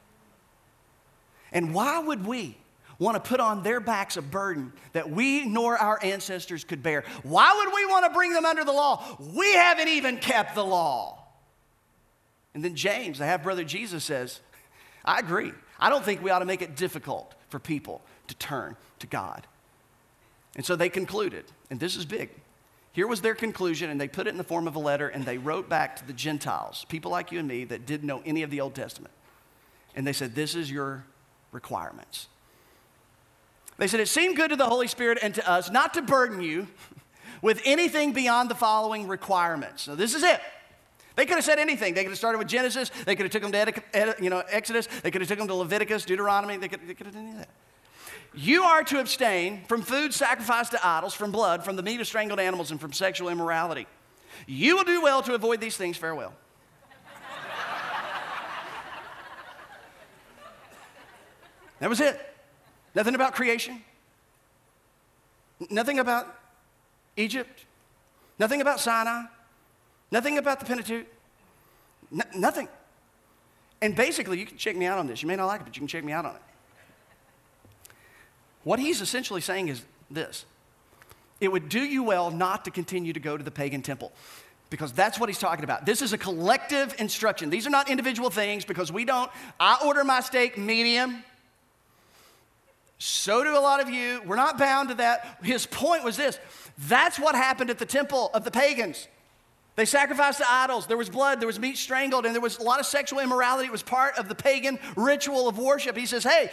And 1.51 1.73
why 1.73 1.97
would 1.97 2.27
we, 2.27 2.55
want 2.99 3.15
to 3.15 3.27
put 3.27 3.39
on 3.39 3.63
their 3.63 3.79
backs 3.79 4.17
a 4.17 4.21
burden 4.21 4.71
that 4.91 5.09
we 5.09 5.45
nor 5.45 5.75
our 5.75 5.97
ancestors 6.03 6.63
could 6.63 6.83
bear. 6.83 7.03
Why 7.23 7.51
would 7.57 7.73
we 7.73 7.87
want 7.87 8.05
to 8.05 8.11
bring 8.11 8.33
them 8.33 8.45
under 8.45 8.63
the 8.63 8.71
law? 8.71 9.03
We 9.33 9.51
haven't 9.53 9.87
even 9.87 10.17
kept 10.17 10.53
the 10.53 10.63
law. 10.63 11.25
And 12.53 12.63
then 12.63 12.75
James, 12.75 13.17
the 13.17 13.25
half 13.25 13.41
brother 13.41 13.63
Jesus, 13.63 14.03
says, 14.03 14.39
I 15.05 15.19
agree. 15.19 15.51
I 15.79 15.89
don't 15.89 16.03
think 16.03 16.23
we 16.23 16.29
ought 16.31 16.39
to 16.39 16.45
make 16.45 16.61
it 16.61 16.75
difficult 16.75 17.33
for 17.49 17.59
people 17.59 18.01
to 18.27 18.35
turn 18.35 18.75
to 18.99 19.07
God. 19.07 19.45
And 20.55 20.65
so 20.65 20.75
they 20.75 20.89
concluded, 20.89 21.45
and 21.69 21.79
this 21.79 21.95
is 21.95 22.05
big. 22.05 22.29
Here 22.93 23.07
was 23.07 23.21
their 23.21 23.33
conclusion, 23.33 23.89
and 23.89 23.99
they 23.99 24.07
put 24.07 24.27
it 24.27 24.29
in 24.29 24.37
the 24.37 24.43
form 24.43 24.67
of 24.67 24.75
a 24.75 24.79
letter, 24.79 25.09
and 25.09 25.25
they 25.25 25.39
wrote 25.39 25.67
back 25.67 25.95
to 25.97 26.05
the 26.05 26.13
Gentiles, 26.13 26.85
people 26.89 27.09
like 27.09 27.31
you 27.31 27.39
and 27.39 27.47
me 27.47 27.65
that 27.65 27.87
didn't 27.87 28.05
know 28.05 28.21
any 28.23 28.43
of 28.43 28.51
the 28.51 28.61
Old 28.61 28.75
Testament. 28.75 29.13
And 29.95 30.05
they 30.05 30.13
said, 30.13 30.35
This 30.35 30.53
is 30.55 30.69
your 30.69 31.03
requirements. 31.51 32.27
They 33.77 33.87
said, 33.87 33.99
It 33.99 34.07
seemed 34.07 34.35
good 34.35 34.51
to 34.51 34.55
the 34.55 34.67
Holy 34.67 34.87
Spirit 34.87 35.17
and 35.23 35.33
to 35.35 35.49
us 35.49 35.71
not 35.71 35.95
to 35.95 36.03
burden 36.03 36.41
you 36.41 36.67
with 37.41 37.61
anything 37.65 38.13
beyond 38.13 38.49
the 38.49 38.55
following 38.55 39.07
requirements. 39.07 39.81
So 39.81 39.95
this 39.95 40.13
is 40.13 40.21
it. 40.21 40.39
They 41.15 41.25
could 41.25 41.35
have 41.35 41.43
said 41.43 41.59
anything. 41.59 41.93
They 41.93 42.03
could 42.03 42.11
have 42.11 42.17
started 42.17 42.39
with 42.39 42.47
Genesis. 42.47 42.89
They 43.05 43.15
could 43.15 43.25
have 43.25 43.31
took 43.31 43.43
them 43.43 43.51
to 43.51 44.15
you 44.19 44.29
know, 44.29 44.43
Exodus. 44.49 44.87
They 45.03 45.11
could 45.11 45.21
have 45.21 45.27
took 45.27 45.37
them 45.37 45.47
to 45.47 45.53
Leviticus, 45.53 46.05
Deuteronomy. 46.05 46.57
They 46.57 46.67
could, 46.67 46.87
they 46.87 46.93
could 46.93 47.05
have 47.05 47.15
done 47.15 47.23
any 47.23 47.31
of 47.33 47.39
that. 47.39 47.49
You 48.33 48.63
are 48.63 48.83
to 48.85 48.99
abstain 48.99 49.63
from 49.67 49.83
food 49.83 50.13
sacrificed 50.13 50.71
to 50.71 50.85
idols, 50.85 51.13
from 51.13 51.31
blood, 51.31 51.63
from 51.63 51.75
the 51.75 51.83
meat 51.83 52.01
of 52.01 52.07
strangled 52.07 52.39
animals, 52.39 52.71
and 52.71 52.81
from 52.81 52.91
sexual 52.91 53.29
immorality. 53.29 53.85
You 54.47 54.75
will 54.75 54.85
do 54.85 55.03
well 55.03 55.21
to 55.21 55.35
avoid 55.35 55.61
these 55.61 55.77
things. 55.77 55.97
Farewell. 55.97 56.33
that 61.79 61.89
was 61.89 62.01
it. 62.01 62.19
Nothing 62.95 63.13
about 63.13 63.35
creation. 63.35 63.83
Nothing 65.69 65.99
about 65.99 66.35
Egypt. 67.15 67.65
Nothing 68.39 68.61
about 68.61 68.79
Sinai. 68.79 69.25
Nothing 70.13 70.37
about 70.37 70.59
the 70.59 70.67
Pentateuch. 70.67 71.07
nothing. 72.35 72.67
And 73.81 73.95
basically, 73.95 74.39
you 74.39 74.45
can 74.45 74.57
check 74.57 74.75
me 74.75 74.85
out 74.85 74.99
on 74.99 75.07
this. 75.07 75.23
You 75.23 75.27
may 75.27 75.35
not 75.35 75.47
like 75.47 75.61
it, 75.61 75.63
but 75.63 75.75
you 75.75 75.79
can 75.79 75.87
check 75.87 76.03
me 76.03 76.11
out 76.11 76.23
on 76.23 76.35
it. 76.35 76.41
What 78.63 78.79
he's 78.79 79.01
essentially 79.01 79.41
saying 79.41 79.69
is 79.69 79.83
this 80.11 80.45
it 81.41 81.51
would 81.51 81.67
do 81.67 81.79
you 81.79 82.03
well 82.03 82.29
not 82.29 82.63
to 82.65 82.71
continue 82.71 83.11
to 83.11 83.19
go 83.19 83.35
to 83.35 83.43
the 83.43 83.49
pagan 83.49 83.81
temple 83.81 84.11
because 84.69 84.91
that's 84.91 85.19
what 85.19 85.29
he's 85.29 85.39
talking 85.39 85.63
about. 85.63 85.83
This 85.83 86.03
is 86.03 86.13
a 86.13 86.17
collective 86.19 86.93
instruction. 86.99 87.49
These 87.49 87.65
are 87.65 87.71
not 87.71 87.89
individual 87.89 88.29
things 88.29 88.65
because 88.65 88.91
we 88.91 89.05
don't. 89.05 89.31
I 89.59 89.79
order 89.83 90.03
my 90.03 90.19
steak 90.19 90.59
medium. 90.59 91.23
So 92.99 93.43
do 93.43 93.57
a 93.57 93.59
lot 93.59 93.81
of 93.81 93.89
you. 93.89 94.21
We're 94.27 94.35
not 94.35 94.59
bound 94.59 94.89
to 94.89 94.95
that. 94.95 95.39
His 95.41 95.65
point 95.65 96.03
was 96.03 96.17
this 96.17 96.37
that's 96.77 97.17
what 97.17 97.33
happened 97.33 97.71
at 97.71 97.79
the 97.79 97.87
temple 97.87 98.29
of 98.35 98.43
the 98.43 98.51
pagans. 98.51 99.07
They 99.75 99.85
sacrificed 99.85 100.37
to 100.37 100.45
idols. 100.47 100.85
There 100.85 100.97
was 100.97 101.09
blood, 101.09 101.39
there 101.39 101.47
was 101.47 101.59
meat 101.59 101.77
strangled, 101.77 102.25
and 102.25 102.35
there 102.35 102.41
was 102.41 102.59
a 102.59 102.63
lot 102.63 102.79
of 102.79 102.85
sexual 102.85 103.19
immorality. 103.19 103.67
It 103.67 103.71
was 103.71 103.83
part 103.83 104.19
of 104.19 104.29
the 104.29 104.35
pagan 104.35 104.77
ritual 104.95 105.47
of 105.47 105.57
worship. 105.57 105.97
He 105.97 106.05
says, 106.05 106.23
Hey, 106.23 106.51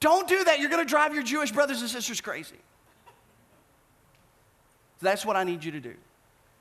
don't 0.00 0.28
do 0.28 0.42
that. 0.44 0.58
You're 0.60 0.70
going 0.70 0.84
to 0.84 0.88
drive 0.88 1.14
your 1.14 1.22
Jewish 1.22 1.52
brothers 1.52 1.80
and 1.80 1.90
sisters 1.90 2.20
crazy. 2.20 2.56
That's 5.00 5.24
what 5.24 5.36
I 5.36 5.44
need 5.44 5.62
you 5.62 5.72
to 5.72 5.80
do. 5.80 5.94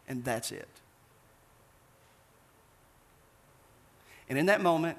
And 0.07 0.23
that's 0.23 0.51
it. 0.51 0.67
And 4.29 4.37
in 4.37 4.47
that 4.47 4.61
moment, 4.61 4.97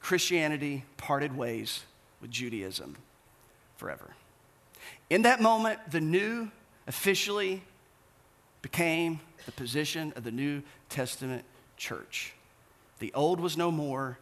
Christianity 0.00 0.84
parted 0.96 1.36
ways 1.36 1.82
with 2.20 2.30
Judaism 2.30 2.96
forever. 3.76 4.14
In 5.10 5.22
that 5.22 5.40
moment, 5.40 5.78
the 5.90 6.00
new 6.00 6.50
officially 6.86 7.62
became 8.62 9.20
the 9.44 9.52
position 9.52 10.12
of 10.16 10.24
the 10.24 10.30
New 10.30 10.62
Testament 10.88 11.44
church. 11.76 12.32
The 13.00 13.12
old 13.14 13.40
was 13.40 13.56
no 13.56 13.70
more, 13.70 14.18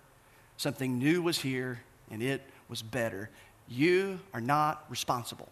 something 0.57 0.99
new 0.99 1.23
was 1.23 1.39
here, 1.39 1.83
and 2.11 2.23
it 2.23 2.43
was 2.69 2.83
better. 2.83 3.29
You 3.69 4.19
are 4.33 4.41
not 4.41 4.85
responsible. 4.89 5.49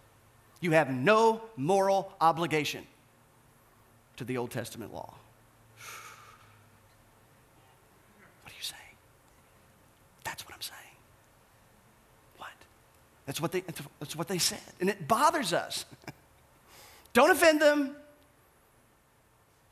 You 0.61 0.73
have 0.73 0.91
no 0.91 1.43
moral 1.57 2.13
obligation 2.21 2.85
to 4.17 4.25
the 4.25 4.39
Old 4.39 4.51
Testament 4.51 4.93
law. 4.93 5.15
What 8.43 8.53
are 8.53 8.57
you 8.57 8.63
saying? 8.63 8.81
That's 10.25 10.45
what 10.45 10.55
I'm 10.55 10.63
saying. 10.63 10.79
What? 12.39 12.49
That's 13.27 13.41
what 13.41 13.53
they, 13.53 13.61
that's 14.01 14.17
what 14.17 14.27
they 14.27 14.39
said. 14.39 14.59
And 14.81 14.91
it 14.91 15.07
bothers 15.07 15.53
us. 15.53 15.85
Don't 17.13 17.31
offend 17.31 17.61
them, 17.61 17.95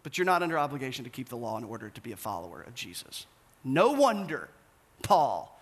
but 0.07 0.17
you're 0.17 0.25
not 0.25 0.41
under 0.41 0.57
obligation 0.57 1.03
to 1.03 1.11
keep 1.11 1.29
the 1.29 1.37
law 1.37 1.59
in 1.59 1.65
order 1.65 1.91
to 1.91 2.01
be 2.01 2.13
a 2.13 2.17
follower 2.17 2.63
of 2.63 2.77
Jesus. 2.77 3.27
No 3.65 3.91
wonder 3.91 4.49
Paul 5.03 5.57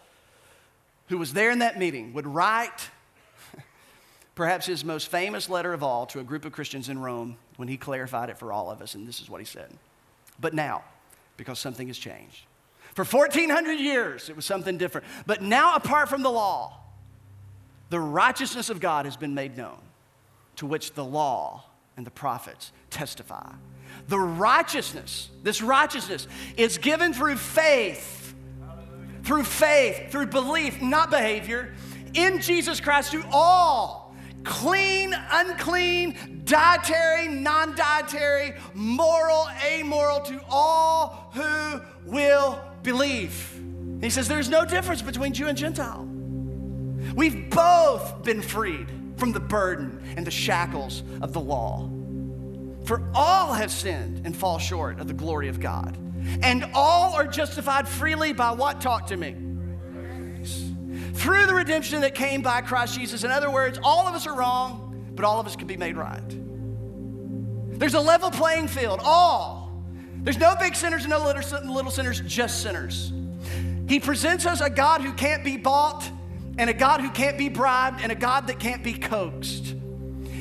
who 1.08 1.18
was 1.18 1.32
there 1.32 1.50
in 1.50 1.58
that 1.58 1.78
meeting, 1.78 2.12
would 2.14 2.26
write 2.26 2.90
perhaps 4.34 4.66
his 4.66 4.84
most 4.84 5.10
famous 5.10 5.48
letter 5.48 5.72
of 5.72 5.82
all 5.82 6.06
to 6.06 6.20
a 6.20 6.24
group 6.24 6.44
of 6.44 6.52
Christians 6.52 6.88
in 6.88 6.98
Rome 6.98 7.36
when 7.56 7.68
he 7.68 7.76
clarified 7.76 8.30
it 8.30 8.38
for 8.38 8.52
all 8.52 8.70
of 8.70 8.80
us. 8.80 8.94
And 8.94 9.06
this 9.06 9.20
is 9.20 9.28
what 9.28 9.40
he 9.40 9.44
said. 9.44 9.70
But 10.40 10.54
now, 10.54 10.82
because 11.36 11.58
something 11.58 11.88
has 11.88 11.98
changed. 11.98 12.44
For 12.94 13.04
1400 13.04 13.72
years, 13.72 14.28
it 14.28 14.36
was 14.36 14.44
something 14.44 14.78
different. 14.78 15.06
But 15.26 15.42
now, 15.42 15.74
apart 15.74 16.08
from 16.08 16.22
the 16.22 16.30
law, 16.30 16.78
the 17.90 18.00
righteousness 18.00 18.70
of 18.70 18.80
God 18.80 19.04
has 19.04 19.16
been 19.16 19.34
made 19.34 19.56
known, 19.56 19.78
to 20.56 20.66
which 20.66 20.94
the 20.94 21.04
law 21.04 21.64
and 21.96 22.06
the 22.06 22.10
prophets 22.10 22.72
testify. 22.90 23.52
The 24.08 24.18
righteousness, 24.18 25.30
this 25.42 25.62
righteousness, 25.62 26.28
is 26.56 26.78
given 26.78 27.12
through 27.14 27.36
faith 27.36 28.14
through 29.24 29.44
faith, 29.44 30.10
through 30.10 30.26
belief, 30.26 30.80
not 30.82 31.10
behavior, 31.10 31.74
in 32.12 32.40
Jesus 32.40 32.80
Christ 32.80 33.12
to 33.12 33.24
all, 33.32 34.14
clean, 34.44 35.14
unclean, 35.32 36.42
dietary, 36.44 37.28
non 37.28 37.74
dietary, 37.74 38.54
moral, 38.74 39.48
amoral, 39.66 40.20
to 40.20 40.40
all 40.48 41.32
who 41.32 41.80
will 42.04 42.60
believe. 42.82 43.60
He 44.00 44.10
says 44.10 44.28
there's 44.28 44.50
no 44.50 44.64
difference 44.64 45.00
between 45.00 45.32
Jew 45.32 45.46
and 45.46 45.56
Gentile. 45.56 46.06
We've 47.14 47.48
both 47.48 48.22
been 48.22 48.42
freed 48.42 48.88
from 49.16 49.32
the 49.32 49.40
burden 49.40 50.14
and 50.16 50.26
the 50.26 50.30
shackles 50.30 51.02
of 51.22 51.32
the 51.32 51.40
law. 51.40 51.88
For 52.84 53.02
all 53.14 53.52
have 53.54 53.70
sinned 53.70 54.22
and 54.24 54.36
fall 54.36 54.58
short 54.58 55.00
of 55.00 55.08
the 55.08 55.14
glory 55.14 55.48
of 55.48 55.60
God. 55.60 55.96
And 56.42 56.64
all 56.74 57.14
are 57.14 57.26
justified 57.26 57.88
freely 57.88 58.32
by 58.32 58.52
what? 58.52 58.80
Talk 58.80 59.06
to 59.08 59.16
me. 59.16 59.34
Through 61.14 61.46
the 61.46 61.54
redemption 61.54 62.00
that 62.02 62.14
came 62.14 62.42
by 62.42 62.60
Christ 62.60 62.98
Jesus. 62.98 63.24
In 63.24 63.30
other 63.30 63.50
words, 63.50 63.78
all 63.82 64.06
of 64.06 64.14
us 64.14 64.26
are 64.26 64.34
wrong, 64.34 65.12
but 65.14 65.24
all 65.24 65.40
of 65.40 65.46
us 65.46 65.56
can 65.56 65.66
be 65.66 65.76
made 65.76 65.96
right. 65.96 66.22
There's 67.78 67.94
a 67.94 68.00
level 68.00 68.30
playing 68.30 68.68
field, 68.68 69.00
all. 69.02 69.82
There's 70.18 70.38
no 70.38 70.54
big 70.58 70.74
sinners 70.74 71.04
and 71.04 71.10
no 71.10 71.24
little 71.24 71.90
sinners, 71.90 72.20
just 72.20 72.62
sinners. 72.62 73.12
He 73.88 74.00
presents 74.00 74.46
us 74.46 74.60
a 74.60 74.70
God 74.70 75.02
who 75.02 75.12
can't 75.12 75.44
be 75.44 75.56
bought, 75.56 76.08
and 76.56 76.70
a 76.70 76.74
God 76.74 77.00
who 77.00 77.10
can't 77.10 77.36
be 77.36 77.48
bribed, 77.48 78.00
and 78.02 78.10
a 78.10 78.14
God 78.14 78.46
that 78.46 78.58
can't 78.58 78.82
be 78.82 78.94
coaxed. 78.94 79.74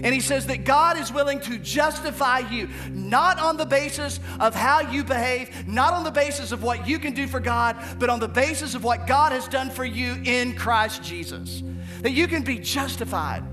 And 0.03 0.13
he 0.13 0.19
says 0.19 0.45
that 0.47 0.65
God 0.65 0.97
is 0.97 1.11
willing 1.13 1.39
to 1.41 1.57
justify 1.57 2.39
you, 2.39 2.69
not 2.91 3.39
on 3.39 3.55
the 3.55 3.65
basis 3.65 4.19
of 4.39 4.53
how 4.53 4.81
you 4.81 5.03
behave, 5.03 5.65
not 5.67 5.93
on 5.93 6.03
the 6.03 6.11
basis 6.11 6.51
of 6.51 6.61
what 6.61 6.85
you 6.87 6.99
can 6.99 7.13
do 7.13 7.25
for 7.25 7.39
God, 7.39 7.77
but 7.99 8.09
on 8.09 8.19
the 8.19 8.27
basis 8.27 8.75
of 8.75 8.83
what 8.83 9.07
God 9.07 9.31
has 9.31 9.47
done 9.47 9.69
for 9.69 9.85
you 9.85 10.21
in 10.25 10.55
Christ 10.55 11.03
Jesus. 11.03 11.63
That 12.01 12.11
you 12.11 12.27
can 12.27 12.43
be 12.43 12.59
justified 12.59 13.43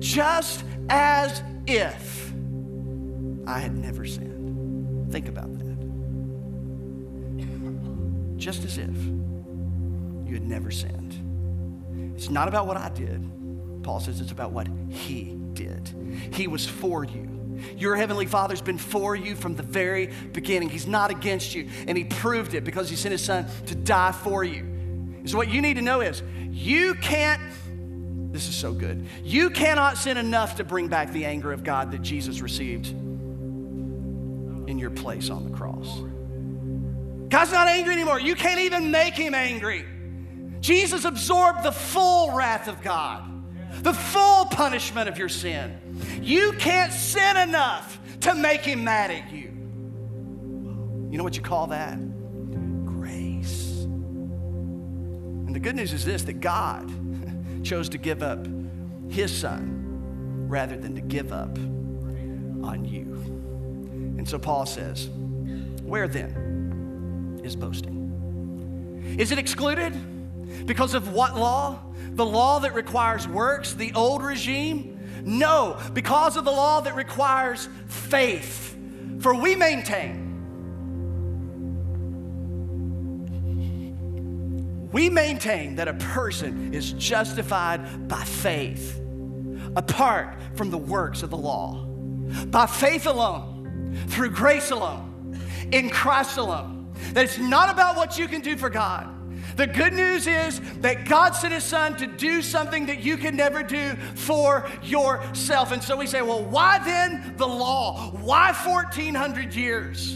just 0.00 0.64
as 0.88 1.42
if 1.66 2.32
I 3.46 3.58
had 3.58 3.76
never 3.76 4.06
sinned. 4.06 5.12
Think 5.12 5.28
about 5.28 5.52
that. 5.58 5.64
Just 8.38 8.64
as 8.64 8.78
if 8.78 8.96
you 10.26 10.32
had 10.32 10.48
never 10.48 10.70
sinned. 10.70 11.14
It's 12.16 12.30
not 12.30 12.48
about 12.48 12.66
what 12.66 12.78
I 12.78 12.88
did. 12.88 13.22
Paul 13.82 14.00
says 14.00 14.20
it's 14.20 14.32
about 14.32 14.52
what 14.52 14.66
he 14.88 15.43
did. 15.54 15.88
He 16.32 16.46
was 16.46 16.66
for 16.66 17.04
you. 17.04 17.30
Your 17.76 17.96
heavenly 17.96 18.26
Father's 18.26 18.60
been 18.60 18.78
for 18.78 19.14
you 19.14 19.36
from 19.36 19.54
the 19.54 19.62
very 19.62 20.06
beginning. 20.32 20.68
He's 20.68 20.86
not 20.86 21.10
against 21.10 21.54
you, 21.54 21.68
and 21.86 21.96
He 21.96 22.04
proved 22.04 22.54
it 22.54 22.64
because 22.64 22.90
He 22.90 22.96
sent 22.96 23.12
His 23.12 23.24
Son 23.24 23.46
to 23.66 23.74
die 23.74 24.12
for 24.12 24.44
you. 24.44 25.22
So, 25.26 25.36
what 25.36 25.48
you 25.48 25.62
need 25.62 25.74
to 25.74 25.82
know 25.82 26.00
is 26.00 26.22
you 26.50 26.94
can't, 26.94 27.40
this 28.32 28.48
is 28.48 28.54
so 28.54 28.72
good, 28.72 29.06
you 29.22 29.50
cannot 29.50 29.96
sin 29.96 30.16
enough 30.16 30.56
to 30.56 30.64
bring 30.64 30.88
back 30.88 31.12
the 31.12 31.24
anger 31.24 31.52
of 31.52 31.64
God 31.64 31.92
that 31.92 32.02
Jesus 32.02 32.40
received 32.40 32.88
in 34.68 34.78
your 34.78 34.90
place 34.90 35.30
on 35.30 35.50
the 35.50 35.56
cross. 35.56 36.00
God's 37.28 37.52
not 37.52 37.68
angry 37.68 37.94
anymore. 37.94 38.20
You 38.20 38.34
can't 38.34 38.60
even 38.60 38.90
make 38.90 39.14
Him 39.14 39.34
angry. 39.34 39.84
Jesus 40.60 41.04
absorbed 41.04 41.62
the 41.62 41.72
full 41.72 42.32
wrath 42.32 42.68
of 42.68 42.80
God, 42.80 43.22
the 43.82 43.92
full 43.92 44.46
punishment 44.46 45.08
of 45.08 45.18
your 45.18 45.28
sin. 45.28 45.78
You 46.22 46.52
can't 46.52 46.92
sin 46.92 47.36
enough 47.36 47.98
to 48.20 48.34
make 48.34 48.62
him 48.62 48.84
mad 48.84 49.10
at 49.10 49.32
you. 49.32 49.50
You 51.10 51.18
know 51.18 51.24
what 51.24 51.36
you 51.36 51.42
call 51.42 51.68
that? 51.68 51.98
Grace. 52.86 53.82
And 53.82 55.54
the 55.54 55.60
good 55.60 55.76
news 55.76 55.92
is 55.92 56.04
this 56.04 56.22
that 56.24 56.40
God 56.40 56.90
chose 57.64 57.88
to 57.90 57.98
give 57.98 58.22
up 58.22 58.46
his 59.08 59.32
son 59.36 60.48
rather 60.48 60.76
than 60.76 60.94
to 60.94 61.00
give 61.00 61.32
up 61.32 61.56
on 61.58 62.84
you. 62.84 63.02
And 64.18 64.28
so 64.28 64.38
Paul 64.38 64.66
says, 64.66 65.08
Where 65.82 66.08
then 66.08 67.40
is 67.44 67.56
boasting? 67.56 69.16
Is 69.18 69.32
it 69.32 69.38
excluded? 69.38 69.92
Because 70.64 70.94
of 70.94 71.12
what 71.12 71.36
law? 71.36 71.80
The 72.12 72.24
law 72.24 72.60
that 72.60 72.74
requires 72.74 73.26
works, 73.26 73.74
the 73.74 73.92
old 73.94 74.22
regime? 74.22 75.00
No, 75.24 75.78
because 75.92 76.36
of 76.36 76.44
the 76.44 76.50
law 76.50 76.80
that 76.80 76.94
requires 76.94 77.68
faith. 77.86 78.76
For 79.20 79.34
we 79.34 79.56
maintain, 79.56 80.20
we 84.92 85.08
maintain 85.08 85.76
that 85.76 85.88
a 85.88 85.94
person 85.94 86.74
is 86.74 86.92
justified 86.92 88.06
by 88.06 88.22
faith 88.22 89.00
apart 89.76 90.38
from 90.54 90.70
the 90.70 90.78
works 90.78 91.22
of 91.22 91.30
the 91.30 91.36
law. 91.36 91.84
By 92.46 92.66
faith 92.66 93.06
alone, 93.06 94.04
through 94.08 94.30
grace 94.30 94.70
alone, 94.70 95.38
in 95.72 95.90
Christ 95.90 96.36
alone. 96.36 96.92
That 97.12 97.24
it's 97.24 97.38
not 97.38 97.70
about 97.70 97.96
what 97.96 98.18
you 98.18 98.28
can 98.28 98.40
do 98.40 98.56
for 98.56 98.70
God. 98.70 99.13
The 99.56 99.66
good 99.66 99.92
news 99.92 100.26
is 100.26 100.60
that 100.80 101.04
God 101.08 101.34
sent 101.34 101.54
His 101.54 101.64
Son 101.64 101.96
to 101.96 102.06
do 102.06 102.42
something 102.42 102.86
that 102.86 103.00
you 103.00 103.16
can 103.16 103.36
never 103.36 103.62
do 103.62 103.94
for 104.14 104.68
yourself. 104.82 105.72
And 105.72 105.82
so 105.82 105.96
we 105.96 106.06
say, 106.06 106.22
well, 106.22 106.42
why 106.42 106.78
then 106.78 107.34
the 107.36 107.46
law? 107.46 108.10
Why 108.10 108.52
1,400 108.52 109.54
years? 109.54 110.14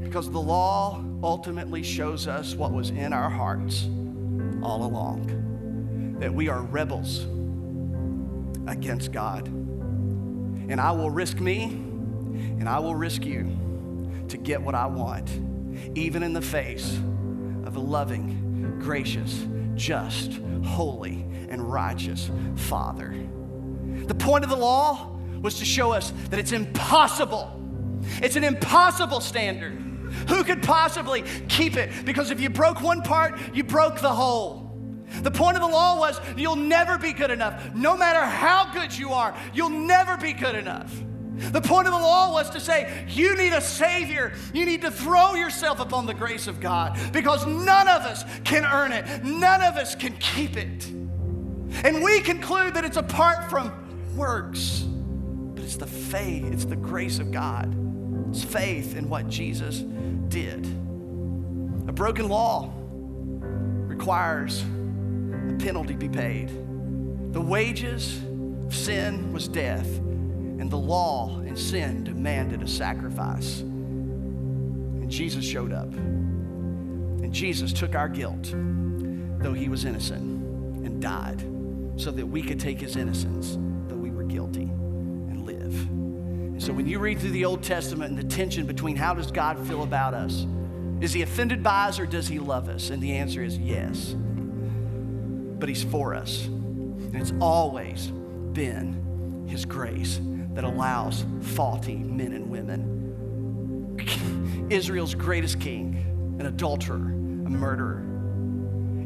Because 0.00 0.30
the 0.30 0.40
law 0.40 1.02
ultimately 1.22 1.82
shows 1.82 2.26
us 2.26 2.54
what 2.54 2.72
was 2.72 2.90
in 2.90 3.12
our 3.12 3.30
hearts 3.30 3.84
all 4.62 4.84
along 4.84 6.18
that 6.18 6.32
we 6.32 6.48
are 6.48 6.62
rebels 6.62 7.24
against 8.68 9.10
God. 9.10 9.48
And 9.48 10.80
I 10.80 10.92
will 10.92 11.10
risk 11.10 11.40
me 11.40 11.64
and 11.64 12.68
I 12.68 12.78
will 12.78 12.94
risk 12.94 13.24
you 13.24 13.58
to 14.28 14.36
get 14.36 14.62
what 14.62 14.76
I 14.76 14.86
want, 14.86 15.28
even 15.96 16.22
in 16.22 16.32
the 16.32 16.40
face 16.40 16.96
of 17.64 17.76
a 17.76 17.80
loving, 17.80 18.41
gracious, 18.82 19.46
just, 19.74 20.40
holy, 20.64 21.24
and 21.48 21.62
righteous 21.62 22.30
Father. 22.56 23.14
The 24.06 24.14
point 24.14 24.44
of 24.44 24.50
the 24.50 24.56
law 24.56 25.18
was 25.40 25.58
to 25.58 25.64
show 25.64 25.92
us 25.92 26.12
that 26.30 26.38
it's 26.38 26.52
impossible. 26.52 27.60
It's 28.22 28.36
an 28.36 28.44
impossible 28.44 29.20
standard. 29.20 29.78
Who 30.28 30.44
could 30.44 30.62
possibly 30.62 31.22
keep 31.48 31.76
it? 31.76 31.90
Because 32.04 32.30
if 32.30 32.40
you 32.40 32.50
broke 32.50 32.82
one 32.82 33.02
part, 33.02 33.38
you 33.54 33.64
broke 33.64 34.00
the 34.00 34.12
whole. 34.12 34.70
The 35.22 35.30
point 35.30 35.56
of 35.56 35.62
the 35.62 35.68
law 35.68 35.98
was 35.98 36.20
you'll 36.36 36.56
never 36.56 36.98
be 36.98 37.12
good 37.12 37.30
enough. 37.30 37.74
No 37.74 37.96
matter 37.96 38.20
how 38.20 38.72
good 38.72 38.96
you 38.96 39.10
are, 39.12 39.34
you'll 39.54 39.68
never 39.68 40.16
be 40.16 40.32
good 40.32 40.54
enough. 40.54 40.92
The 41.50 41.60
point 41.60 41.88
of 41.88 41.92
the 41.92 41.98
law 41.98 42.32
was 42.32 42.50
to 42.50 42.60
say, 42.60 43.04
you 43.08 43.36
need 43.36 43.52
a 43.52 43.60
Savior. 43.60 44.32
You 44.52 44.64
need 44.64 44.82
to 44.82 44.90
throw 44.90 45.34
yourself 45.34 45.80
upon 45.80 46.06
the 46.06 46.14
grace 46.14 46.46
of 46.46 46.60
God 46.60 46.98
because 47.12 47.46
none 47.46 47.88
of 47.88 48.02
us 48.02 48.24
can 48.44 48.64
earn 48.64 48.92
it, 48.92 49.24
none 49.24 49.62
of 49.62 49.76
us 49.76 49.94
can 49.94 50.16
keep 50.18 50.56
it. 50.56 50.86
And 51.84 52.02
we 52.02 52.20
conclude 52.20 52.74
that 52.74 52.84
it's 52.84 52.96
apart 52.96 53.50
from 53.50 53.72
works, 54.14 54.80
but 55.54 55.64
it's 55.64 55.76
the 55.76 55.86
faith, 55.86 56.44
it's 56.52 56.64
the 56.64 56.76
grace 56.76 57.18
of 57.18 57.32
God. 57.32 57.74
It's 58.30 58.44
faith 58.44 58.96
in 58.96 59.08
what 59.08 59.28
Jesus 59.28 59.80
did. 60.28 60.64
A 61.88 61.92
broken 61.92 62.28
law 62.28 62.72
requires 63.92 64.62
a 64.62 65.56
penalty 65.58 65.94
be 65.94 66.08
paid. 66.08 66.48
The 67.32 67.40
wages 67.40 68.22
of 68.66 68.74
sin 68.74 69.32
was 69.32 69.48
death 69.48 69.88
and 70.62 70.70
the 70.70 70.78
law 70.78 71.40
and 71.40 71.58
sin 71.58 72.04
demanded 72.04 72.62
a 72.62 72.68
sacrifice. 72.68 73.62
And 73.62 75.10
Jesus 75.10 75.44
showed 75.44 75.72
up. 75.72 75.92
And 75.92 77.32
Jesus 77.32 77.72
took 77.72 77.96
our 77.96 78.08
guilt, 78.08 78.54
though 79.40 79.54
he 79.54 79.68
was 79.68 79.84
innocent, 79.84 80.22
and 80.86 81.02
died 81.02 81.40
so 81.96 82.12
that 82.12 82.24
we 82.24 82.42
could 82.42 82.60
take 82.60 82.80
his 82.80 82.94
innocence, 82.94 83.58
though 83.88 83.96
we 83.96 84.12
were 84.12 84.22
guilty, 84.22 84.62
and 84.62 85.44
live. 85.44 85.74
And 85.80 86.62
so 86.62 86.72
when 86.72 86.86
you 86.86 87.00
read 87.00 87.18
through 87.18 87.30
the 87.30 87.44
Old 87.44 87.64
Testament 87.64 88.16
and 88.16 88.18
the 88.18 88.32
tension 88.32 88.64
between 88.64 88.94
how 88.94 89.14
does 89.14 89.32
God 89.32 89.58
feel 89.66 89.82
about 89.82 90.14
us, 90.14 90.46
is 91.00 91.12
he 91.12 91.22
offended 91.22 91.64
by 91.64 91.88
us 91.88 91.98
or 91.98 92.06
does 92.06 92.28
he 92.28 92.38
love 92.38 92.68
us? 92.68 92.90
And 92.90 93.02
the 93.02 93.16
answer 93.16 93.42
is 93.42 93.58
yes. 93.58 94.14
But 95.58 95.68
he's 95.68 95.82
for 95.82 96.14
us. 96.14 96.46
And 96.46 97.16
it's 97.16 97.32
always 97.40 98.12
been 98.52 99.48
his 99.48 99.64
grace 99.64 100.20
that 100.54 100.64
allows 100.64 101.24
faulty 101.40 101.96
men 101.96 102.32
and 102.32 102.50
women. 102.50 102.88
Israel's 104.70 105.14
greatest 105.14 105.60
king, 105.60 106.36
an 106.38 106.46
adulterer, 106.46 106.96
a 106.96 107.50
murderer. 107.50 108.06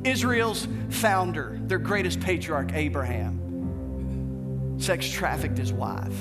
Israel's 0.05 0.69
founder, 0.91 1.59
their 1.63 1.79
greatest 1.79 2.21
patriarch, 2.21 2.73
Abraham, 2.73 4.77
sex 4.79 5.09
trafficked 5.09 5.59
his 5.59 5.73
wife. 5.73 6.15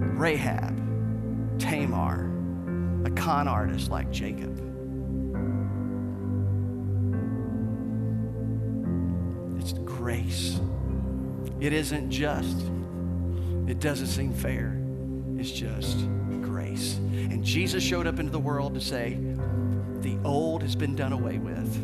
Rahab, 0.00 0.76
Tamar, 1.60 2.30
a 3.04 3.10
con 3.10 3.46
artist 3.46 3.90
like 3.90 4.10
Jacob. 4.10 4.56
It's 9.60 9.72
grace. 9.72 10.58
It 11.60 11.72
isn't 11.72 12.10
just 12.10 12.70
it 13.70 13.80
doesn't 13.80 14.06
seem 14.06 14.32
fair. 14.32 14.80
It's 15.38 15.50
just 15.50 15.98
grace. 16.42 16.96
And 16.96 17.44
Jesus 17.44 17.82
showed 17.82 18.06
up 18.06 18.18
into 18.18 18.32
the 18.32 18.38
world 18.38 18.74
to 18.74 18.80
say, 18.80 19.18
the 20.00 20.18
old 20.24 20.62
has 20.62 20.74
been 20.74 20.96
done 20.96 21.12
away 21.12 21.38
with. 21.38 21.76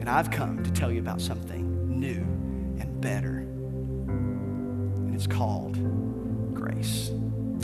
And 0.00 0.08
I've 0.08 0.30
come 0.30 0.62
to 0.62 0.72
tell 0.72 0.90
you 0.90 1.00
about 1.00 1.20
something 1.20 2.00
new 2.00 2.22
and 2.80 3.00
better. 3.00 3.38
And 3.38 5.14
it's 5.14 5.26
called 5.26 5.74
grace. 6.54 7.10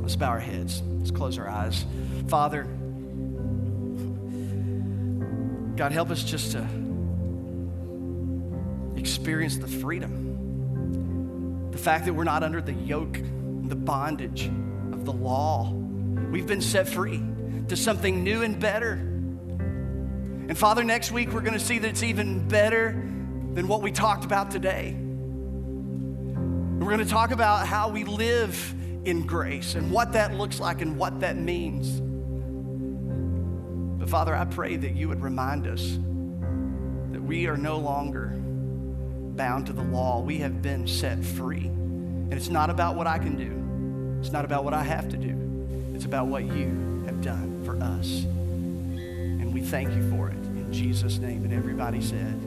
Let's 0.01 0.17
bow 0.17 0.29
our 0.29 0.41
heads. 0.41 0.83
Let's 0.99 1.11
close 1.11 1.39
our 1.39 1.49
eyes. 1.49 1.87
Father, 2.29 2.65
God, 5.77 5.93
help 5.93 6.11
us 6.11 6.23
just 6.23 6.53
to 6.53 6.69
experience 8.97 9.57
the 9.57 9.69
freedom. 9.69 11.71
The 11.71 11.79
fact 11.79 12.05
that 12.05 12.13
we're 12.13 12.25
not 12.25 12.43
under 12.43 12.61
the 12.61 12.75
yoke 12.75 13.19
the 13.73 13.77
bondage 13.77 14.51
of 14.93 15.07
the 15.07 15.13
law. 15.13 15.73
We've 16.31 16.47
been 16.47 16.61
set 16.61 16.87
free 16.87 17.23
to 17.69 17.75
something 17.75 18.23
new 18.23 18.43
and 18.43 18.61
better. 18.61 18.93
And 18.93 20.59
Father, 20.59 20.85
next 20.85 21.11
week 21.11 21.33
we're 21.33 21.41
going 21.41 21.55
to 21.55 21.59
see 21.59 21.79
that 21.79 21.89
it's 21.89 22.03
even 22.03 22.47
better 22.49 22.91
than 23.55 23.69
what 23.69 23.81
we 23.81 23.91
talked 23.91 24.27
about 24.27 24.51
today. 24.51 24.95
We're 24.95 26.91
going 26.91 26.99
to 26.99 27.07
talk 27.07 27.31
about 27.31 27.67
how 27.67 27.89
we 27.89 28.05
live 28.05 28.75
in 29.07 29.25
grace 29.27 29.75
and 29.75 29.91
what 29.91 30.13
that 30.13 30.35
looks 30.35 30.61
like 30.61 30.83
and 30.83 30.99
what 30.99 31.21
that 31.21 31.39
means. 31.39 31.99
But 33.99 34.11
Father, 34.11 34.37
I 34.37 34.45
pray 34.45 34.77
that 34.77 34.95
you 34.95 35.09
would 35.09 35.23
remind 35.23 35.67
us 35.67 35.99
that 37.13 37.23
we 37.23 37.47
are 37.47 37.57
no 37.57 37.79
longer 37.79 38.35
bound 38.37 39.65
to 39.69 39.73
the 39.73 39.85
law. 39.85 40.21
We 40.21 40.37
have 40.41 40.61
been 40.61 40.87
set 40.87 41.25
free. 41.25 41.65
And 41.65 42.35
it's 42.35 42.51
not 42.51 42.69
about 42.69 42.97
what 42.97 43.07
I 43.07 43.17
can 43.17 43.35
do. 43.35 43.62
It's 44.23 44.31
not 44.31 44.45
about 44.45 44.63
what 44.63 44.73
I 44.73 44.85
have 44.85 45.09
to 45.09 45.17
do, 45.17 45.37
it's 45.97 46.05
about 46.05 46.29
what 46.29 46.45
you 46.45 47.03
have 47.07 47.21
done 47.23 47.61
for 47.65 47.77
us. 47.83 48.23
And 48.23 49.53
we 49.53 49.61
thank 49.61 49.93
you 49.97 50.09
for 50.11 50.29
it. 50.29 50.37
In 50.37 50.73
Jesus' 50.73 51.19
name. 51.19 51.43
And 51.45 51.53
everybody 51.53 52.01
said, 52.01 52.41